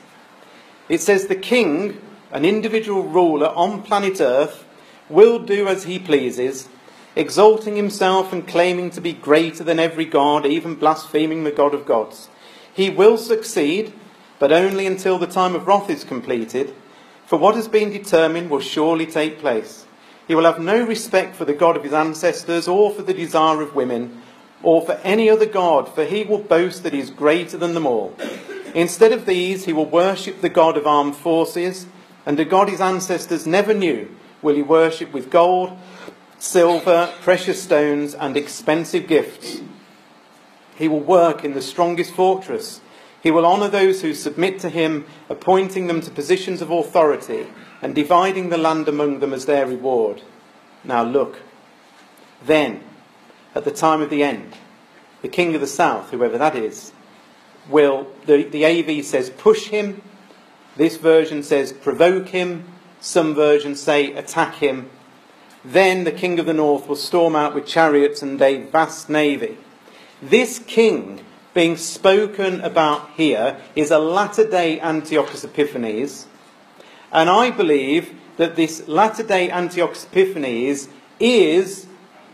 It 0.89 1.01
says, 1.01 1.27
The 1.27 1.37
king, 1.37 2.01
an 2.31 2.45
individual 2.45 3.03
ruler 3.03 3.49
on 3.49 3.83
planet 3.83 4.21
Earth, 4.21 4.65
will 5.09 5.41
do 5.41 5.69
as 5.69 5.85
he 5.85 5.99
pleases, 5.99 6.69
exalting 7.15 7.77
himself 7.77 8.33
and 8.33 8.47
claiming 8.47 8.91
to 8.91 9.01
be 9.01 9.13
greater 9.13 9.63
than 9.65 9.79
every 9.79 10.05
god, 10.05 10.47
even 10.47 10.75
blaspheming 10.75 11.45
the 11.45 11.51
God 11.51 11.75
of 11.75 11.87
gods. 11.87 12.29
He 12.73 12.89
will 12.89 13.19
succeed, 13.19 13.93
but 14.39 14.53
only 14.53 14.87
until 14.87 15.19
the 15.19 15.27
time 15.27 15.55
of 15.55 15.67
wrath 15.67 15.91
is 15.91 16.05
completed, 16.05 16.75
for 17.27 17.39
what 17.39 17.55
has 17.55 17.69
been 17.69 17.91
determined 17.91 18.51
will 18.51 18.61
surely 18.61 19.07
take 19.07 19.39
place. 19.39 19.87
He 20.27 20.35
will 20.35 20.45
have 20.45 20.61
no 20.61 20.85
respect 20.85 21.37
for 21.37 21.45
the 21.45 21.53
God 21.53 21.77
of 21.77 21.85
his 21.85 21.93
ancestors, 21.93 22.67
or 22.67 22.91
for 22.91 23.03
the 23.03 23.15
desire 23.15 23.61
of 23.61 23.75
women, 23.75 24.23
or 24.63 24.81
for 24.81 24.93
any 25.03 25.29
other 25.29 25.47
God, 25.47 25.93
for 25.95 26.05
he 26.05 26.23
will 26.23 26.39
boast 26.39 26.83
that 26.83 26.93
he 26.93 27.01
is 27.01 27.11
greater 27.11 27.59
than 27.59 27.75
them 27.75 27.87
all. 27.87 28.15
Instead 28.75 29.13
of 29.13 29.27
these, 29.27 29.65
he 29.65 29.73
will 29.73 29.87
worship 29.87 30.41
the 30.41 30.49
God 30.49 30.77
of 30.77 30.87
armed 30.87 31.17
forces, 31.17 31.87
and 32.25 32.39
a 32.41 32.45
God 32.45 32.69
his 32.69 32.81
ancestors 32.81 33.47
never 33.47 33.75
knew 33.75 34.09
will 34.41 34.55
he 34.55 34.63
worship 34.63 35.13
with 35.13 35.31
gold, 35.31 35.77
silver, 36.43 37.09
precious 37.20 37.62
stones, 37.62 38.14
and 38.14 38.36
expensive 38.36 39.07
gifts. 39.07 39.61
He 40.74 40.88
will 40.88 41.01
work 41.01 41.45
in 41.45 41.53
the 41.53 41.62
strongest 41.62 42.12
fortress. 42.12 42.80
He 43.22 43.30
will 43.30 43.47
honour 43.47 43.68
those 43.68 44.03
who 44.03 44.12
submit 44.12 44.59
to 44.61 44.68
him, 44.68 45.07
appointing 45.28 45.86
them 45.86 46.01
to 46.01 46.11
positions 46.11 46.61
of 46.61 46.72
authority 46.72 47.47
and 47.80 47.95
dividing 47.95 48.49
the 48.49 48.59
land 48.59 48.88
among 48.88 49.20
them 49.20 49.32
as 49.32 49.47
their 49.47 49.66
reward. 49.66 50.22
Now 50.82 51.05
look, 51.05 51.38
then, 52.45 52.82
at 53.55 53.64
the 53.64 53.70
time 53.70 54.03
of 54.03 54.11
the 54.11 54.24
end, 54.24 54.55
the 55.22 55.28
king 55.28 55.55
of 55.55 55.61
the 55.61 55.68
south, 55.68 56.11
whoever 56.11 56.38
that 56.38 56.57
is, 56.57 56.93
will, 57.68 58.09
the, 58.26 58.43
the 58.43 58.66
AV 58.66 59.05
says 59.05 59.30
push 59.30 59.68
him, 59.68 60.03
this 60.76 60.97
version 60.97 61.45
says 61.45 61.72
provoke 61.72 62.30
him, 62.30 62.64
some 63.01 63.32
versions 63.32 63.80
say 63.80 64.12
attack 64.14 64.57
him. 64.57 64.90
Then 65.65 66.05
the 66.05 66.13
king 66.13 66.39
of 66.39 66.47
the 66.47 66.53
north 66.53 66.89
will 66.89 66.97
storm 66.97 67.37
out 67.37 67.55
with 67.55 67.67
chariots 67.67 68.23
and 68.23 68.41
a 68.41 68.63
vast 68.63 69.09
navy. 69.09 69.59
This 70.21 70.59
king 70.59 71.25
being 71.55 71.77
spoken 71.77 72.61
about 72.61 73.11
here 73.17 73.59
is 73.77 73.91
a 73.91 73.99
latter 73.99 74.49
day 74.49 74.81
Antiochus 74.81 75.45
Epiphanes 75.45 76.27
and 77.13 77.29
I 77.29 77.51
believe 77.51 78.15
that 78.39 78.57
this 78.57 78.89
latter 78.89 79.23
day 79.23 79.51
Antiochus 79.51 80.07
Epiphanes 80.07 80.89
is 81.21 81.87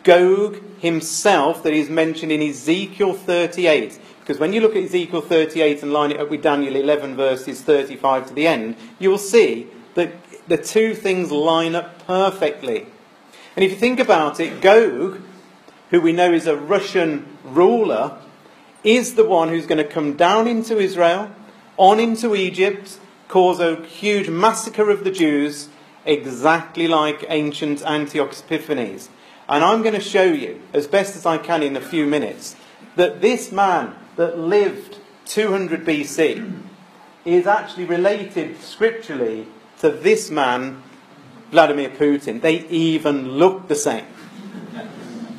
Gog 0.05 0.63
himself 0.79 1.63
that 1.65 1.75
is 1.75 1.91
mentioned 1.91 2.31
in 2.31 2.41
Ezekiel 2.41 3.13
38. 3.13 3.99
Because 4.21 4.39
when 4.39 4.53
you 4.53 4.61
look 4.61 4.77
at 4.77 4.85
Ezekiel 4.85 5.21
38 5.21 5.83
and 5.83 5.93
line 5.93 6.13
it 6.13 6.21
up 6.21 6.31
with 6.31 6.43
Daniel 6.43 6.77
11, 6.77 7.17
verses 7.17 7.61
35 7.61 8.29
to 8.29 8.35
the 8.35 8.47
end, 8.47 8.77
you 8.99 9.11
will 9.11 9.19
see 9.19 9.67
that 9.95 10.13
the 10.47 10.57
two 10.57 10.95
things 10.95 11.33
line 11.33 11.75
up 11.75 12.07
perfectly. 12.07 12.87
And 13.59 13.65
if 13.65 13.73
you 13.73 13.77
think 13.77 13.99
about 13.99 14.39
it, 14.39 14.61
Gog, 14.61 15.21
who 15.91 16.01
we 16.01 16.13
know 16.13 16.33
is 16.33 16.47
a 16.47 16.57
Russian 16.57 17.27
ruler, 17.43 18.17
is 18.85 19.17
the 19.17 19.25
one 19.25 19.49
who's 19.49 19.67
going 19.67 19.85
to 19.85 19.93
come 19.93 20.15
down 20.15 20.47
into 20.47 20.79
Israel, 20.79 21.33
on 21.77 21.99
into 21.99 22.37
Egypt, 22.37 23.01
cause 23.27 23.59
a 23.59 23.85
huge 23.85 24.29
massacre 24.29 24.91
of 24.91 25.03
the 25.03 25.11
Jews, 25.11 25.71
exactly 26.07 26.87
like 26.87 27.25
ancient 27.29 27.83
Antiochus 27.85 28.45
Epiphanes. 28.49 29.09
And 29.49 29.65
I'm 29.65 29.83
going 29.83 29.97
to 29.97 30.01
show 30.01 30.23
you, 30.23 30.63
as 30.73 30.87
best 30.87 31.17
as 31.17 31.27
I 31.27 31.39
can 31.39 31.65
in 31.65 31.75
a 31.75 31.81
few 31.81 32.07
minutes, 32.07 32.55
that 32.95 33.21
this 33.21 33.51
man 33.51 33.97
that 34.15 34.39
lived 34.39 34.99
200 35.25 35.85
BC 35.85 36.61
is 37.25 37.49
actually 37.49 37.87
related 37.87 38.61
scripturally 38.61 39.49
to 39.81 39.91
this 39.91 40.31
man, 40.31 40.81
Vladimir 41.51 41.91
Putin. 41.91 42.41
They 42.41 42.67
even 42.69 43.33
look 43.33 43.69
the 43.69 43.75
same. 43.75 44.05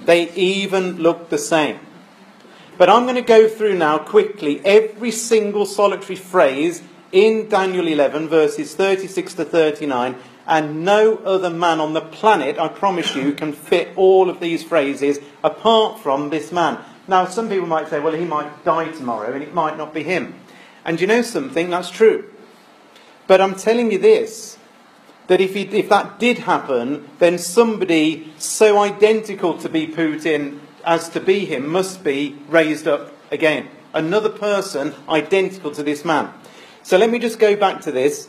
They 0.06 0.32
even 0.34 0.98
look 0.98 1.30
the 1.30 1.38
same. 1.38 1.80
But 2.78 2.90
I'm 2.90 3.04
going 3.04 3.16
to 3.16 3.22
go 3.22 3.50
through 3.50 3.76
now 3.76 3.98
quickly 3.98 4.62
every 4.64 5.12
single 5.12 5.66
solitary 5.66 6.16
phrase 6.16 6.82
in 7.12 7.50
Daniel 7.50 7.88
11, 7.88 8.30
verses 8.30 8.76
36 8.76 9.34
to 9.34 9.46
39, 9.46 10.16
and 10.48 10.86
no 10.86 11.18
other 11.18 11.50
man 11.50 11.80
on 11.80 11.94
the 11.94 12.02
planet, 12.02 12.58
I 12.58 12.68
promise 12.68 13.16
you, 13.16 13.34
can 13.34 13.54
fit 13.54 13.90
all 13.96 14.30
of 14.30 14.40
these 14.40 14.64
phrases 14.64 15.20
apart 15.44 16.00
from 16.00 16.30
this 16.30 16.52
man. 16.52 16.80
Now, 17.08 17.26
some 17.26 17.50
people 17.50 17.68
might 17.68 17.88
say, 17.90 18.00
well, 18.00 18.14
he 18.14 18.26
might 18.26 18.64
die 18.64 18.92
tomorrow, 18.92 19.34
and 19.34 19.44
it 19.44 19.54
might 19.54 19.78
not 19.78 19.94
be 19.94 20.04
him. 20.04 20.36
And 20.86 21.02
you 21.02 21.08
know 21.08 21.22
something? 21.22 21.70
That's 21.70 21.90
true. 21.90 22.32
But 23.28 23.42
I'm 23.42 23.56
telling 23.56 23.92
you 23.92 23.98
this 23.98 24.59
that 25.30 25.40
if, 25.40 25.54
he, 25.54 25.62
if 25.62 25.88
that 25.90 26.20
did 26.20 26.40
happen, 26.40 27.08
then 27.20 27.38
somebody 27.38 28.34
so 28.40 28.80
identical 28.80 29.58
to 29.60 29.70
be 29.70 29.88
Putin 29.88 30.60
as 30.84 31.08
to 31.10 31.20
be 31.20 31.46
him 31.46 31.68
must 31.68 32.04
be 32.04 32.36
raised 32.48 32.88
up 32.88 33.14
again. 33.32 33.70
Another 33.94 34.30
person 34.30 34.96
identical 35.08 35.72
to 35.72 35.84
this 35.84 36.04
man. 36.04 36.34
So 36.82 36.98
let 36.98 37.12
me 37.12 37.20
just 37.20 37.38
go 37.38 37.56
back 37.56 37.80
to 37.82 37.92
this. 37.92 38.28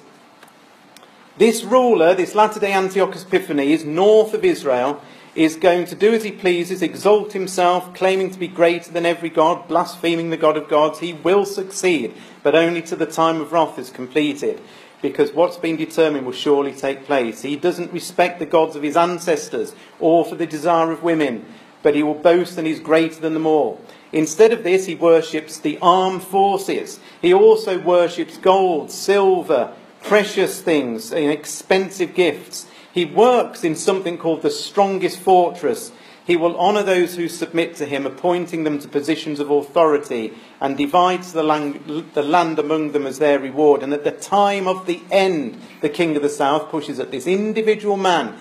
This 1.38 1.64
ruler, 1.64 2.14
this 2.14 2.34
latter 2.34 2.61
day 2.61 2.74
Antiochus 2.74 3.24
Epiphanes, 3.24 3.82
north 3.82 4.34
of 4.34 4.44
Israel, 4.44 5.03
is 5.34 5.57
going 5.57 5.86
to 5.86 5.94
do 5.94 6.12
as 6.12 6.24
he 6.24 6.32
pleases, 6.32 6.82
exalt 6.82 7.32
himself, 7.32 7.94
claiming 7.94 8.30
to 8.30 8.38
be 8.38 8.48
greater 8.48 8.92
than 8.92 9.07
every 9.07 9.30
god, 9.30 9.66
blaspheming 9.68 10.28
the 10.28 10.36
God 10.36 10.59
of 10.59 10.68
gods. 10.68 10.98
He 10.98 11.14
will 11.14 11.46
succeed, 11.46 12.12
but 12.42 12.55
only 12.55 12.82
till 12.82 12.98
the 12.98 13.07
time 13.07 13.40
of 13.40 13.53
wrath 13.53 13.78
is 13.78 13.88
completed, 13.88 14.61
because 15.03 15.32
what's 15.32 15.57
been 15.57 15.76
determined 15.76 16.26
will 16.26 16.32
surely 16.32 16.72
take 16.72 17.05
place. 17.05 17.42
He 17.42 17.57
doesn't 17.57 17.92
respect 17.92 18.38
the 18.38 18.46
gods 18.46 18.76
of 18.76 18.82
his 18.82 18.96
ancestors 18.96 19.74
or 19.98 20.24
for 20.24 20.34
the 20.34 20.46
desire 20.46 20.90
of 20.90 21.03
women, 21.03 21.44
but 21.82 21.94
he 21.94 22.03
will 22.03 22.14
boast 22.14 22.59
and 22.59 22.66
he's 22.66 22.80
greater 22.80 23.20
than 23.20 23.34
them 23.34 23.46
all. 23.46 23.80
Instead 24.12 24.53
of 24.53 24.64
this, 24.64 24.86
he 24.86 24.94
worships 24.94 25.59
the 25.59 25.78
armed 25.80 26.22
forces. 26.22 26.98
He 27.22 27.32
also 27.32 27.78
worships 27.78 28.36
gold, 28.36 28.90
silver, 28.90 29.72
precious 30.03 30.61
things, 30.61 31.12
and 31.12 31.30
expensive 31.30 32.14
gifts. 32.14 32.66
He 32.92 33.05
works 33.05 33.62
in 33.62 33.76
something 33.76 34.18
called 34.18 34.42
the 34.42 34.51
strongest 34.51 35.20
fortress. 35.20 35.92
He 36.31 36.37
will 36.37 36.57
honour 36.61 36.85
those 36.85 37.16
who 37.16 37.28
submit 37.28 37.74
to 37.74 37.87
him, 37.87 38.07
appointing 38.07 38.62
them 38.62 38.78
to 38.78 38.87
positions 38.87 39.41
of 39.41 39.51
authority, 39.51 40.33
and 40.61 40.76
divides 40.76 41.33
the 41.33 41.43
land, 41.43 42.12
the 42.14 42.22
land 42.22 42.57
among 42.61 42.93
them 42.93 43.05
as 43.05 43.18
their 43.18 43.41
reward. 43.41 43.83
And 43.83 43.93
at 43.93 44.05
the 44.05 44.12
time 44.12 44.68
of 44.68 44.87
the 44.87 45.03
end, 45.11 45.61
the 45.81 45.89
king 45.89 46.14
of 46.14 46.22
the 46.22 46.28
south 46.28 46.70
pushes 46.70 47.01
at 47.01 47.11
this 47.11 47.26
individual 47.26 47.97
man. 47.97 48.39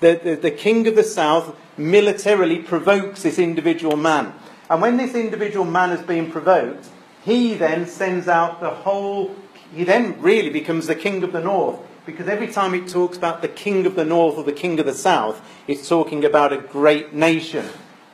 The, 0.00 0.20
the, 0.22 0.36
the 0.36 0.50
king 0.50 0.86
of 0.86 0.96
the 0.96 1.02
south 1.02 1.56
militarily 1.78 2.58
provokes 2.58 3.22
this 3.22 3.38
individual 3.38 3.96
man. 3.96 4.34
And 4.68 4.82
when 4.82 4.98
this 4.98 5.14
individual 5.14 5.64
man 5.64 5.88
has 5.96 6.02
been 6.02 6.30
provoked, 6.30 6.90
he 7.24 7.54
then 7.54 7.86
sends 7.86 8.28
out 8.28 8.60
the 8.60 8.68
whole, 8.68 9.34
he 9.74 9.84
then 9.84 10.20
really 10.20 10.50
becomes 10.50 10.88
the 10.88 10.94
king 10.94 11.22
of 11.22 11.32
the 11.32 11.40
north 11.40 11.80
because 12.06 12.28
every 12.28 12.48
time 12.48 12.74
it 12.74 12.88
talks 12.88 13.16
about 13.16 13.42
the 13.42 13.48
king 13.48 13.86
of 13.86 13.94
the 13.94 14.04
north 14.04 14.36
or 14.36 14.44
the 14.44 14.52
king 14.52 14.78
of 14.80 14.86
the 14.86 14.94
south, 14.94 15.40
it's 15.66 15.88
talking 15.88 16.24
about 16.24 16.52
a 16.52 16.58
great 16.58 17.12
nation. 17.12 17.66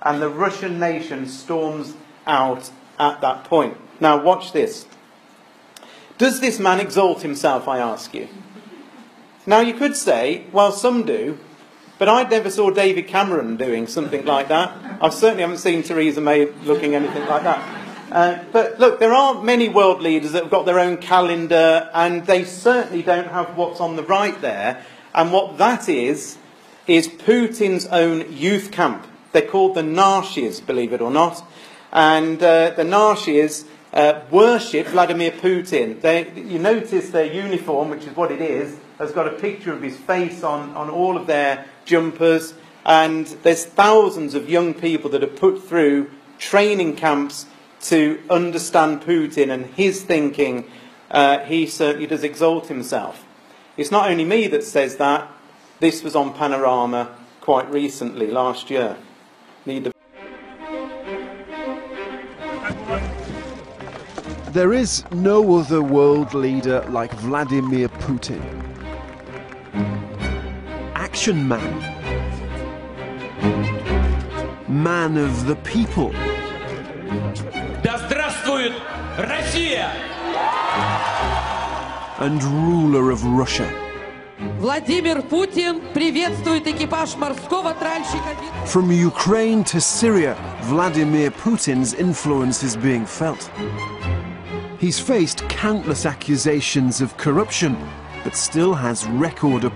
And 0.03 0.21
the 0.21 0.29
Russian 0.29 0.79
nation 0.79 1.27
storms 1.27 1.95
out 2.27 2.71
at 2.99 3.21
that 3.21 3.45
point. 3.45 3.77
Now, 4.01 4.23
watch 4.23 4.53
this. 4.53 4.87
Does 6.19 6.41
this 6.41 6.59
man 6.59 6.81
exalt 6.81 7.23
himself, 7.23 7.69
I 7.69 7.79
ask 7.79 8.15
you? 8.15 8.29
Now, 9.47 9.61
you 9.61 9.75
could 9.75 9.97
say, 9.97 10.45
well, 10.53 10.73
some 10.73 11.05
do, 11.05 11.39
but 11.99 12.09
I 12.09 12.25
never 12.25 12.51
saw 12.51 12.71
David 12.71 13.07
Cameron 13.07 13.57
doing 13.57 13.87
something 13.87 14.25
like 14.25 14.49
that. 14.49 14.99
I 15.01 15.09
certainly 15.11 15.43
haven't 15.43 15.59
seen 15.59 15.83
Theresa 15.83 16.21
May 16.21 16.47
looking 16.65 16.95
anything 16.95 17.27
like 17.27 17.43
that. 17.45 17.86
Uh, 18.11 18.45
but 18.53 18.79
look, 18.79 19.01
there 19.01 19.13
are 19.13 19.43
many 19.43 19.69
world 19.69 20.01
leaders 20.01 20.33
that 20.33 20.45
have 20.45 20.51
got 20.51 20.65
their 20.65 20.79
own 20.79 20.97
calendar, 20.97 21.91
and 21.93 22.27
they 22.27 22.45
certainly 22.45 23.03
don't 23.03 23.29
have 23.29 23.57
what's 23.57 23.81
on 23.81 23.97
the 23.97 24.03
right 24.03 24.41
there. 24.41 24.85
And 25.15 25.33
what 25.33 25.59
that 25.59 25.89
is, 25.89 26.39
is 26.87 27.09
Putin's 27.09 27.87
own 27.87 28.33
youth 28.33 28.71
camp. 28.71 29.07
They're 29.33 29.43
called 29.43 29.75
the 29.75 29.83
Nashis, 29.83 30.65
believe 30.65 30.93
it 30.93 31.01
or 31.01 31.11
not. 31.11 31.45
And 31.93 32.43
uh, 32.43 32.71
the 32.71 32.85
Nashis 32.85 33.65
uh, 33.93 34.21
worship 34.31 34.87
Vladimir 34.89 35.31
Putin. 35.33 36.01
They, 36.01 36.31
you 36.33 36.59
notice 36.59 37.11
their 37.11 37.33
uniform, 37.33 37.91
which 37.91 38.05
is 38.05 38.15
what 38.15 38.31
it 38.31 38.41
is, 38.41 38.77
has 38.99 39.13
got 39.13 39.27
a 39.27 39.33
picture 39.33 39.73
of 39.73 39.83
his 39.83 39.97
face 39.97 40.43
on, 40.43 40.75
on 40.77 40.91
all 40.91 41.17
of 41.17 41.27
their 41.27 41.65
jumpers. 41.85 42.55
And 42.85 43.27
there's 43.43 43.65
thousands 43.65 44.35
of 44.35 44.49
young 44.49 44.75
people 44.75 45.11
that 45.11 45.25
are 45.25 45.29
put 45.29 45.63
through 45.63 46.11
training 46.39 46.97
camps 46.97 47.47
to 47.89 48.21
understand 48.29 49.03
Putin 49.03 49.51
and 49.53 49.67
his 49.67 50.03
thinking, 50.03 50.69
uh, 51.11 51.39
he 51.41 51.67
certainly 51.67 52.07
does 52.07 52.25
exalt 52.25 52.67
himself. 52.67 53.25
It's 53.77 53.91
not 53.91 54.11
only 54.11 54.25
me 54.25 54.49
that 54.49 54.65
says 54.65 54.97
that, 54.97 55.31
this 55.79 56.03
was 56.03 56.17
on 56.17 56.33
Panorama 56.33 57.15
quite 57.41 57.71
recently, 57.71 58.29
last 58.29 58.71
year. 58.71 58.97
There 64.53 64.73
is 64.73 65.05
no 65.13 65.59
other 65.59 65.83
world 65.83 66.35
leader 66.35 66.85
like 66.89 67.13
Vladimir 67.13 67.89
Putin. 67.89 68.43
Action 70.95 71.47
man. 71.47 71.83
Man 74.67 75.19
of 75.19 75.47
the 75.47 75.57
people. 75.57 76.13
Да 79.18 79.24
здравствует 79.24 79.30
Россия! 79.30 79.92
And 82.20 82.42
ruler 82.44 83.12
of 83.12 83.24
Russia. 83.26 83.68
Владимир 84.60 85.22
Путин 85.22 85.82
приветствует 85.94 86.68
экипаж 86.68 87.16
морского 87.16 87.74
тральщика. 87.74 88.36
From 88.66 88.92
Ukraine 88.92 89.64
to 89.66 89.80
Syria, 89.80 90.36
Vladimir 90.64 91.32
Putin's 91.32 91.94
influence 91.94 92.64
is 92.64 92.76
being 92.76 93.06
felt. 93.06 93.50
He's 94.80 95.00
faced 95.00 95.48
countless 95.50 96.06
accusations 96.06 97.02
of 97.02 97.16
corruption, 97.18 97.78
but 98.24 98.36
still 98.36 98.74
has 98.74 99.06
record 99.08 99.72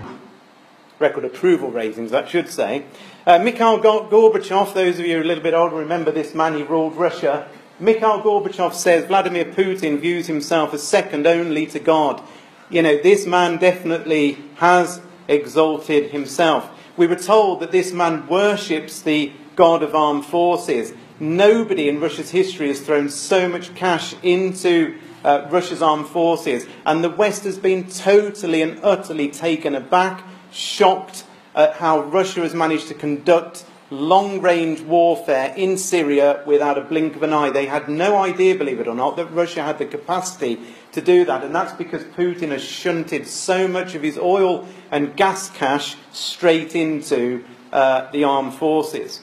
record 0.98 1.24
approval 1.24 1.70
ratings, 1.70 2.10
that 2.10 2.28
should 2.28 2.48
say. 2.48 2.84
Uh, 3.26 3.38
Mikhail 3.38 3.78
Gorbachev, 3.78 4.72
those 4.72 4.98
of 4.98 5.04
you 5.04 5.12
who 5.12 5.18
are 5.18 5.24
a 5.24 5.26
little 5.26 5.42
bit 5.42 5.52
older 5.52 5.76
remember 5.76 6.10
this 6.10 6.34
man, 6.34 6.56
he 6.56 6.62
ruled 6.62 6.96
Russia. 6.96 7.48
Mikhail 7.81 8.21
Gorbachev 8.21 8.75
says 8.75 9.07
Vladimir 9.07 9.43
Putin 9.43 9.99
views 9.99 10.27
himself 10.27 10.71
as 10.71 10.83
second 10.83 11.25
only 11.25 11.65
to 11.65 11.79
God. 11.79 12.21
You 12.69 12.83
know, 12.83 13.01
this 13.01 13.25
man 13.25 13.57
definitely 13.57 14.37
has 14.57 15.01
exalted 15.27 16.11
himself. 16.11 16.69
We 16.95 17.07
were 17.07 17.15
told 17.15 17.59
that 17.61 17.71
this 17.71 17.91
man 17.91 18.27
worships 18.27 19.01
the 19.01 19.33
God 19.55 19.81
of 19.81 19.95
armed 19.95 20.25
forces. 20.25 20.93
Nobody 21.19 21.89
in 21.89 21.99
Russia's 21.99 22.29
history 22.29 22.67
has 22.67 22.81
thrown 22.81 23.09
so 23.09 23.49
much 23.49 23.73
cash 23.73 24.13
into 24.21 24.99
uh, 25.23 25.47
Russia's 25.49 25.81
armed 25.81 26.07
forces, 26.07 26.67
and 26.85 27.03
the 27.03 27.09
West 27.09 27.45
has 27.45 27.57
been 27.57 27.89
totally 27.89 28.61
and 28.61 28.79
utterly 28.83 29.29
taken 29.29 29.73
aback, 29.73 30.23
shocked 30.51 31.23
at 31.55 31.73
how 31.73 32.01
Russia 32.01 32.41
has 32.41 32.53
managed 32.53 32.89
to 32.89 32.93
conduct 32.93 33.65
long 33.91 34.41
range 34.41 34.79
warfare 34.81 35.53
in 35.55 35.77
Syria 35.77 36.41
without 36.45 36.77
a 36.77 36.81
blink 36.81 37.17
of 37.17 37.23
an 37.23 37.33
eye. 37.33 37.49
They 37.49 37.65
had 37.65 37.89
no 37.89 38.15
idea, 38.17 38.55
believe 38.55 38.79
it 38.79 38.87
or 38.87 38.95
not, 38.95 39.17
that 39.17 39.27
Russia 39.27 39.63
had 39.63 39.77
the 39.77 39.85
capacity 39.85 40.59
to 40.93 41.01
do 41.01 41.25
that. 41.25 41.43
And 41.43 41.53
that's 41.53 41.73
because 41.73 42.03
Putin 42.03 42.49
has 42.49 42.63
shunted 42.63 43.27
so 43.27 43.67
much 43.67 43.93
of 43.93 44.01
his 44.01 44.17
oil 44.17 44.65
and 44.89 45.15
gas 45.15 45.49
cash 45.49 45.97
straight 46.13 46.73
into 46.73 47.43
uh, 47.73 48.09
the 48.11 48.23
armed 48.23 48.53
forces. 48.53 49.21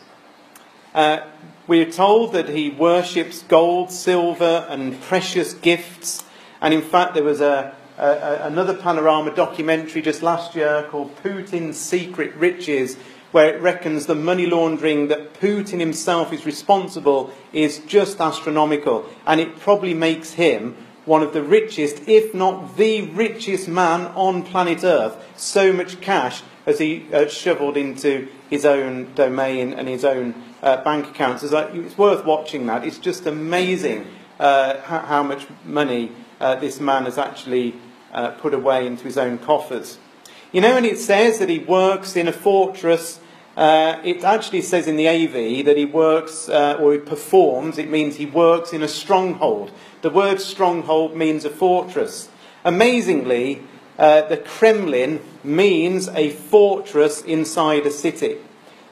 Uh, 0.94 1.20
we're 1.66 1.90
told 1.90 2.32
that 2.32 2.48
he 2.48 2.70
worships 2.70 3.42
gold, 3.42 3.90
silver, 3.90 4.66
and 4.68 5.00
precious 5.02 5.54
gifts. 5.54 6.24
And 6.60 6.74
in 6.74 6.82
fact, 6.82 7.14
there 7.14 7.24
was 7.24 7.40
a, 7.40 7.74
a, 7.96 8.40
another 8.42 8.74
panorama 8.74 9.34
documentary 9.34 10.02
just 10.02 10.22
last 10.22 10.54
year 10.54 10.86
called 10.90 11.14
Putin's 11.22 11.78
Secret 11.78 12.34
Riches, 12.36 12.96
where 13.38 13.54
it 13.54 13.62
reckons 13.62 14.06
the 14.06 14.16
money 14.16 14.46
laundering 14.46 15.06
that 15.06 15.32
Putin 15.34 15.78
himself 15.78 16.32
is 16.32 16.44
responsible 16.44 17.32
is 17.52 17.78
just 17.86 18.20
astronomical. 18.20 19.08
And 19.28 19.40
it 19.40 19.60
probably 19.60 19.94
makes 19.94 20.32
him 20.32 20.76
one 21.04 21.22
of 21.22 21.32
the 21.32 21.44
richest, 21.44 22.08
if 22.08 22.34
not 22.34 22.76
the 22.76 23.02
richest 23.02 23.68
man 23.68 24.06
on 24.16 24.42
planet 24.42 24.82
Earth. 24.82 25.16
So 25.36 25.72
much 25.72 26.00
cash 26.00 26.42
as 26.66 26.80
he 26.80 27.06
uh, 27.12 27.28
shoveled 27.28 27.76
into 27.76 28.26
his 28.50 28.64
own 28.64 29.14
domain 29.14 29.72
and 29.72 29.86
his 29.86 30.04
own 30.04 30.34
uh, 30.60 30.82
bank 30.82 31.06
accounts. 31.06 31.44
It's, 31.44 31.52
like, 31.52 31.72
it's, 31.74 31.96
worth 31.96 32.24
watching 32.24 32.66
that. 32.66 32.84
It's 32.84 32.98
just 32.98 33.24
amazing 33.24 34.04
uh, 34.40 34.80
how, 34.80 34.98
how, 34.98 35.22
much 35.22 35.46
money 35.64 36.10
uh, 36.40 36.56
this 36.56 36.80
man 36.80 37.04
has 37.04 37.18
actually 37.18 37.76
uh, 38.12 38.30
put 38.32 38.52
away 38.52 38.84
into 38.84 39.04
his 39.04 39.16
own 39.16 39.38
coffers. 39.38 39.96
You 40.50 40.60
know, 40.60 40.76
and 40.76 40.84
it 40.84 40.98
says 40.98 41.38
that 41.38 41.48
he 41.48 41.60
works 41.60 42.16
in 42.16 42.26
a 42.26 42.32
fortress, 42.32 43.20
uh, 43.58 44.00
it 44.04 44.22
actually 44.22 44.62
says 44.62 44.86
in 44.86 44.96
the 44.96 45.08
AV 45.08 45.64
that 45.64 45.76
he 45.76 45.84
works 45.84 46.48
uh, 46.48 46.78
or 46.80 46.92
he 46.92 46.98
performs, 46.98 47.76
it 47.76 47.90
means 47.90 48.14
he 48.14 48.24
works 48.24 48.72
in 48.72 48.84
a 48.84 48.88
stronghold. 48.88 49.72
The 50.02 50.10
word 50.10 50.40
stronghold 50.40 51.16
means 51.16 51.44
a 51.44 51.50
fortress. 51.50 52.28
Amazingly, 52.64 53.64
uh, 53.98 54.22
the 54.28 54.36
Kremlin 54.36 55.20
means 55.42 56.06
a 56.10 56.30
fortress 56.30 57.20
inside 57.22 57.84
a 57.84 57.90
city. 57.90 58.36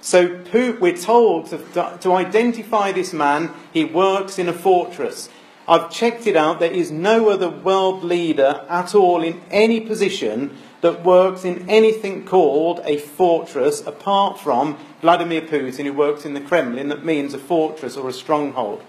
So 0.01 0.43
we're 0.53 0.97
told 0.97 1.47
to, 1.47 1.99
to 2.01 2.13
identify 2.15 2.91
this 2.91 3.13
man, 3.13 3.53
he 3.73 3.85
works 3.85 4.37
in 4.37 4.49
a 4.49 4.53
fortress. 4.53 5.29
I've 5.69 5.93
checked 5.93 6.27
it 6.27 6.35
out. 6.35 6.59
There 6.59 6.73
is 6.73 6.91
no 6.91 7.29
other 7.29 7.49
world 7.49 8.03
leader 8.03 8.65
at 8.69 8.97
all 8.97 9.23
in 9.23 9.41
any 9.49 9.81
position 9.81 10.57
that 10.81 11.05
works 11.05 11.45
in 11.45 11.69
anything 11.69 12.25
called 12.25 12.81
a 12.85 12.99
fortress 12.99 13.87
apart 13.87 14.39
from 14.39 14.79
Vladimir 15.01 15.43
Putin, 15.43 15.85
who 15.85 15.93
works 15.93 16.25
in 16.25 16.35
the 16.35 16.41
Kremlin, 16.41 16.89
that 16.89 17.05
means 17.05 17.35
a 17.35 17.39
fortress 17.39 17.97
or 17.97 18.09
a 18.09 18.13
stronghold. 18.13 18.83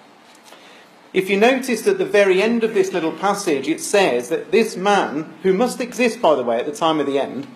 If 1.14 1.30
you 1.30 1.38
notice 1.38 1.88
at 1.88 1.98
the 1.98 2.06
very 2.06 2.42
end 2.44 2.64
of 2.64 2.74
this 2.74 2.92
little 2.92 3.14
passage, 3.14 3.68
it 3.68 3.80
says 3.80 4.30
that 4.30 4.52
this 4.52 4.76
man, 4.76 5.34
who 5.44 5.54
must 5.54 5.80
exist, 5.80 6.22
by 6.22 6.36
the 6.36 6.44
way, 6.44 6.60
at 6.60 6.66
the 6.66 6.72
time 6.72 7.00
of 7.00 7.08
the 7.08 7.18
end, 7.18 7.48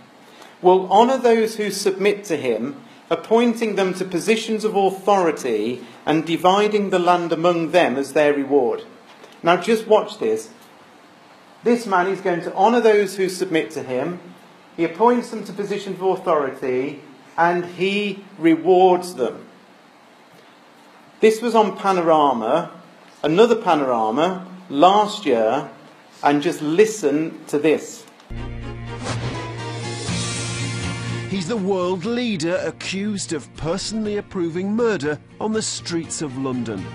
will 0.62 0.92
honour 0.92 1.18
those 1.18 1.58
who 1.58 1.70
submit 1.70 2.24
to 2.26 2.38
him, 2.38 2.82
appointing 3.10 3.76
them 3.76 3.94
to 3.96 4.06
positions 4.06 4.64
of 4.64 4.76
authority 4.76 5.86
and 6.06 6.26
dividing 6.26 6.90
the 6.90 7.00
land 7.00 7.34
among 7.34 7.72
them 7.72 7.98
as 7.98 8.14
their 8.14 8.34
reward. 8.34 8.84
Now, 9.44 9.58
just 9.58 9.86
watch 9.86 10.18
this. 10.20 10.50
This 11.64 11.86
man 11.86 12.08
is 12.08 12.22
going 12.22 12.42
to 12.42 12.56
honour 12.56 12.82
those 12.82 13.18
who 13.18 13.30
submit 13.30 13.70
to 13.72 13.84
him, 13.84 14.20
he 14.76 14.84
appoints 14.84 15.30
them 15.30 15.44
to 15.44 15.54
positions 15.54 16.00
of 16.02 16.20
authority, 16.20 17.02
and 17.38 17.66
he 17.66 18.24
rewards 18.38 19.16
them. 19.16 19.46
This 21.20 21.42
was 21.42 21.54
on 21.54 21.78
Panorama, 21.78 22.72
another 23.22 23.56
Panorama, 23.56 24.48
last 24.70 25.26
year, 25.26 25.70
and 26.24 26.42
just 26.42 26.62
listen 26.62 27.46
to 27.46 27.60
this. 27.60 28.06
He's 31.30 31.48
the 31.48 31.58
world 31.58 32.06
leader 32.06 32.56
accused 32.66 33.34
of 33.34 33.54
personally 33.56 34.18
approving 34.18 34.76
murder 34.76 35.20
on 35.40 35.54
the 35.54 35.62
streets 35.62 36.22
of 36.22 36.38
London. 36.38 36.86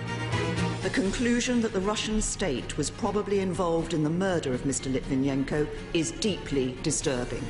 The 0.87 0.93
conclusion 0.93 1.61
that 1.62 1.72
the 1.72 1.80
Russian 1.80 2.22
state 2.22 2.76
was 2.76 2.91
probably 2.91 3.41
involved 3.41 3.93
in 3.93 4.05
the 4.05 4.09
murder 4.09 4.55
of 4.55 4.62
Mr. 4.62 4.89
Litvinenko 4.89 5.66
is 5.95 6.12
deeply 6.12 6.78
disturbing. 6.84 7.45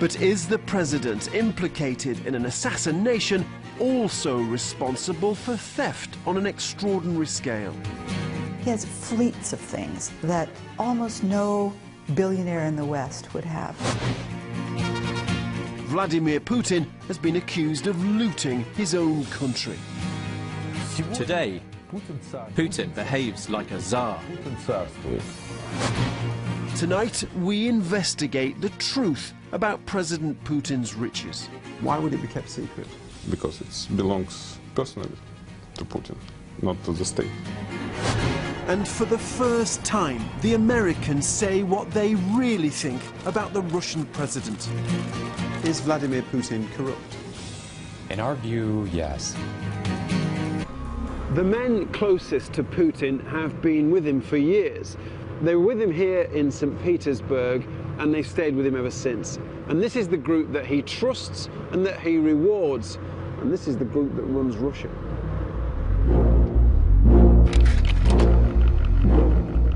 But 0.00 0.22
is 0.22 0.48
the 0.48 0.58
president 0.60 1.34
implicated 1.34 2.26
in 2.26 2.34
an 2.34 2.46
assassination 2.46 3.44
also 3.78 4.38
responsible 4.38 5.34
for 5.34 5.54
theft 5.54 6.16
on 6.24 6.38
an 6.38 6.46
extraordinary 6.46 7.26
scale? 7.26 7.74
He 8.62 8.70
has 8.70 8.86
fleets 8.86 9.52
of 9.52 9.60
things 9.60 10.10
that 10.22 10.48
almost 10.78 11.24
no 11.24 11.74
billionaire 12.14 12.64
in 12.64 12.74
the 12.74 12.86
West 12.86 13.34
would 13.34 13.44
have. 13.44 13.76
Vladimir 15.88 16.40
Putin 16.40 16.86
has 17.06 17.18
been 17.18 17.36
accused 17.36 17.86
of 17.86 18.02
looting 18.02 18.64
his 18.76 18.94
own 18.94 19.26
country. 19.26 19.76
Today, 20.98 21.62
Putin 21.92 22.92
behaves 22.92 23.48
like 23.48 23.70
a 23.70 23.80
czar. 23.80 24.20
Tonight, 26.76 27.24
we 27.36 27.68
investigate 27.68 28.60
the 28.60 28.70
truth 28.80 29.32
about 29.52 29.84
President 29.86 30.42
Putin's 30.42 30.96
riches. 30.96 31.46
Why 31.82 31.98
would 31.98 32.14
it 32.14 32.20
be 32.20 32.26
kept 32.26 32.50
secret? 32.50 32.88
Because 33.30 33.60
it 33.60 33.96
belongs 33.96 34.58
personally 34.74 35.12
to 35.74 35.84
Putin, 35.84 36.16
not 36.62 36.82
to 36.82 36.92
the 36.92 37.04
state. 37.04 37.30
And 38.66 38.86
for 38.86 39.04
the 39.04 39.18
first 39.18 39.84
time, 39.84 40.28
the 40.40 40.54
Americans 40.54 41.28
say 41.28 41.62
what 41.62 41.88
they 41.92 42.16
really 42.34 42.70
think 42.70 43.00
about 43.24 43.52
the 43.52 43.62
Russian 43.62 44.04
president. 44.06 44.68
Is 45.64 45.78
Vladimir 45.78 46.22
Putin 46.22 46.68
corrupt? 46.72 47.16
In 48.10 48.18
our 48.18 48.34
view, 48.34 48.88
yes. 48.92 49.36
The 51.34 51.44
men 51.44 51.86
closest 51.88 52.54
to 52.54 52.64
Putin 52.64 53.22
have 53.28 53.60
been 53.60 53.90
with 53.90 54.06
him 54.06 54.18
for 54.18 54.38
years. 54.38 54.96
They 55.42 55.54
were 55.54 55.66
with 55.66 55.80
him 55.80 55.92
here 55.92 56.22
in 56.22 56.50
St. 56.50 56.82
Petersburg 56.82 57.66
and 57.98 58.14
they 58.14 58.22
stayed 58.22 58.56
with 58.56 58.64
him 58.64 58.74
ever 58.74 58.90
since. 58.90 59.38
And 59.68 59.78
this 59.82 59.94
is 59.94 60.08
the 60.08 60.16
group 60.16 60.52
that 60.52 60.64
he 60.64 60.80
trusts 60.80 61.50
and 61.72 61.84
that 61.84 62.00
he 62.00 62.16
rewards. 62.16 62.96
And 63.42 63.52
this 63.52 63.68
is 63.68 63.76
the 63.76 63.84
group 63.84 64.16
that 64.16 64.22
runs 64.22 64.56
Russia. 64.56 64.88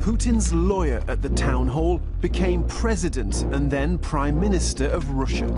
Putin's 0.00 0.55
lawyer 0.55 1.03
at 1.07 1.20
the 1.20 1.28
town 1.28 1.68
hall 1.68 2.00
became 2.22 2.64
president 2.64 3.42
and 3.53 3.70
then 3.70 3.98
prime 3.98 4.40
minister 4.40 4.86
of 4.86 5.11
Russia. 5.11 5.55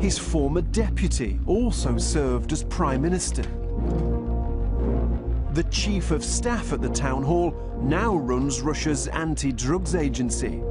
His 0.00 0.18
former 0.18 0.62
deputy 0.62 1.38
also 1.46 1.98
served 1.98 2.50
as 2.52 2.64
prime 2.64 3.02
minister. 3.02 3.44
The 5.52 5.64
chief 5.70 6.10
of 6.10 6.24
staff 6.24 6.72
at 6.72 6.80
the 6.80 6.88
town 6.88 7.22
hall 7.22 7.54
now 7.80 8.16
runs 8.16 8.60
Russia's 8.60 9.08
anti-drugs 9.08 9.94
agency. 9.94 10.62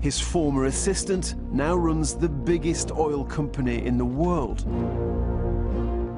His 0.00 0.18
former 0.18 0.64
assistant 0.64 1.34
now 1.52 1.76
runs 1.76 2.14
the 2.14 2.28
biggest 2.28 2.92
oil 2.92 3.24
company 3.24 3.84
in 3.84 3.98
the 3.98 4.04
world 4.04 4.64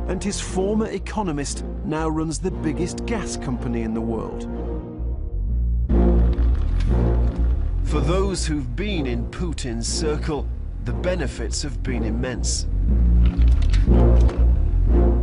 and 0.08 0.22
his 0.22 0.40
former 0.40 0.86
economist 0.90 1.64
now 1.84 2.08
runs 2.08 2.38
the 2.38 2.50
biggest 2.50 3.06
gas 3.06 3.36
company 3.36 3.82
in 3.82 3.94
the 3.94 4.00
world. 4.00 4.42
For 7.84 8.00
those 8.00 8.46
who've 8.46 8.76
been 8.76 9.06
in 9.06 9.26
Putin's 9.30 9.86
circle, 9.86 10.46
the 10.84 10.92
benefits 10.92 11.62
have 11.62 11.82
been 11.82 12.04
immense. 12.04 12.66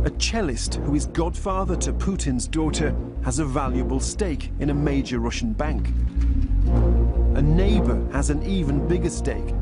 A 0.04 0.10
cellist 0.18 0.76
who 0.76 0.94
is 0.94 1.06
godfather 1.06 1.76
to 1.76 1.92
Putin's 1.92 2.46
daughter 2.48 2.94
has 3.22 3.38
a 3.38 3.44
valuable 3.44 4.00
stake 4.00 4.50
in 4.58 4.70
a 4.70 4.74
major 4.74 5.18
Russian 5.18 5.52
bank. 5.52 5.88
A 7.36 7.42
neighbor 7.42 8.06
has 8.12 8.30
an 8.30 8.42
even 8.42 8.86
bigger 8.88 9.10
stake 9.10 9.54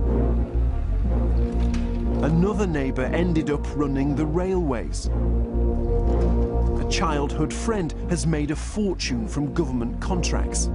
Another 2.23 2.67
neighbour 2.67 3.05
ended 3.05 3.49
up 3.49 3.65
running 3.77 4.17
the 4.17 4.27
railways. 4.27 5.07
A 5.07 6.87
childhood 6.91 7.55
friend 7.55 7.95
has 8.11 8.27
made 8.27 8.51
a 8.51 8.57
fortune 8.57 9.29
from 9.29 9.55
government 9.55 10.01
contracts. 10.01 10.67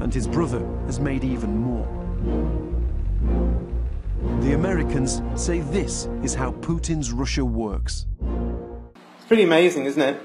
And 0.00 0.12
his 0.12 0.26
brother 0.26 0.66
has 0.86 0.98
made 0.98 1.22
even 1.22 1.54
more. 1.54 1.86
The 4.46 4.52
Americans 4.52 5.22
say 5.34 5.58
this 5.58 6.08
is 6.22 6.32
how 6.32 6.52
Putin's 6.52 7.10
Russia 7.10 7.44
works. 7.44 8.06
It's 9.16 9.26
pretty 9.26 9.42
amazing, 9.42 9.86
isn't 9.86 10.00
it? 10.00 10.22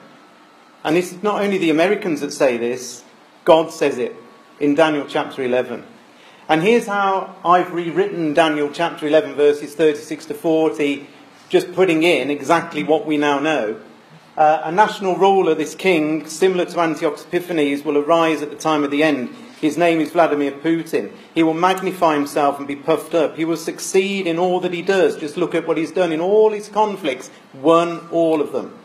And 0.84 0.96
it's 0.96 1.24
not 1.24 1.42
only 1.42 1.58
the 1.58 1.72
Americans 1.72 2.22
that 2.22 2.32
say 2.32 2.58
this, 2.58 3.04
God 3.46 3.72
says 3.72 3.98
it 3.98 4.16
in 4.60 4.76
Daniel 4.76 5.08
chapter 5.10 5.42
11. 5.42 5.84
And 6.48 6.62
here's 6.62 6.86
how 6.86 7.36
I've 7.44 7.74
rewritten 7.74 8.36
Daniel 8.36 8.70
chapter 8.72 9.08
11, 9.08 9.34
verses 9.34 9.74
36 9.74 10.28
to 10.28 10.34
40, 10.36 11.08
just 11.50 11.74
putting 11.74 12.04
in 12.04 12.30
exactly 12.30 12.84
what 12.84 13.08
we 13.08 13.18
now 13.18 13.40
know. 13.40 13.82
Uh, 14.38 14.62
a 14.66 14.72
national 14.72 15.16
ruler, 15.16 15.56
this 15.56 15.74
king, 15.74 16.28
similar 16.28 16.66
to 16.66 16.80
Antiochus 16.80 17.26
Epiphanes, 17.26 17.84
will 17.84 17.98
arise 17.98 18.44
at 18.44 18.52
the 18.52 18.56
time 18.56 18.84
of 18.84 18.92
the 18.92 19.02
end. 19.02 19.36
His 19.62 19.78
name 19.78 20.02
is 20.02 20.10
Vladimir 20.10 20.54
Putin. 20.54 21.12
He 21.36 21.44
will 21.44 21.54
magnify 21.54 22.16
himself 22.16 22.58
and 22.58 22.68
be 22.68 22.76
puffed 22.76 23.14
up. 23.14 23.38
He 23.38 23.46
will 23.46 23.58
succeed 23.58 24.26
in 24.26 24.40
all 24.40 24.60
that 24.62 24.74
he 24.74 24.82
does. 24.82 25.16
Just 25.16 25.38
look 25.38 25.54
at 25.54 25.68
what 25.68 25.78
he's 25.78 25.92
done 25.92 26.12
in 26.12 26.20
all 26.20 26.50
his 26.50 26.68
conflicts, 26.68 27.30
won 27.54 28.08
all 28.12 28.42
of 28.42 28.54
them. 28.54 28.76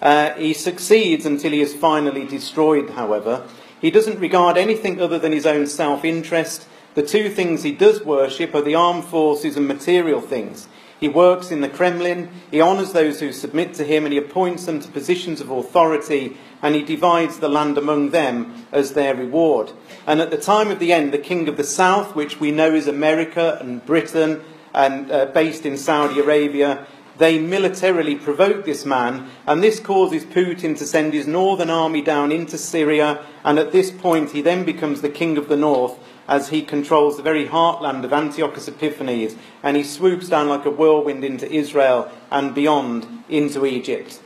Uh, 0.00 0.30
he 0.30 0.54
succeeds 0.54 1.26
until 1.26 1.52
he 1.52 1.60
is 1.60 1.74
finally 1.74 2.26
destroyed, 2.26 2.90
however. 2.90 3.46
He 3.82 3.90
doesn't 3.90 4.18
regard 4.18 4.56
anything 4.56 4.98
other 4.98 5.18
than 5.18 5.32
his 5.32 5.44
own 5.44 5.66
self 5.66 6.06
interest. 6.06 6.66
The 6.94 7.02
two 7.02 7.28
things 7.28 7.62
he 7.62 7.72
does 7.72 8.02
worship 8.02 8.54
are 8.54 8.62
the 8.62 8.74
armed 8.74 9.04
forces 9.04 9.58
and 9.58 9.68
material 9.68 10.22
things. 10.22 10.68
He 11.00 11.08
works 11.08 11.50
in 11.50 11.60
the 11.60 11.68
Kremlin, 11.68 12.30
he 12.50 12.62
honours 12.62 12.92
those 12.92 13.20
who 13.20 13.32
submit 13.32 13.74
to 13.74 13.84
him, 13.84 14.04
and 14.04 14.12
he 14.12 14.18
appoints 14.18 14.66
them 14.66 14.80
to 14.80 14.88
positions 14.88 15.40
of 15.40 15.50
authority, 15.50 16.36
and 16.62 16.74
he 16.74 16.82
divides 16.82 17.38
the 17.38 17.48
land 17.48 17.76
among 17.76 18.10
them 18.10 18.66
as 18.72 18.92
their 18.92 19.14
reward. 19.14 19.72
And 20.06 20.20
at 20.20 20.30
the 20.30 20.38
time 20.38 20.70
of 20.70 20.78
the 20.78 20.92
end, 20.92 21.12
the 21.12 21.18
king 21.18 21.48
of 21.48 21.56
the 21.56 21.64
south, 21.64 22.14
which 22.14 22.40
we 22.40 22.50
know 22.50 22.74
is 22.74 22.86
America 22.86 23.58
and 23.60 23.84
Britain, 23.84 24.42
and 24.72 25.10
uh, 25.10 25.26
based 25.26 25.66
in 25.66 25.76
Saudi 25.76 26.20
Arabia, 26.20 26.86
they 27.16 27.38
militarily 27.38 28.16
provoke 28.16 28.64
this 28.64 28.84
man, 28.84 29.30
and 29.46 29.62
this 29.62 29.78
causes 29.78 30.24
Putin 30.24 30.76
to 30.78 30.86
send 30.86 31.12
his 31.12 31.26
northern 31.26 31.70
army 31.70 32.02
down 32.02 32.32
into 32.32 32.58
Syria, 32.58 33.24
and 33.44 33.58
at 33.58 33.72
this 33.72 33.90
point 33.90 34.32
he 34.32 34.42
then 34.42 34.64
becomes 34.64 35.00
the 35.00 35.08
king 35.08 35.38
of 35.38 35.48
the 35.48 35.56
north, 35.56 35.98
as 36.26 36.48
he 36.48 36.62
controls 36.62 37.16
the 37.16 37.22
very 37.22 37.46
heartland 37.46 38.04
of 38.04 38.12
Antiochus 38.12 38.68
Epiphanes, 38.68 39.36
and 39.62 39.76
he 39.76 39.82
swoops 39.82 40.28
down 40.28 40.48
like 40.48 40.64
a 40.64 40.70
whirlwind 40.70 41.24
into 41.24 41.50
Israel 41.50 42.10
and 42.30 42.54
beyond 42.54 43.06
into 43.28 43.66
Egypt. 43.66 44.20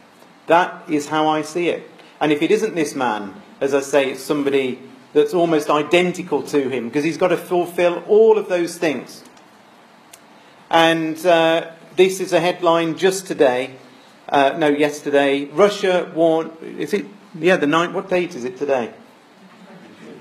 That 0.46 0.88
is 0.88 1.08
how 1.08 1.26
I 1.26 1.42
see 1.42 1.68
it. 1.68 1.88
And 2.20 2.32
if 2.32 2.42
it 2.42 2.50
isn't 2.50 2.74
this 2.74 2.94
man, 2.94 3.34
as 3.60 3.74
I 3.74 3.80
say, 3.80 4.10
it's 4.10 4.22
somebody 4.22 4.78
that's 5.12 5.34
almost 5.34 5.70
identical 5.70 6.42
to 6.44 6.68
him, 6.68 6.88
because 6.88 7.04
he's 7.04 7.18
got 7.18 7.28
to 7.28 7.36
fulfill 7.36 8.02
all 8.08 8.38
of 8.38 8.48
those 8.48 8.78
things. 8.78 9.24
And 10.70 11.24
uh, 11.26 11.70
this 11.96 12.20
is 12.20 12.32
a 12.32 12.40
headline 12.40 12.96
just 12.96 13.26
today. 13.26 13.74
Uh, 14.28 14.54
no, 14.58 14.68
yesterday. 14.68 15.46
Russia 15.46 16.12
warned. 16.14 16.52
Is 16.62 16.92
it? 16.92 17.06
Yeah, 17.34 17.56
the 17.56 17.66
ninth. 17.66 17.94
What 17.94 18.10
date 18.10 18.34
is 18.34 18.44
it 18.44 18.58
today? 18.58 18.92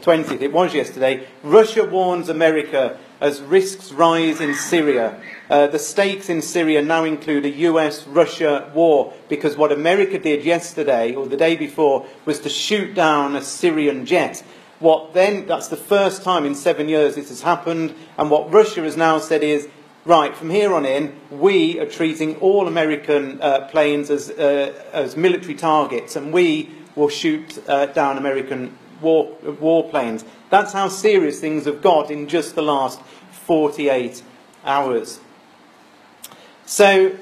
20th, 0.07 0.41
it 0.41 0.53
was 0.53 0.73
yesterday, 0.73 1.27
Russia 1.43 1.83
warns 1.83 2.29
America 2.29 2.97
as 3.19 3.41
risks 3.41 3.91
rise 3.91 4.39
in 4.39 4.55
Syria. 4.55 5.21
Uh, 5.49 5.67
the 5.67 5.79
stakes 5.79 6.29
in 6.29 6.41
Syria 6.41 6.81
now 6.81 7.03
include 7.03 7.43
a 7.43 7.49
US 7.49 8.07
Russia 8.07 8.71
war 8.73 9.13
because 9.27 9.57
what 9.57 9.73
America 9.73 10.17
did 10.17 10.45
yesterday 10.45 11.13
or 11.13 11.25
the 11.27 11.35
day 11.35 11.57
before 11.57 12.07
was 12.23 12.39
to 12.39 12.47
shoot 12.47 12.95
down 12.95 13.35
a 13.35 13.41
Syrian 13.41 14.05
jet. 14.05 14.45
What 14.79 15.13
then, 15.13 15.45
that's 15.45 15.67
the 15.67 15.75
first 15.75 16.23
time 16.23 16.45
in 16.45 16.55
seven 16.55 16.87
years 16.87 17.15
this 17.15 17.27
has 17.27 17.41
happened, 17.41 17.93
and 18.17 18.31
what 18.31 18.49
Russia 18.49 18.83
has 18.83 18.95
now 18.95 19.19
said 19.19 19.43
is, 19.43 19.67
right, 20.05 20.33
from 20.33 20.51
here 20.51 20.73
on 20.73 20.85
in, 20.85 21.19
we 21.29 21.81
are 21.81 21.85
treating 21.85 22.37
all 22.37 22.69
American 22.69 23.41
uh, 23.41 23.67
planes 23.67 24.09
as, 24.09 24.29
uh, 24.29 24.73
as 24.93 25.17
military 25.17 25.55
targets, 25.55 26.15
and 26.15 26.31
we 26.31 26.69
will 26.95 27.09
shoot 27.09 27.61
uh, 27.67 27.87
down 27.87 28.17
American 28.17 28.77
war, 29.01 29.35
warplanes. 29.43 30.23
That's 30.49 30.73
how 30.73 30.87
serious 30.87 31.39
things 31.39 31.65
have 31.65 31.81
got 31.81 32.11
in 32.11 32.27
just 32.27 32.55
the 32.55 32.61
last 32.61 33.01
48 33.45 34.21
hours. 34.65 35.19
So, 36.65 37.15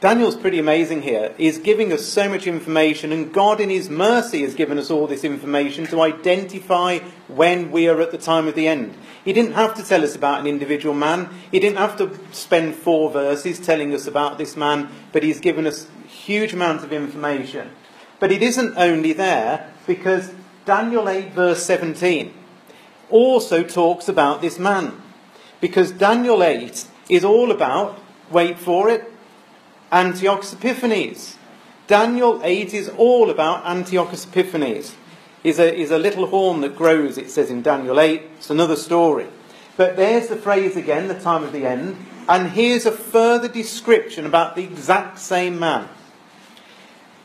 Daniel's 0.00 0.36
pretty 0.36 0.58
amazing 0.58 1.00
here. 1.00 1.32
He's 1.38 1.56
giving 1.56 1.90
us 1.90 2.04
so 2.04 2.28
much 2.28 2.46
information, 2.46 3.10
and 3.10 3.32
God, 3.32 3.58
in 3.58 3.70
His 3.70 3.88
mercy, 3.88 4.42
has 4.42 4.54
given 4.54 4.78
us 4.78 4.90
all 4.90 5.06
this 5.06 5.24
information 5.24 5.86
to 5.86 6.02
identify 6.02 6.98
when 7.26 7.70
we 7.70 7.88
are 7.88 8.00
at 8.02 8.10
the 8.10 8.18
time 8.18 8.46
of 8.46 8.54
the 8.54 8.68
end. 8.68 8.94
He 9.24 9.32
didn't 9.32 9.54
have 9.54 9.74
to 9.76 9.82
tell 9.82 10.04
us 10.04 10.14
about 10.14 10.40
an 10.40 10.46
individual 10.46 10.94
man. 10.94 11.30
He 11.50 11.58
didn't 11.58 11.78
have 11.78 11.96
to 11.96 12.18
spend 12.32 12.74
four 12.74 13.10
verses 13.10 13.58
telling 13.58 13.94
us 13.94 14.06
about 14.06 14.36
this 14.36 14.58
man, 14.58 14.90
but 15.10 15.22
He's 15.22 15.40
given 15.40 15.66
us 15.66 15.86
huge 16.06 16.52
amounts 16.52 16.84
of 16.84 16.92
information. 16.92 17.70
But 18.20 18.30
it 18.30 18.42
isn't 18.42 18.76
only 18.76 19.14
there, 19.14 19.72
because 19.86 20.34
Daniel 20.64 21.08
8, 21.08 21.32
verse 21.32 21.64
17, 21.64 22.32
also 23.10 23.62
talks 23.62 24.08
about 24.08 24.40
this 24.40 24.58
man. 24.58 25.00
Because 25.60 25.92
Daniel 25.92 26.42
8 26.42 26.86
is 27.08 27.24
all 27.24 27.50
about, 27.50 28.00
wait 28.30 28.58
for 28.58 28.88
it, 28.88 29.10
Antiochus 29.92 30.54
Epiphanes. 30.54 31.36
Daniel 31.86 32.40
8 32.42 32.72
is 32.72 32.88
all 32.88 33.30
about 33.30 33.64
Antiochus 33.66 34.26
Epiphanes. 34.26 34.96
Is 35.42 35.58
a, 35.58 35.74
is 35.74 35.90
a 35.90 35.98
little 35.98 36.26
horn 36.26 36.62
that 36.62 36.74
grows, 36.74 37.18
it 37.18 37.30
says 37.30 37.50
in 37.50 37.60
Daniel 37.60 38.00
8. 38.00 38.22
It's 38.38 38.48
another 38.48 38.76
story. 38.76 39.26
But 39.76 39.96
there's 39.96 40.28
the 40.28 40.36
phrase 40.36 40.76
again, 40.76 41.08
the 41.08 41.20
time 41.20 41.42
of 41.42 41.52
the 41.52 41.66
end. 41.66 41.96
And 42.28 42.52
here's 42.52 42.86
a 42.86 42.92
further 42.92 43.48
description 43.48 44.24
about 44.24 44.56
the 44.56 44.64
exact 44.64 45.18
same 45.18 45.58
man. 45.58 45.88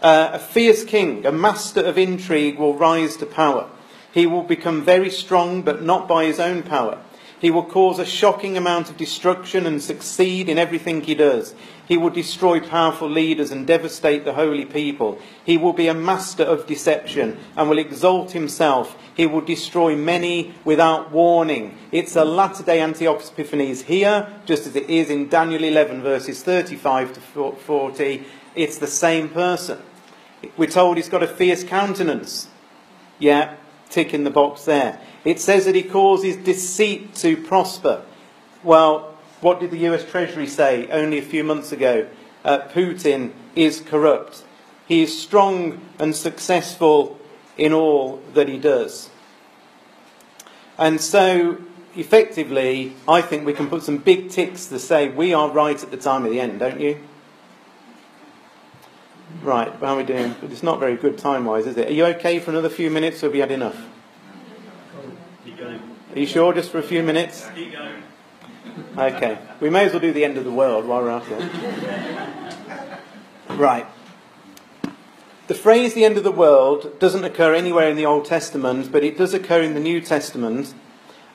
Uh, 0.02 0.30
a 0.34 0.39
fierce 0.39 0.86
king, 0.86 1.26
a 1.26 1.32
master 1.32 1.82
of 1.82 1.97
intrigue, 1.97 2.58
will 2.58 2.74
rise 2.74 3.18
to 3.18 3.26
power. 3.26 3.70
He 4.14 4.26
will 4.26 4.43
become 4.43 4.84
very 4.84 5.10
strong, 5.10 5.62
but 5.62 5.82
not 5.84 6.08
by 6.08 6.26
his 6.26 6.39
own 6.39 6.64
power. 6.64 7.00
He 7.39 7.52
will 7.52 7.64
cause 7.64 8.00
a 8.00 8.06
shocking 8.06 8.58
amount 8.58 8.89
of 8.89 8.97
destruction 8.97 9.66
and 9.66 9.82
succeed 9.82 10.50
in 10.50 10.58
everything 10.58 11.02
he 11.02 11.16
does. 11.16 11.54
He 11.88 11.97
will 11.97 12.10
destroy 12.10 12.60
powerful 12.60 13.10
leaders 13.10 13.50
and 13.52 13.66
devastate 13.66 14.26
the 14.26 14.34
holy 14.34 14.66
people. 14.66 15.20
He 15.45 15.58
will 15.58 15.74
be 15.74 15.88
a 15.88 15.93
master 15.93 16.43
of 16.43 16.68
deception 16.68 17.38
and 17.56 17.70
will 17.70 17.78
exalt 17.78 18.32
himself. 18.32 18.97
He 19.16 19.26
will 19.26 19.41
destroy 19.41 19.95
many 19.95 20.54
without 20.66 21.12
warning. 21.12 21.78
It's 21.91 22.16
a 22.16 22.26
latter 22.26 22.64
day 22.64 22.82
Antiochus 22.82 23.32
Epiphanes 23.32 23.84
here, 23.84 24.28
just 24.45 24.68
as 24.68 24.76
it 24.76 24.89
is 24.89 25.10
in 25.10 25.30
Daniel 25.30 25.64
11, 25.64 26.02
verses 26.02 26.43
35 26.43 27.14
to 27.14 27.54
40. 27.56 28.26
It's 28.56 28.78
the 28.78 28.88
same 28.88 29.30
person. 29.30 29.80
We're 30.58 30.70
told 30.70 30.98
he's 30.98 31.10
got 31.10 31.24
a 31.24 31.28
fierce 31.28 31.64
countenance. 31.64 32.48
Yeah, 33.18 33.56
tick 33.90 34.14
in 34.14 34.24
the 34.24 34.30
box 34.30 34.66
there. 34.66 35.00
It 35.26 35.40
says 35.40 35.66
that 35.66 35.76
he 35.76 35.84
causes 35.84 36.38
deceit 36.38 37.14
to 37.16 37.36
prosper. 37.36 38.04
Well, 38.64 39.18
what 39.42 39.60
did 39.60 39.72
the 39.72 39.88
US 39.90 40.10
Treasury 40.10 40.48
say 40.48 40.88
only 40.90 41.18
a 41.18 41.22
few 41.24 41.44
months 41.44 41.72
ago? 41.72 42.08
Uh, 42.44 42.60
Putin 42.60 43.32
is 43.56 43.82
corrupt. 43.82 44.44
He 44.88 45.02
is 45.02 45.22
strong 45.22 45.82
and 46.00 46.16
successful 46.16 47.20
in 47.58 47.74
all 47.74 48.22
that 48.34 48.48
he 48.48 48.58
does. 48.58 49.10
And 50.78 51.02
so, 51.02 51.58
effectively, 51.96 52.96
I 53.08 53.22
think 53.22 53.46
we 53.46 53.54
can 53.54 53.70
put 53.70 53.84
some 53.84 53.98
big 53.98 54.30
ticks 54.30 54.68
to 54.68 54.80
say 54.80 55.10
we 55.10 55.34
are 55.34 55.50
right 55.50 55.82
at 55.82 55.92
the 55.92 55.98
time 55.98 56.26
of 56.26 56.32
the 56.32 56.40
end, 56.40 56.60
don't 56.60 56.80
you? 56.80 57.04
Right, 59.44 59.72
how 59.74 59.94
are 59.94 59.98
we 59.98 60.04
doing? 60.04 60.36
It's 60.44 60.64
not 60.64 60.80
very 60.80 60.96
good 60.98 61.18
time 61.18 61.46
wise, 61.46 61.66
is 61.66 61.78
it? 61.78 61.88
Are 61.88 61.94
you 61.94 62.06
okay 62.08 62.40
for 62.40 62.52
another 62.52 62.70
few 62.70 62.90
minutes 62.90 63.24
or 63.24 63.28
have 63.28 63.34
we 63.34 63.40
had 63.40 63.52
enough? 63.52 63.78
Are 66.14 66.20
you 66.20 66.26
sure 66.26 66.54
just 66.54 66.72
for 66.72 66.80
a 66.80 66.84
few 66.84 67.04
minutes? 67.04 67.48
Okay. 68.98 69.38
We 69.60 69.70
may 69.70 69.86
as 69.86 69.94
well 69.94 70.02
do 70.02 70.12
the 70.12 70.26
end 70.26 70.38
of 70.38 70.44
the 70.44 70.52
world 70.52 70.86
while 70.86 71.02
we're 71.02 71.12
at 71.12 71.24
it. 71.30 73.00
Right. 73.50 73.86
The 75.48 75.56
phrase 75.56 75.94
the 75.94 76.06
end 76.06 76.18
of 76.18 76.24
the 76.24 76.32
world 76.32 77.00
doesn't 77.00 77.24
occur 77.24 77.54
anywhere 77.56 77.90
in 77.90 77.96
the 77.96 78.06
Old 78.06 78.26
Testament, 78.26 78.92
but 78.92 79.04
it 79.04 79.18
does 79.18 79.34
occur 79.34 79.62
in 79.62 79.74
the 79.74 79.80
New 79.80 80.02
Testament. 80.02 80.74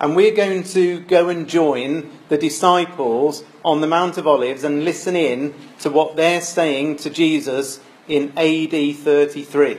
And 0.05 0.15
we're 0.15 0.35
going 0.35 0.65
to 0.65 1.01
go 1.01 1.31
and 1.31 1.49
join 1.49 2.11
the 2.29 2.37
disciples 2.37 3.43
on 3.65 3.81
the 3.81 3.87
Mount 3.87 4.19
of 4.19 4.27
Olives 4.27 4.63
and 4.63 4.85
listen 4.85 5.17
in 5.17 5.55
to 5.79 5.89
what 5.89 6.15
they're 6.15 6.43
saying 6.43 6.97
to 6.97 7.09
Jesus 7.09 7.81
in 8.07 8.29
AD 8.37 8.97
33. 8.97 9.79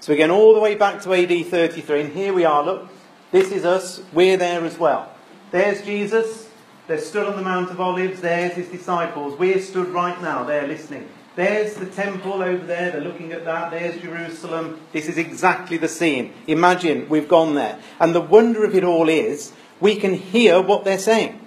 So 0.00 0.12
we're 0.12 0.18
going 0.18 0.32
all 0.32 0.54
the 0.54 0.60
way 0.60 0.74
back 0.74 1.00
to 1.02 1.14
AD 1.14 1.46
33, 1.46 2.00
and 2.00 2.12
here 2.12 2.32
we 2.32 2.44
are. 2.44 2.64
Look, 2.64 2.88
this 3.30 3.52
is 3.52 3.64
us. 3.64 4.02
We're 4.12 4.36
there 4.36 4.64
as 4.64 4.76
well. 4.76 5.14
There's 5.52 5.82
Jesus. 5.82 6.50
They're 6.88 6.98
stood 6.98 7.28
on 7.28 7.36
the 7.36 7.42
Mount 7.42 7.70
of 7.70 7.80
Olives. 7.80 8.20
There's 8.20 8.54
his 8.54 8.66
disciples. 8.70 9.38
We're 9.38 9.60
stood 9.60 9.86
right 9.90 10.20
now. 10.20 10.42
They're 10.42 10.66
listening. 10.66 11.08
There's 11.40 11.72
the 11.72 11.86
temple 11.86 12.42
over 12.42 12.66
there. 12.66 12.90
They're 12.90 13.00
looking 13.00 13.32
at 13.32 13.46
that. 13.46 13.70
There's 13.70 13.98
Jerusalem. 14.02 14.78
This 14.92 15.08
is 15.08 15.16
exactly 15.16 15.78
the 15.78 15.88
scene. 15.88 16.34
Imagine 16.46 17.08
we've 17.08 17.28
gone 17.28 17.54
there. 17.54 17.78
And 17.98 18.14
the 18.14 18.20
wonder 18.20 18.62
of 18.62 18.74
it 18.74 18.84
all 18.84 19.08
is 19.08 19.52
we 19.80 19.96
can 19.96 20.12
hear 20.12 20.60
what 20.60 20.84
they're 20.84 20.98
saying. 20.98 21.40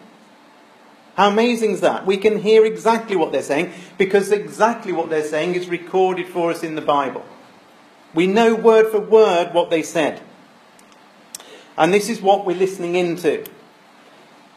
How 1.15 1.29
amazing 1.29 1.73
is 1.73 1.81
that? 1.81 2.07
We 2.07 2.17
can 2.17 2.39
hear 2.39 2.65
exactly 2.65 3.15
what 3.15 3.31
they're 3.31 3.43
saying 3.43 3.71
because 3.99 4.31
exactly 4.31 4.91
what 4.91 5.11
they're 5.11 5.23
saying 5.23 5.53
is 5.53 5.69
recorded 5.69 6.27
for 6.27 6.49
us 6.49 6.63
in 6.63 6.73
the 6.73 6.81
Bible. 6.81 7.23
We 8.15 8.25
know 8.25 8.55
word 8.55 8.89
for 8.89 8.99
word 8.99 9.53
what 9.53 9.69
they 9.69 9.83
said. 9.83 10.21
And 11.77 11.93
this 11.93 12.09
is 12.09 12.19
what 12.19 12.47
we're 12.47 12.57
listening 12.57 12.95
into. 12.95 13.45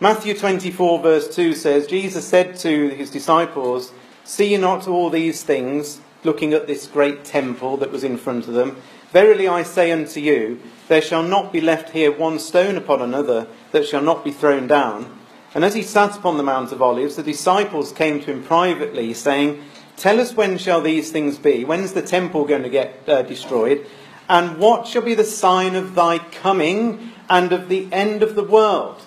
Matthew 0.01 0.33
24, 0.33 1.03
verse 1.03 1.37
2 1.37 1.53
says, 1.53 1.87
Jesus 1.87 2.27
said 2.27 2.57
to 2.61 2.89
his 2.89 3.11
disciples, 3.11 3.93
See 4.27 4.57
not 4.57 4.89
all 4.89 5.09
these 5.09 5.45
things, 5.45 6.01
looking 6.25 6.53
at 6.53 6.67
this 6.67 6.89
great 6.89 7.25
temple 7.25 7.77
that 7.77 7.93
was 7.93 8.03
in 8.03 8.19
front 8.19 8.49
of 8.49 8.55
them? 8.55 8.77
Verily 9.13 9.47
I 9.47 9.63
say 9.63 9.93
unto 9.93 10.19
you, 10.19 10.61
there 10.89 11.01
shall 11.01 11.23
not 11.23 11.53
be 11.53 11.61
left 11.61 11.91
here 11.91 12.11
one 12.11 12.41
stone 12.41 12.77
upon 12.77 13.01
another 13.01 13.47
that 13.71 13.87
shall 13.87 14.03
not 14.03 14.25
be 14.25 14.33
thrown 14.33 14.67
down. 14.67 15.17
And 15.55 15.65
as 15.65 15.75
he 15.75 15.83
sat 15.83 16.17
upon 16.17 16.39
the 16.39 16.43
Mount 16.43 16.73
of 16.73 16.83
Olives, 16.83 17.15
the 17.15 17.23
disciples 17.23 17.93
came 17.93 18.19
to 18.19 18.33
him 18.33 18.43
privately, 18.43 19.15
saying, 19.15 19.63
Tell 19.97 20.21
us 20.21 20.35
when 20.35 20.59
shall 20.59 20.81
these 20.81 21.13
things 21.13 21.39
be? 21.39 21.65
When's 21.65 21.93
the 21.93 22.03
temple 22.03 22.47
going 22.47 22.65
to 22.65 22.69
get 22.69 23.09
uh, 23.09 23.23
destroyed? 23.23 23.87
And 24.29 24.59
what 24.59 24.89
shall 24.89 25.03
be 25.03 25.15
the 25.15 25.23
sign 25.23 25.77
of 25.77 25.95
thy 25.95 26.19
coming 26.19 27.13
and 27.31 27.53
of 27.53 27.69
the 27.69 27.89
end 27.93 28.25
of 28.25 28.35
the 28.35 28.43
world? 28.43 29.06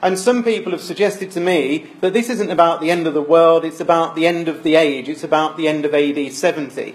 And 0.00 0.18
some 0.18 0.44
people 0.44 0.72
have 0.72 0.80
suggested 0.80 1.30
to 1.32 1.40
me 1.40 1.90
that 2.00 2.12
this 2.12 2.30
isn't 2.30 2.50
about 2.50 2.80
the 2.80 2.90
end 2.90 3.06
of 3.06 3.14
the 3.14 3.22
world, 3.22 3.64
it's 3.64 3.80
about 3.80 4.14
the 4.14 4.26
end 4.26 4.48
of 4.48 4.62
the 4.62 4.76
age, 4.76 5.08
it's 5.08 5.24
about 5.24 5.56
the 5.56 5.66
end 5.66 5.84
of 5.84 5.94
AD 5.94 6.32
70. 6.32 6.94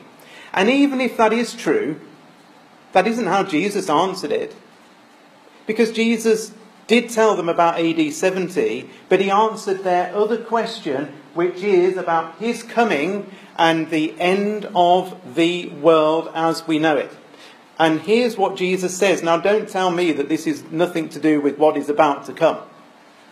And 0.53 0.69
even 0.69 1.01
if 1.01 1.17
that 1.17 1.33
is 1.33 1.53
true, 1.53 1.99
that 2.93 3.07
isn't 3.07 3.25
how 3.25 3.43
Jesus 3.43 3.89
answered 3.89 4.31
it. 4.31 4.55
Because 5.65 5.91
Jesus 5.91 6.53
did 6.87 7.09
tell 7.09 7.35
them 7.35 7.49
about 7.49 7.79
AD 7.79 8.13
70, 8.13 8.89
but 9.09 9.19
he 9.19 9.29
answered 9.29 9.83
their 9.83 10.15
other 10.15 10.37
question, 10.37 11.13
which 11.33 11.61
is 11.61 11.97
about 11.97 12.37
his 12.37 12.63
coming 12.63 13.29
and 13.57 13.89
the 13.89 14.19
end 14.19 14.69
of 14.75 15.35
the 15.35 15.69
world 15.69 16.29
as 16.33 16.67
we 16.67 16.79
know 16.79 16.95
it. 16.95 17.11
And 17.79 18.01
here's 18.01 18.37
what 18.37 18.55
Jesus 18.55 18.95
says. 18.95 19.23
Now, 19.23 19.37
don't 19.37 19.67
tell 19.67 19.91
me 19.91 20.11
that 20.13 20.29
this 20.29 20.45
is 20.45 20.63
nothing 20.71 21.09
to 21.09 21.19
do 21.19 21.41
with 21.41 21.57
what 21.57 21.75
is 21.75 21.89
about 21.89 22.25
to 22.25 22.33
come. 22.33 22.59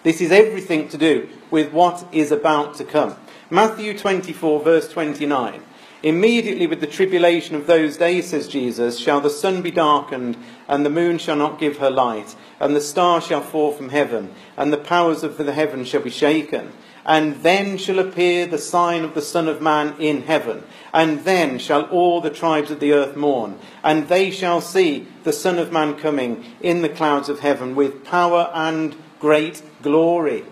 This 0.03 0.21
is 0.21 0.31
everything 0.31 0.89
to 0.89 0.97
do 0.97 1.29
with 1.51 1.71
what 1.71 2.07
is 2.11 2.31
about 2.31 2.75
to 2.75 2.83
come. 2.83 3.15
Matthew 3.49 3.97
24, 3.97 4.63
verse 4.63 4.89
29. 4.89 5.61
Immediately 6.03 6.65
with 6.65 6.81
the 6.81 6.87
tribulation 6.87 7.55
of 7.55 7.67
those 7.67 7.97
days, 7.97 8.29
says 8.29 8.47
Jesus, 8.47 8.97
shall 8.97 9.21
the 9.21 9.29
sun 9.29 9.61
be 9.61 9.69
darkened, 9.69 10.35
and 10.67 10.83
the 10.83 10.89
moon 10.89 11.19
shall 11.19 11.35
not 11.35 11.59
give 11.59 11.77
her 11.77 11.91
light, 11.91 12.35
and 12.59 12.75
the 12.75 12.81
stars 12.81 13.27
shall 13.27 13.41
fall 13.41 13.71
from 13.71 13.89
heaven, 13.89 14.33
and 14.57 14.73
the 14.73 14.77
powers 14.77 15.21
of 15.21 15.37
the 15.37 15.53
heaven 15.53 15.85
shall 15.85 16.01
be 16.01 16.09
shaken. 16.09 16.71
And 17.05 17.43
then 17.43 17.77
shall 17.77 17.99
appear 17.99 18.45
the 18.45 18.57
sign 18.57 19.03
of 19.03 19.13
the 19.15 19.21
Son 19.21 19.47
of 19.47 19.61
Man 19.61 19.95
in 19.99 20.23
heaven. 20.23 20.63
And 20.93 21.23
then 21.23 21.57
shall 21.57 21.83
all 21.83 22.21
the 22.21 22.29
tribes 22.29 22.69
of 22.69 22.79
the 22.79 22.93
earth 22.93 23.15
mourn. 23.15 23.57
And 23.83 24.07
they 24.07 24.29
shall 24.29 24.61
see 24.61 25.07
the 25.23 25.33
Son 25.33 25.57
of 25.57 25.71
Man 25.71 25.95
coming 25.95 26.45
in 26.61 26.83
the 26.83 26.89
clouds 26.89 27.27
of 27.27 27.39
heaven 27.39 27.75
with 27.75 28.05
power 28.05 28.51
and 28.53 28.95
great 29.21 29.61
glory. 29.81 30.43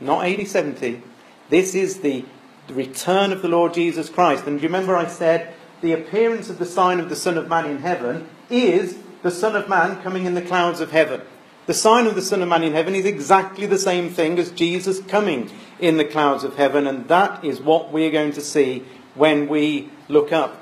Not 0.00 0.26
AD 0.26 0.46
70. 0.46 1.02
This 1.48 1.74
is 1.74 2.00
the 2.00 2.24
return 2.68 3.32
of 3.32 3.42
the 3.42 3.48
Lord 3.48 3.74
Jesus 3.74 4.08
Christ. 4.08 4.46
And 4.46 4.62
remember, 4.62 4.94
I 4.94 5.06
said 5.06 5.54
the 5.80 5.92
appearance 5.92 6.50
of 6.50 6.58
the 6.58 6.66
sign 6.66 7.00
of 7.00 7.08
the 7.08 7.16
Son 7.16 7.36
of 7.36 7.48
Man 7.48 7.66
in 7.66 7.78
heaven 7.78 8.28
is 8.50 8.98
the 9.22 9.30
Son 9.30 9.56
of 9.56 9.68
Man 9.68 10.00
coming 10.02 10.26
in 10.26 10.34
the 10.34 10.42
clouds 10.42 10.80
of 10.80 10.92
heaven. 10.92 11.22
The 11.66 11.74
sign 11.74 12.06
of 12.06 12.14
the 12.14 12.22
Son 12.22 12.42
of 12.42 12.48
Man 12.48 12.62
in 12.62 12.72
heaven 12.72 12.94
is 12.94 13.06
exactly 13.06 13.66
the 13.66 13.78
same 13.78 14.10
thing 14.10 14.38
as 14.38 14.50
Jesus 14.50 15.00
coming 15.00 15.50
in 15.78 15.96
the 15.96 16.04
clouds 16.04 16.44
of 16.44 16.56
heaven, 16.56 16.86
and 16.86 17.08
that 17.08 17.44
is 17.44 17.60
what 17.60 17.92
we're 17.92 18.10
going 18.10 18.32
to 18.32 18.40
see 18.40 18.84
when 19.14 19.48
we 19.48 19.90
look 20.08 20.32
up. 20.32 20.60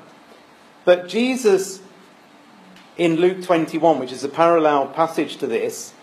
But 0.85 1.07
Jesus, 1.07 1.81
in 2.97 3.15
Luke 3.15 3.43
21, 3.43 3.99
which 3.99 4.11
is 4.11 4.23
a 4.23 4.29
parallel 4.29 4.87
passage 4.87 5.37
to 5.37 5.47
this, 5.47 5.93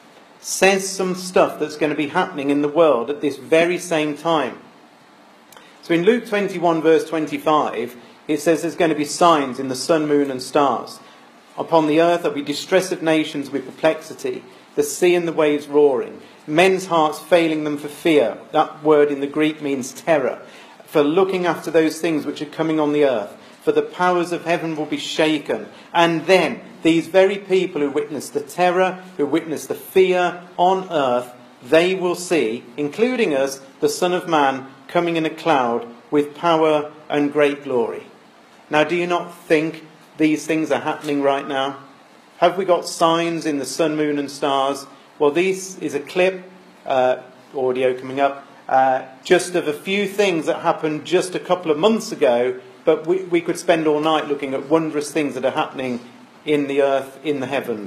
says 0.41 0.89
some 0.89 1.15
stuff 1.15 1.59
that's 1.59 1.77
going 1.77 1.91
to 1.91 1.97
be 1.97 2.09
happening 2.09 2.51
in 2.51 2.63
the 2.63 2.69
world 2.69 3.11
at 3.11 3.21
this 3.21 3.37
very 3.37 3.79
same 3.79 4.17
time. 4.17 4.59
So 5.83 5.95
in 5.95 6.05
Luke 6.05 6.27
21, 6.27 6.83
verse 6.83 7.09
25, 7.09 7.97
it 8.29 8.41
says 8.41 8.63
there's 8.63 8.77
going 8.77 8.91
to 8.91 8.95
be 8.95 9.05
signs 9.05 9.59
in 9.59 9.69
the 9.69 9.75
sun, 9.75 10.07
moon, 10.07 10.31
and 10.31 10.43
stars. 10.43 11.01
Upon 11.57 11.87
the 11.87 12.01
earth 12.01 12.23
there'll 12.23 12.35
be 12.35 12.43
distress 12.43 12.93
of 12.93 13.03
nations 13.03 13.51
with 13.51 13.67
perplexity, 13.67 14.45
the 14.77 14.83
sea 14.83 15.15
and 15.15 15.27
the 15.27 15.33
waves 15.33 15.67
roaring, 15.67 16.21
men's 16.47 16.87
hearts 16.87 17.19
failing 17.19 17.65
them 17.65 17.79
for 17.79 17.89
fear. 17.89 18.39
That 18.53 18.85
word 18.85 19.11
in 19.11 19.21
the 19.21 19.27
Greek 19.27 19.61
means 19.61 19.93
terror. 19.93 20.41
For 20.85 21.03
looking 21.03 21.47
after 21.47 21.71
those 21.71 22.01
things 22.01 22.25
which 22.25 22.41
are 22.41 22.47
coming 22.47 22.79
on 22.79 22.93
the 22.93 23.05
earth. 23.05 23.37
For 23.69 23.73
the 23.73 23.83
powers 23.83 24.33
of 24.33 24.47
heaven 24.47 24.77
will 24.77 24.87
be 24.87 24.97
shaken. 24.97 25.69
And 25.93 26.25
then 26.25 26.63
these 26.83 27.07
very 27.07 27.37
people 27.37 27.83
who 27.83 27.91
witness 27.91 28.31
the 28.31 28.41
terror, 28.41 29.05
who 29.19 29.27
witness 29.27 29.67
the 29.67 29.75
fear 29.75 30.43
on 30.57 30.91
earth, 30.91 31.35
they 31.63 31.95
will 31.95 32.15
see, 32.15 32.65
including 32.79 33.35
us, 33.35 33.61
the 33.81 33.91
Son 33.91 34.15
of 34.15 34.27
Man 34.27 34.69
coming 34.87 35.19
in 35.19 35.27
a 35.27 35.37
cloud 35.45 35.87
with 36.11 36.35
power 36.35 36.91
and 37.11 37.31
great 37.31 37.63
glory. 37.63 38.07
Now, 38.71 38.85
do 38.85 38.97
you 38.97 39.07
not 39.07 39.37
think 39.37 39.85
these 40.17 40.47
things 40.47 40.71
are 40.71 40.81
happening 40.81 41.21
right 41.21 41.47
now? 41.47 41.77
Have 42.39 42.57
we 42.57 42.65
got 42.65 42.89
signs 42.89 43.45
in 43.45 43.59
the 43.59 43.67
sun, 43.67 43.97
moon, 43.97 44.19
and 44.19 44.31
stars? 44.31 44.87
Well, 45.19 45.31
this 45.31 45.77
is 45.81 45.95
a 45.95 46.01
clip, 46.01 46.43
uh, 46.87 47.19
audio 47.55 47.93
coming 48.01 48.19
up, 48.19 48.47
uh, 48.67 49.03
just 49.25 49.55
of 49.55 49.69
a 49.69 49.75
few 49.75 50.09
things 50.09 50.47
that 50.47 50.61
happened 50.61 51.05
just 51.05 51.35
a 51.35 51.39
couple 51.39 51.71
of 51.71 51.77
months 51.77 52.13
ago, 52.13 52.61
but 52.89 53.07
we, 53.07 53.23
we 53.25 53.43
could 53.43 53.59
spend 53.59 53.87
all 53.87 54.01
night 54.01 54.29
looking 54.29 54.55
at 54.55 54.71
wondrous 54.71 55.13
things 55.13 55.35
that 55.35 55.45
are 55.45 55.51
happening 55.51 56.01
in 56.47 56.69
the 56.69 56.81
earth, 56.81 57.21
in 57.23 57.39
the 57.39 57.45
heavens. 57.45 57.87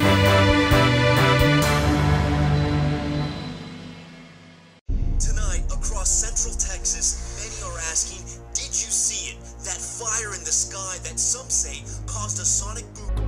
Tonight, 5.17 5.63
across 5.73 6.07
central 6.07 6.53
Texas, 6.53 7.33
many 7.41 7.73
are 7.73 7.79
asking, 7.89 8.21
did 8.53 8.69
you 8.69 8.91
see 8.93 9.31
it? 9.31 9.39
That 9.65 9.81
fire 9.81 10.35
in 10.35 10.41
the 10.41 10.51
sky 10.51 10.97
that 11.01 11.19
some 11.19 11.49
say 11.49 11.81
caused 12.05 12.37
a 12.37 12.45
sonic 12.45 12.85
boom. 12.93 13.20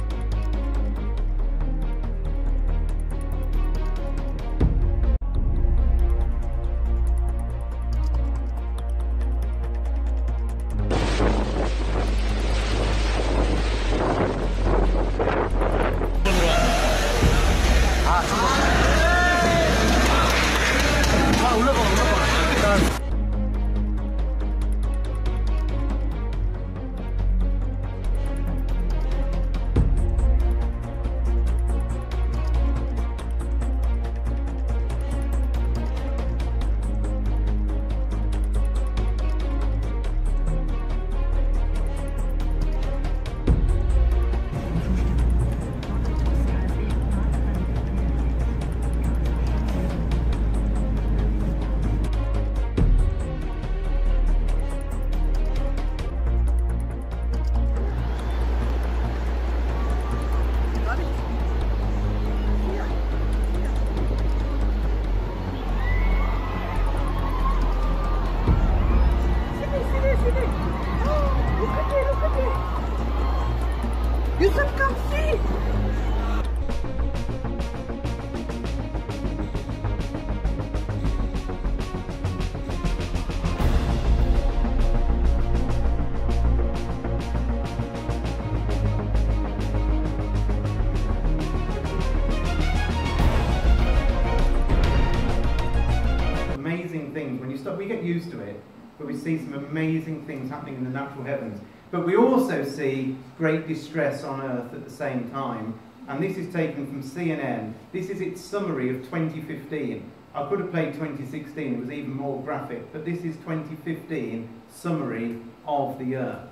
Amazing 99.74 100.24
things 100.28 100.52
happening 100.52 100.76
in 100.76 100.84
the 100.84 100.90
natural 100.92 101.24
heavens. 101.24 101.60
But 101.90 102.06
we 102.06 102.16
also 102.16 102.64
see 102.64 103.18
great 103.40 103.68
distress 103.68 104.24
on 104.24 104.40
earth 104.40 104.72
at 104.72 104.84
the 104.86 104.90
same 104.92 105.32
time. 105.32 105.74
And 106.08 106.22
this 106.22 106.38
is 106.38 106.54
taken 106.54 106.86
from 106.86 107.02
CNN. 107.02 107.74
This 107.92 108.12
is 108.12 108.22
its 108.22 108.40
summary 108.40 108.92
of 108.92 108.98
2015. 109.06 110.12
I 110.36 110.48
could 110.48 110.60
have 110.60 110.70
played 110.70 110.94
2016, 110.94 111.74
it 111.74 111.80
was 111.80 111.92
even 111.92 112.14
more 112.16 112.42
graphic, 112.42 112.92
but 112.92 113.06
this 113.06 113.20
is 113.24 113.36
2015 113.38 114.48
summary 114.72 115.40
of 115.68 115.98
the 116.00 116.16
earth. 116.18 116.50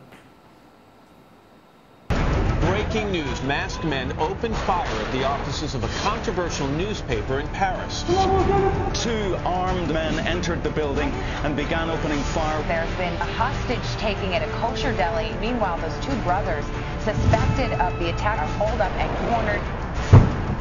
Breaking 2.91 3.13
news 3.13 3.41
masked 3.43 3.85
men 3.85 4.11
opened 4.19 4.53
fire 4.57 4.85
at 4.85 5.09
the 5.13 5.23
offices 5.23 5.75
of 5.75 5.85
a 5.85 5.87
controversial 6.03 6.67
newspaper 6.67 7.39
in 7.39 7.47
Paris. 7.47 8.03
Two 9.01 9.37
armed 9.45 9.93
men 9.93 10.19
entered 10.27 10.61
the 10.61 10.71
building 10.71 11.09
and 11.45 11.55
began 11.55 11.89
opening 11.89 12.19
fire. 12.19 12.61
There's 12.63 12.93
been 12.97 13.13
a 13.13 13.25
hostage 13.25 13.79
taking 13.95 14.33
at 14.35 14.41
a 14.41 14.51
kosher 14.57 14.91
deli. 14.91 15.33
Meanwhile, 15.39 15.77
those 15.77 16.05
two 16.05 16.13
brothers 16.23 16.65
suspected 16.99 17.71
of 17.79 17.97
the 17.97 18.09
attack 18.09 18.39
are 18.39 18.47
holed 18.59 18.81
up 18.81 18.91
and 18.99 19.09
cornered. 19.29 19.61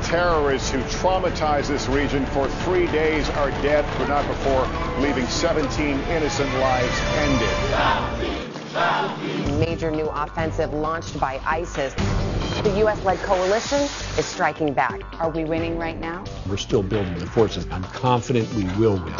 Terrorists 0.05 0.70
who 0.70 0.78
traumatized 0.83 1.66
this 1.66 1.89
region 1.89 2.24
for 2.26 2.47
three 2.62 2.87
days 2.93 3.28
are 3.31 3.51
dead, 3.61 3.85
but 3.99 4.07
not 4.07 4.24
before 4.28 4.68
leaving 5.01 5.26
17 5.26 5.99
innocent 5.99 6.55
lives 6.61 6.97
ended. 7.16 8.39
Major 9.59 9.91
new 9.91 10.07
offensive 10.07 10.73
launched 10.73 11.18
by 11.18 11.41
ISIS. 11.45 11.93
The 12.62 12.73
U.S.-led 12.79 13.18
coalition 13.25 13.81
is 13.81 14.25
striking 14.25 14.73
back. 14.73 15.01
Are 15.21 15.29
we 15.29 15.45
winning 15.45 15.77
right 15.77 15.99
now? 15.99 16.25
We're 16.49 16.57
still 16.57 16.83
building 16.85 17.18
the 17.18 17.27
forces. 17.27 17.66
I'm 17.73 17.83
confident 17.83 18.53
we 18.55 18.64
will 18.79 18.95
win. 18.95 19.14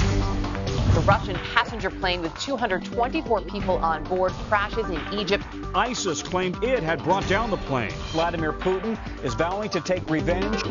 The 0.95 1.03
Russian 1.05 1.37
passenger 1.55 1.91
plane 1.91 2.23
with 2.23 2.39
224 2.39 3.41
people 3.43 3.79
on 3.79 4.05
board 4.05 4.31
crashes 4.33 4.89
in 4.89 5.01
Egypt. 5.13 5.45
ISIS 5.75 6.23
claimed 6.23 6.63
it 6.63 6.83
had 6.85 7.03
brought 7.03 7.27
down 7.29 7.51
the 7.51 7.57
plane. 7.57 7.93
Vladimir 8.13 8.53
Putin 8.53 8.99
is 9.25 9.35
vowing 9.35 9.71
to 9.71 9.81
take 9.81 10.09
revenge. 10.09 10.63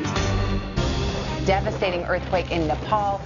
Devastating 1.45 2.05
earthquake 2.05 2.51
in 2.51 2.67
Nepal. 2.67 3.19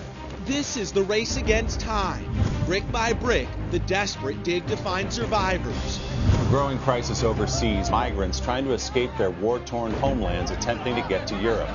This 0.45 0.77
is 0.77 0.91
the 0.91 1.03
race 1.03 1.37
against 1.37 1.79
time. 1.79 2.25
Brick 2.65 2.89
by 2.93 3.11
brick, 3.11 3.49
the 3.71 3.79
desperate 3.79 4.41
dig 4.43 4.65
to 4.67 4.77
find 4.77 5.11
survivors. 5.11 5.99
A 6.33 6.45
growing 6.45 6.77
crisis 6.79 7.21
overseas, 7.21 7.91
migrants 7.91 8.39
trying 8.39 8.63
to 8.63 8.71
escape 8.71 9.11
their 9.17 9.31
war-torn 9.31 9.91
homelands 9.95 10.49
attempting 10.49 10.95
to 10.95 11.01
get 11.09 11.27
to 11.27 11.35
Europe. 11.41 11.67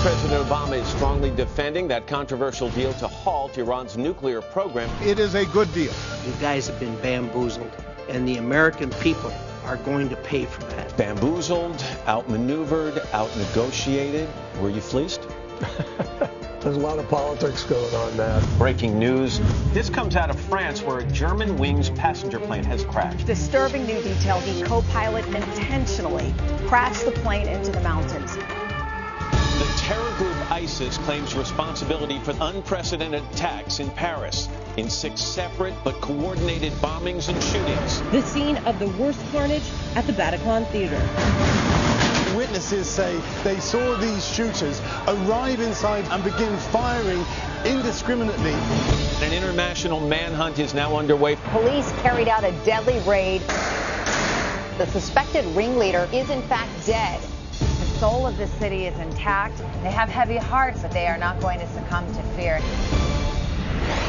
President 0.00 0.42
Obama 0.48 0.80
is 0.80 0.88
strongly 0.88 1.30
defending 1.30 1.88
that 1.88 2.06
controversial 2.06 2.70
deal 2.70 2.94
to 2.94 3.06
halt 3.06 3.58
Iran's 3.58 3.98
nuclear 3.98 4.40
program. 4.40 4.88
It 5.02 5.18
is 5.18 5.34
a 5.34 5.44
good 5.44 5.72
deal. 5.74 5.92
You 6.26 6.32
guys 6.40 6.68
have 6.68 6.80
been 6.80 6.96
bamboozled, 7.02 7.70
and 8.08 8.26
the 8.26 8.38
American 8.38 8.88
people 9.00 9.32
are 9.66 9.76
going 9.76 10.08
to 10.08 10.16
pay 10.16 10.46
for 10.46 10.62
that. 10.62 10.96
Bamboozled, 10.96 11.84
outmaneuvered, 12.08 12.94
outnegotiated. 13.12 14.28
Were 14.58 14.70
you 14.70 14.80
fleeced? 14.80 15.20
There's 16.64 16.76
a 16.76 16.80
lot 16.80 16.98
of 16.98 17.06
politics 17.10 17.62
going 17.64 17.94
on 17.94 18.16
now. 18.16 18.40
Breaking 18.56 18.98
news. 18.98 19.38
This 19.74 19.90
comes 19.90 20.16
out 20.16 20.30
of 20.30 20.40
France 20.40 20.82
where 20.82 21.00
a 21.00 21.04
Germanwings 21.04 21.94
passenger 21.94 22.40
plane 22.40 22.64
has 22.64 22.84
crashed. 22.84 23.26
Disturbing 23.26 23.84
new 23.84 24.00
detail. 24.00 24.40
The 24.40 24.64
co-pilot 24.64 25.26
intentionally 25.26 26.34
crashed 26.66 27.04
the 27.04 27.10
plane 27.10 27.48
into 27.48 27.70
the 27.70 27.82
mountains. 27.82 28.34
The 28.34 29.74
terror 29.76 30.10
group 30.12 30.50
ISIS 30.50 30.96
claims 30.96 31.34
responsibility 31.34 32.18
for 32.20 32.34
unprecedented 32.40 33.22
attacks 33.34 33.80
in 33.80 33.90
Paris 33.90 34.48
in 34.78 34.88
six 34.88 35.20
separate 35.20 35.74
but 35.84 36.00
coordinated 36.00 36.72
bombings 36.80 37.28
and 37.28 37.42
shootings. 37.42 38.00
The 38.10 38.22
scene 38.22 38.56
of 38.64 38.78
the 38.78 38.88
worst 38.88 39.20
carnage 39.32 39.70
at 39.96 40.06
the 40.06 40.14
Bataclan 40.14 40.66
Theater. 40.68 41.83
Witnesses 42.44 42.86
say 42.86 43.18
they 43.42 43.58
saw 43.58 43.96
these 43.96 44.22
shooters 44.22 44.82
arrive 45.08 45.60
inside 45.60 46.06
and 46.10 46.22
begin 46.22 46.54
firing 46.58 47.24
indiscriminately. 47.64 48.52
An 49.22 49.32
international 49.32 49.98
manhunt 50.06 50.58
is 50.58 50.74
now 50.74 50.94
underway. 50.94 51.36
Police 51.36 51.90
carried 52.02 52.28
out 52.28 52.44
a 52.44 52.52
deadly 52.66 52.98
raid. 53.08 53.40
The 54.76 54.86
suspected 54.92 55.46
ringleader 55.56 56.06
is 56.12 56.28
in 56.28 56.42
fact 56.42 56.70
dead. 56.84 57.22
The 57.22 57.98
soul 57.98 58.26
of 58.26 58.36
the 58.36 58.46
city 58.46 58.84
is 58.84 58.98
intact. 58.98 59.56
They 59.82 59.90
have 59.90 60.10
heavy 60.10 60.36
hearts, 60.36 60.82
but 60.82 60.90
they 60.90 61.06
are 61.06 61.16
not 61.16 61.40
going 61.40 61.60
to 61.60 61.66
succumb 61.68 62.06
to 62.14 62.22
fear. 62.34 62.60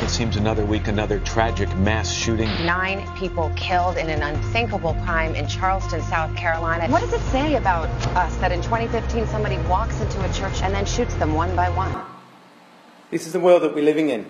It 0.03 0.09
seems 0.09 0.35
another 0.35 0.65
week, 0.65 0.87
another 0.87 1.19
tragic 1.21 1.73
mass 1.77 2.11
shooting. 2.13 2.47
Nine 2.65 3.07
people 3.17 3.51
killed 3.55 3.97
in 3.97 4.09
an 4.09 4.21
unthinkable 4.21 4.93
crime 5.05 5.33
in 5.35 5.47
Charleston, 5.47 6.01
South 6.03 6.35
Carolina. 6.35 6.91
What 6.91 6.99
does 6.99 7.13
it 7.13 7.21
say 7.31 7.55
about 7.55 7.87
us 8.15 8.35
that 8.37 8.51
in 8.51 8.61
2015 8.61 9.25
somebody 9.27 9.57
walks 9.69 9.99
into 10.01 10.23
a 10.23 10.31
church 10.33 10.61
and 10.61 10.75
then 10.75 10.85
shoots 10.85 11.15
them 11.15 11.33
one 11.33 11.55
by 11.55 11.69
one? 11.69 11.95
This 13.09 13.25
is 13.25 13.33
the 13.33 13.39
world 13.39 13.63
that 13.63 13.73
we're 13.73 13.85
living 13.85 14.09
in. 14.09 14.25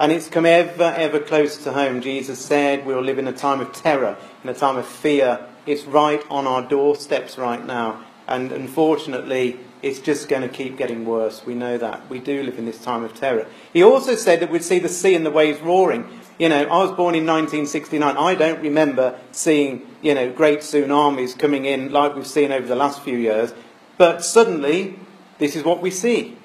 And 0.00 0.10
it's 0.10 0.28
come 0.28 0.46
ever, 0.46 0.94
ever 0.96 1.20
closer 1.20 1.62
to 1.64 1.72
home. 1.72 2.00
Jesus 2.00 2.44
said 2.44 2.84
we'll 2.84 3.00
live 3.00 3.18
in 3.18 3.28
a 3.28 3.32
time 3.32 3.60
of 3.60 3.72
terror, 3.72 4.16
in 4.42 4.50
a 4.50 4.54
time 4.54 4.76
of 4.76 4.86
fear. 4.86 5.46
It's 5.66 5.84
right 5.84 6.22
on 6.30 6.46
our 6.46 6.62
doorsteps 6.62 7.38
right 7.38 7.64
now. 7.64 8.02
And 8.26 8.50
unfortunately, 8.50 9.60
it's 9.84 9.98
just 10.00 10.30
going 10.30 10.40
to 10.40 10.48
keep 10.48 10.78
getting 10.78 11.04
worse. 11.04 11.44
We 11.44 11.54
know 11.54 11.76
that. 11.76 12.08
We 12.08 12.18
do 12.18 12.42
live 12.42 12.58
in 12.58 12.64
this 12.64 12.82
time 12.82 13.04
of 13.04 13.14
terror. 13.14 13.46
He 13.74 13.82
also 13.82 14.16
said 14.16 14.40
that 14.40 14.50
we'd 14.50 14.64
see 14.64 14.78
the 14.78 14.88
sea 14.88 15.14
and 15.14 15.26
the 15.26 15.30
waves 15.30 15.60
roaring. 15.60 16.08
You 16.38 16.48
know, 16.48 16.62
I 16.62 16.78
was 16.78 16.92
born 16.92 17.14
in 17.14 17.26
1969. 17.26 18.16
I 18.16 18.34
don't 18.34 18.62
remember 18.62 19.20
seeing, 19.30 19.86
you 20.00 20.14
know, 20.14 20.32
great 20.32 20.60
tsunamis 20.60 21.38
coming 21.38 21.66
in 21.66 21.92
like 21.92 22.16
we've 22.16 22.26
seen 22.26 22.50
over 22.50 22.66
the 22.66 22.74
last 22.74 23.02
few 23.02 23.18
years. 23.18 23.52
But 23.98 24.24
suddenly, 24.24 24.98
this 25.38 25.54
is 25.54 25.64
what 25.64 25.82
we 25.82 25.90
see. 25.90 26.38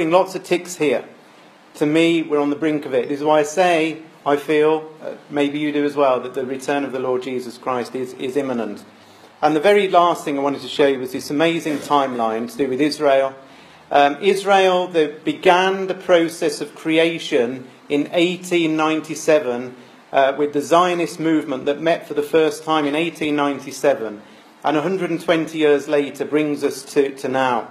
Putting 0.00 0.10
lots 0.10 0.34
of 0.34 0.42
ticks 0.42 0.76
here. 0.76 1.04
To 1.74 1.84
me, 1.84 2.22
we're 2.22 2.40
on 2.40 2.48
the 2.48 2.56
brink 2.56 2.86
of 2.86 2.94
it. 2.94 3.10
This 3.10 3.18
is 3.18 3.24
why 3.24 3.40
I 3.40 3.42
say, 3.42 4.00
I 4.24 4.36
feel, 4.36 4.90
uh, 5.02 5.16
maybe 5.28 5.58
you 5.58 5.72
do 5.72 5.84
as 5.84 5.94
well, 5.94 6.18
that 6.20 6.32
the 6.32 6.46
return 6.46 6.84
of 6.84 6.92
the 6.92 6.98
Lord 6.98 7.22
Jesus 7.22 7.58
Christ 7.58 7.94
is, 7.94 8.14
is 8.14 8.34
imminent. 8.34 8.82
And 9.42 9.54
the 9.54 9.60
very 9.60 9.88
last 9.88 10.24
thing 10.24 10.38
I 10.38 10.40
wanted 10.40 10.62
to 10.62 10.68
show 10.68 10.86
you 10.86 10.98
was 10.98 11.12
this 11.12 11.28
amazing 11.28 11.80
timeline 11.80 12.50
to 12.50 12.56
do 12.56 12.66
with 12.66 12.80
Israel. 12.80 13.34
Um, 13.90 14.16
Israel 14.22 14.88
the, 14.88 15.20
began 15.22 15.86
the 15.86 15.94
process 15.94 16.62
of 16.62 16.74
creation 16.74 17.66
in 17.90 18.04
1897 18.04 19.76
uh, 20.12 20.34
with 20.38 20.54
the 20.54 20.62
Zionist 20.62 21.20
movement 21.20 21.66
that 21.66 21.82
met 21.82 22.08
for 22.08 22.14
the 22.14 22.22
first 22.22 22.64
time 22.64 22.86
in 22.86 22.94
1897, 22.94 24.22
and 24.64 24.76
120 24.76 25.58
years 25.58 25.88
later 25.88 26.24
brings 26.24 26.64
us 26.64 26.84
to, 26.84 27.14
to 27.16 27.28
now. 27.28 27.70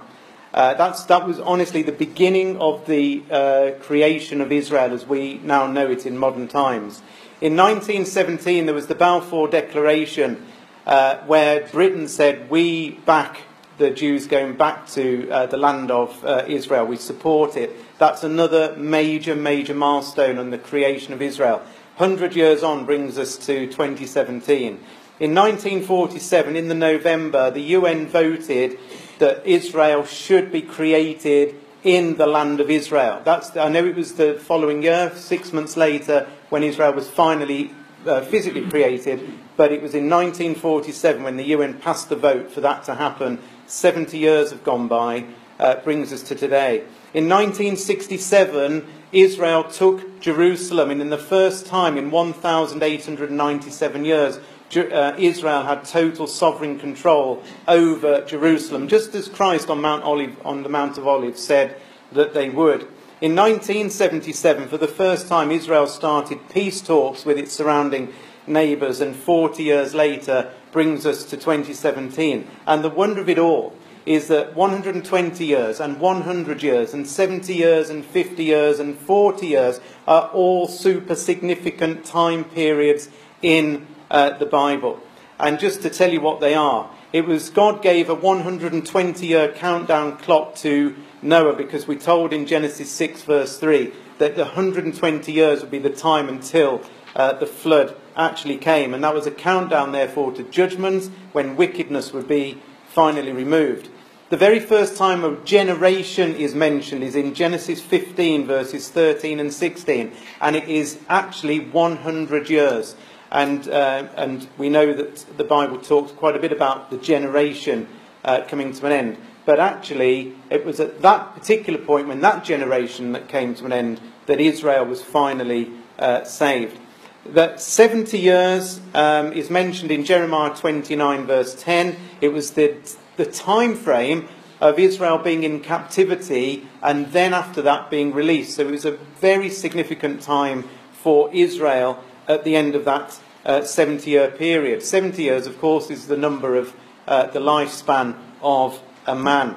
Uh, 0.52 0.74
that's, 0.74 1.04
that 1.04 1.26
was 1.26 1.38
honestly 1.40 1.82
the 1.82 1.92
beginning 1.92 2.56
of 2.58 2.86
the 2.86 3.22
uh, 3.30 3.70
creation 3.80 4.40
of 4.40 4.50
Israel 4.50 4.92
as 4.92 5.06
we 5.06 5.38
now 5.44 5.66
know 5.66 5.90
it 5.90 6.06
in 6.06 6.18
modern 6.18 6.48
times. 6.48 7.02
In 7.40 7.56
1917, 7.56 8.66
there 8.66 8.74
was 8.74 8.88
the 8.88 8.94
Balfour 8.94 9.48
Declaration 9.48 10.44
uh, 10.86 11.18
where 11.26 11.66
Britain 11.68 12.08
said, 12.08 12.50
We 12.50 12.90
back 12.90 13.40
the 13.80 13.90
Jews 13.90 14.26
going 14.26 14.56
back 14.56 14.86
to 14.88 15.28
uh, 15.30 15.46
the 15.46 15.56
land 15.56 15.90
of 15.90 16.22
uh, 16.22 16.44
Israel, 16.46 16.84
we 16.84 16.96
support 16.96 17.56
it. 17.56 17.74
That's 17.98 18.22
another 18.22 18.76
major, 18.76 19.34
major 19.34 19.74
milestone 19.74 20.36
in 20.36 20.50
the 20.50 20.58
creation 20.58 21.14
of 21.14 21.22
Israel. 21.22 21.62
100 21.96 22.36
years 22.36 22.62
on 22.62 22.84
brings 22.84 23.16
us 23.16 23.38
to 23.38 23.66
2017. 23.66 24.78
In 25.18 25.34
1947, 25.34 26.56
in 26.56 26.68
the 26.68 26.74
November, 26.74 27.50
the 27.50 27.62
UN 27.78 28.06
voted 28.06 28.78
that 29.20 29.46
Israel 29.46 30.04
should 30.04 30.50
be 30.50 30.60
created 30.62 31.54
in 31.82 32.16
the 32.16 32.26
land 32.26 32.60
of 32.60 32.68
Israel. 32.68 33.22
That's, 33.24 33.56
I 33.56 33.68
know 33.68 33.86
it 33.86 33.94
was 33.94 34.14
the 34.14 34.34
following 34.34 34.82
year, 34.82 35.12
six 35.14 35.52
months 35.52 35.76
later, 35.76 36.26
when 36.50 36.62
Israel 36.62 36.92
was 36.92 37.08
finally 37.08 37.70
uh, 38.06 38.22
physically 38.22 38.66
created, 38.68 39.20
but 39.56 39.72
it 39.72 39.82
was 39.82 39.94
in 39.94 40.10
1947 40.10 41.22
when 41.22 41.36
the 41.36 41.44
UN 41.44 41.74
passed 41.74 42.08
the 42.08 42.16
vote 42.16 42.50
for 42.50 42.60
that 42.62 42.82
to 42.84 42.94
happen. 42.96 43.38
70 43.66 44.18
years 44.18 44.50
have 44.50 44.64
gone 44.64 44.88
by, 44.88 45.24
uh, 45.58 45.76
brings 45.76 46.12
us 46.12 46.22
to 46.24 46.34
today. 46.34 46.78
In 47.12 47.28
1967, 47.28 48.86
Israel 49.12 49.64
took 49.64 50.20
Jerusalem, 50.20 50.90
and 50.90 51.00
in 51.00 51.10
the 51.10 51.18
first 51.18 51.66
time 51.66 51.96
in 51.98 52.10
1,897 52.10 54.04
years, 54.04 54.38
Uh, 54.76 55.14
Israel 55.18 55.64
had 55.64 55.84
total 55.84 56.28
sovereign 56.28 56.78
control 56.78 57.42
over 57.66 58.24
Jerusalem, 58.24 58.86
just 58.86 59.14
as 59.16 59.28
Christ 59.28 59.68
on 59.68 59.80
Mount 59.80 60.04
Olive, 60.04 60.36
on 60.44 60.62
the 60.62 60.68
Mount 60.68 60.96
of 60.96 61.08
Olives, 61.08 61.42
said 61.42 61.76
that 62.12 62.34
they 62.34 62.48
would. 62.48 62.82
In 63.20 63.34
1977, 63.34 64.68
for 64.68 64.78
the 64.78 64.86
first 64.86 65.28
time, 65.28 65.50
Israel 65.50 65.86
started 65.86 66.48
peace 66.48 66.80
talks 66.80 67.24
with 67.24 67.36
its 67.36 67.52
surrounding 67.52 68.12
neighbours, 68.46 69.00
and 69.00 69.16
40 69.16 69.62
years 69.62 69.92
later 69.92 70.52
brings 70.72 71.04
us 71.04 71.24
to 71.24 71.36
2017. 71.36 72.46
And 72.66 72.84
the 72.84 72.88
wonder 72.88 73.20
of 73.20 73.28
it 73.28 73.38
all 73.38 73.74
is 74.06 74.28
that 74.28 74.54
120 74.54 75.44
years 75.44 75.80
and 75.80 76.00
100 76.00 76.62
years 76.62 76.94
and 76.94 77.06
70 77.06 77.54
years 77.54 77.90
and 77.90 78.04
50 78.04 78.42
years 78.42 78.78
and 78.80 78.96
40 78.96 79.46
years 79.46 79.80
are 80.06 80.28
all 80.28 80.66
super 80.66 81.14
significant 81.14 82.04
time 82.04 82.44
periods 82.44 83.08
in 83.42 83.86
uh, 84.10 84.38
the 84.38 84.46
Bible. 84.46 85.00
And 85.38 85.58
just 85.58 85.82
to 85.82 85.90
tell 85.90 86.12
you 86.12 86.20
what 86.20 86.40
they 86.40 86.54
are, 86.54 86.90
it 87.12 87.26
was 87.26 87.50
God 87.50 87.82
gave 87.82 88.08
a 88.08 88.14
120 88.14 89.26
year 89.26 89.52
countdown 89.52 90.18
clock 90.18 90.54
to 90.56 90.94
Noah 91.22 91.54
because 91.54 91.86
we 91.86 91.96
told 91.96 92.32
in 92.32 92.46
Genesis 92.46 92.90
6, 92.90 93.22
verse 93.22 93.58
3, 93.58 93.92
that 94.18 94.36
the 94.36 94.44
120 94.44 95.32
years 95.32 95.60
would 95.60 95.70
be 95.70 95.78
the 95.78 95.90
time 95.90 96.28
until 96.28 96.82
uh, 97.16 97.32
the 97.32 97.46
flood 97.46 97.96
actually 98.16 98.56
came. 98.56 98.94
And 98.94 99.02
that 99.02 99.14
was 99.14 99.26
a 99.26 99.30
countdown, 99.30 99.92
therefore, 99.92 100.32
to 100.32 100.42
judgment 100.44 101.10
when 101.32 101.56
wickedness 101.56 102.12
would 102.12 102.28
be 102.28 102.60
finally 102.88 103.32
removed. 103.32 103.88
The 104.28 104.36
very 104.36 104.60
first 104.60 104.96
time 104.96 105.24
a 105.24 105.36
generation 105.38 106.36
is 106.36 106.54
mentioned 106.54 107.02
is 107.02 107.16
in 107.16 107.34
Genesis 107.34 107.80
15, 107.80 108.46
verses 108.46 108.88
13 108.88 109.40
and 109.40 109.52
16, 109.52 110.12
and 110.40 110.54
it 110.54 110.68
is 110.68 111.00
actually 111.08 111.58
100 111.58 112.48
years. 112.48 112.94
And, 113.30 113.68
uh, 113.68 114.08
and 114.16 114.48
we 114.58 114.68
know 114.68 114.92
that 114.92 115.24
the 115.36 115.44
Bible 115.44 115.78
talks 115.78 116.12
quite 116.12 116.34
a 116.34 116.40
bit 116.40 116.52
about 116.52 116.90
the 116.90 116.96
generation 116.96 117.86
uh, 118.24 118.42
coming 118.48 118.72
to 118.72 118.86
an 118.86 118.92
end. 118.92 119.18
But 119.46 119.60
actually, 119.60 120.34
it 120.50 120.64
was 120.64 120.80
at 120.80 121.00
that 121.02 121.34
particular 121.34 121.78
point 121.78 122.08
when 122.08 122.20
that 122.20 122.44
generation 122.44 123.12
that 123.12 123.28
came 123.28 123.54
to 123.56 123.64
an 123.66 123.72
end 123.72 124.00
that 124.26 124.40
Israel 124.40 124.84
was 124.84 125.02
finally 125.02 125.70
uh, 125.98 126.24
saved. 126.24 126.78
That 127.26 127.60
70 127.60 128.18
years 128.18 128.80
um, 128.94 129.32
is 129.32 129.50
mentioned 129.50 129.90
in 129.90 130.04
Jeremiah 130.04 130.54
29, 130.54 131.26
verse 131.26 131.54
10. 131.54 131.96
It 132.20 132.28
was 132.28 132.52
the, 132.52 132.76
the 133.16 133.26
time 133.26 133.74
frame 133.74 134.28
of 134.60 134.78
Israel 134.78 135.18
being 135.18 135.42
in 135.42 135.60
captivity 135.60 136.66
and 136.82 137.12
then 137.12 137.32
after 137.32 137.62
that 137.62 137.90
being 137.90 138.12
released. 138.12 138.56
So 138.56 138.62
it 138.62 138.70
was 138.70 138.84
a 138.84 138.92
very 139.20 139.48
significant 139.48 140.22
time 140.22 140.68
for 140.92 141.32
Israel 141.32 142.02
at 142.30 142.44
the 142.44 142.54
end 142.54 142.74
of 142.74 142.84
that 142.84 143.18
uh, 143.44 143.62
70 143.62 144.08
year 144.08 144.30
period. 144.30 144.82
70 144.82 145.22
years, 145.22 145.46
of 145.46 145.58
course, 145.58 145.90
is 145.90 146.06
the 146.06 146.16
number 146.16 146.56
of 146.56 146.74
uh, 147.06 147.26
the 147.26 147.40
lifespan 147.40 148.14
of 148.40 148.80
a 149.06 149.16
man. 149.16 149.56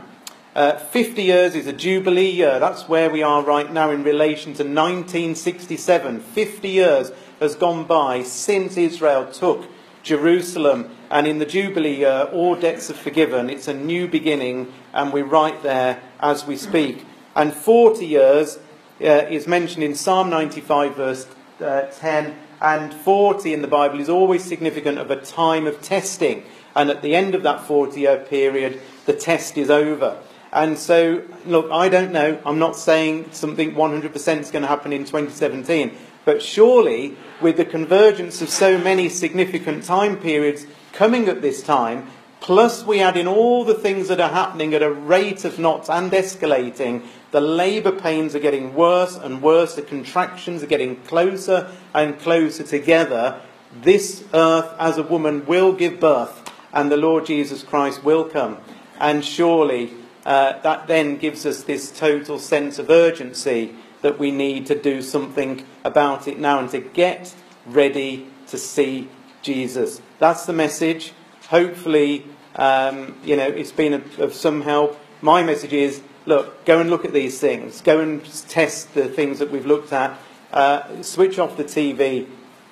Uh, 0.56 0.78
50 0.78 1.24
years 1.24 1.56
is 1.56 1.68
a 1.68 1.74
jubilee 1.74 2.30
year. 2.30 2.60
That's 2.60 2.88
where 2.88 3.10
we 3.10 3.24
are 3.24 3.44
right 3.44 3.72
now 3.72 3.92
in 3.92 4.04
relation 4.04 4.54
to 4.54 4.64
1967. 4.64 6.20
50 6.20 6.68
years 6.68 7.12
has 7.40 7.56
gone 7.56 7.86
by 7.86 8.24
since 8.24 8.78
Israel 8.78 9.32
took 9.32 9.68
Jerusalem. 10.04 10.90
And 11.10 11.28
in 11.28 11.40
the 11.40 11.46
Jubilee 11.46 11.98
year, 11.98 12.30
all 12.32 12.56
debts 12.56 12.90
are 12.90 12.96
forgiven. 12.96 13.50
It's 13.50 13.68
a 13.68 13.74
new 13.74 14.08
beginning, 14.08 14.72
and 14.94 15.14
we're 15.14 15.26
right 15.26 15.62
there 15.62 16.02
as 16.20 16.46
we 16.46 16.56
speak. 16.56 17.06
And 17.36 17.54
40 17.54 18.06
years 18.06 18.60
uh, 19.02 19.26
is 19.30 19.48
mentioned 19.48 19.84
in 19.84 19.96
Psalm 19.96 20.30
95, 20.30 20.96
verse 20.96 21.28
uh, 21.60 21.84
10. 21.84 22.36
And 22.64 22.94
40 22.94 23.54
in 23.54 23.62
the 23.62 23.68
Bible 23.68 24.00
is 24.00 24.08
always 24.08 24.42
significant 24.42 24.98
of 24.98 25.12
a 25.12 25.18
time 25.18 25.68
of 25.68 25.82
testing. 25.82 26.46
And 26.76 26.90
at 26.90 27.02
the 27.02 27.14
end 27.14 27.36
of 27.36 27.44
that 27.44 27.62
40 27.62 28.00
year 28.00 28.18
period, 28.18 28.82
the 29.06 29.12
test 29.12 29.58
is 29.58 29.70
over. 29.70 30.18
And 30.54 30.78
so, 30.78 31.24
look, 31.46 31.70
I 31.72 31.90
don't 31.90 32.14
know. 32.14 32.40
I'm 32.46 32.60
not 32.60 32.78
saying 32.78 33.32
something 33.32 33.74
100% 33.74 34.40
is 34.40 34.50
going 34.50 34.62
to 34.62 34.68
happen 34.68 34.94
in 34.94 35.04
2017. 35.04 35.92
But 36.26 36.42
surely, 36.42 37.18
with 37.42 37.58
the 37.58 37.66
convergence 37.66 38.42
of 38.42 38.50
so 38.50 38.78
many 38.78 39.10
significant 39.10 39.84
time 39.84 40.16
periods 40.16 40.66
coming 40.94 41.28
at 41.28 41.42
this 41.42 41.62
time, 41.62 42.08
plus 42.40 42.86
we 42.86 43.02
add 43.02 43.18
in 43.18 43.28
all 43.28 43.66
the 43.66 43.74
things 43.74 44.08
that 44.08 44.22
are 44.22 44.30
happening 44.30 44.74
at 44.74 44.82
a 44.82 44.92
rate 44.92 45.44
of 45.44 45.60
knots 45.60 45.90
and 45.90 46.12
escalating, 46.12 47.06
the 47.34 47.42
labour 47.42 47.92
pains 47.92 48.36
are 48.36 48.40
getting 48.40 48.76
worse 48.76 49.16
and 49.18 49.42
worse, 49.42 49.74
the 49.74 49.82
contractions 49.82 50.62
are 50.62 50.68
getting 50.68 50.98
closer 50.98 51.68
and 51.92 52.20
closer 52.20 52.64
together. 52.64 53.42
This 53.82 54.24
earth, 54.36 54.72
as 54.78 55.00
a 55.00 55.04
woman, 55.04 55.44
will 55.48 55.74
give 55.74 56.00
birth, 56.00 56.52
and 56.72 56.92
the 56.92 56.98
Lord 56.98 57.26
Jesus 57.26 57.64
Christ 57.64 58.04
will 58.04 58.26
come. 58.26 58.60
And 59.00 59.26
surely 59.26 59.94
uh, 60.28 60.60
that 60.60 60.86
then 60.86 61.18
gives 61.18 61.44
us 61.48 61.64
this 61.64 61.92
total 61.92 62.38
sense 62.38 62.78
of 62.78 62.92
urgency 62.92 63.74
that 64.04 64.20
we 64.20 64.30
need 64.30 64.68
to 64.68 64.80
do 64.80 65.02
something 65.02 65.66
about 65.84 66.28
it 66.28 66.38
now 66.38 66.60
and 66.60 66.70
to 66.70 66.82
get 66.82 67.34
ready 67.66 68.28
to 68.46 68.60
see 68.60 69.10
Jesus. 69.42 70.04
That's 70.20 70.46
the 70.46 70.54
message. 70.54 71.14
Hopefully, 71.48 72.28
um, 72.58 73.18
you 73.24 73.36
know, 73.36 73.48
it's 73.48 73.72
been 73.72 73.94
of, 73.94 74.20
of 74.20 74.34
some 74.36 74.62
help. 74.62 75.00
My 75.24 75.42
message 75.42 75.74
is 75.74 76.04
look, 76.26 76.66
go 76.66 76.80
and 76.80 76.90
look 76.90 77.06
at 77.06 77.14
these 77.14 77.40
things. 77.40 77.82
Go 77.82 78.00
and 78.00 78.24
test 78.50 78.94
the 78.94 79.08
things 79.08 79.40
that 79.40 79.52
we've 79.52 79.66
looked 79.66 79.94
at. 79.94 80.18
Uh, 80.52 81.02
switch 81.02 81.40
off 81.40 81.58
the 81.58 81.64
TV. 81.64 82.28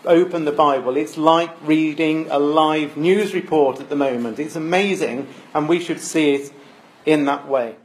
Open 0.05 0.45
the 0.45 0.51
Bible. 0.51 0.97
It's 0.97 1.17
like 1.17 1.51
reading 1.61 2.27
a 2.29 2.39
live 2.39 2.97
news 2.97 3.33
report 3.33 3.79
at 3.79 3.89
the 3.89 3.95
moment. 3.95 4.39
It's 4.39 4.55
amazing, 4.55 5.27
and 5.53 5.69
we 5.69 5.79
should 5.79 5.99
see 5.99 6.33
it 6.35 6.53
in 7.05 7.25
that 7.25 7.47
way. 7.47 7.75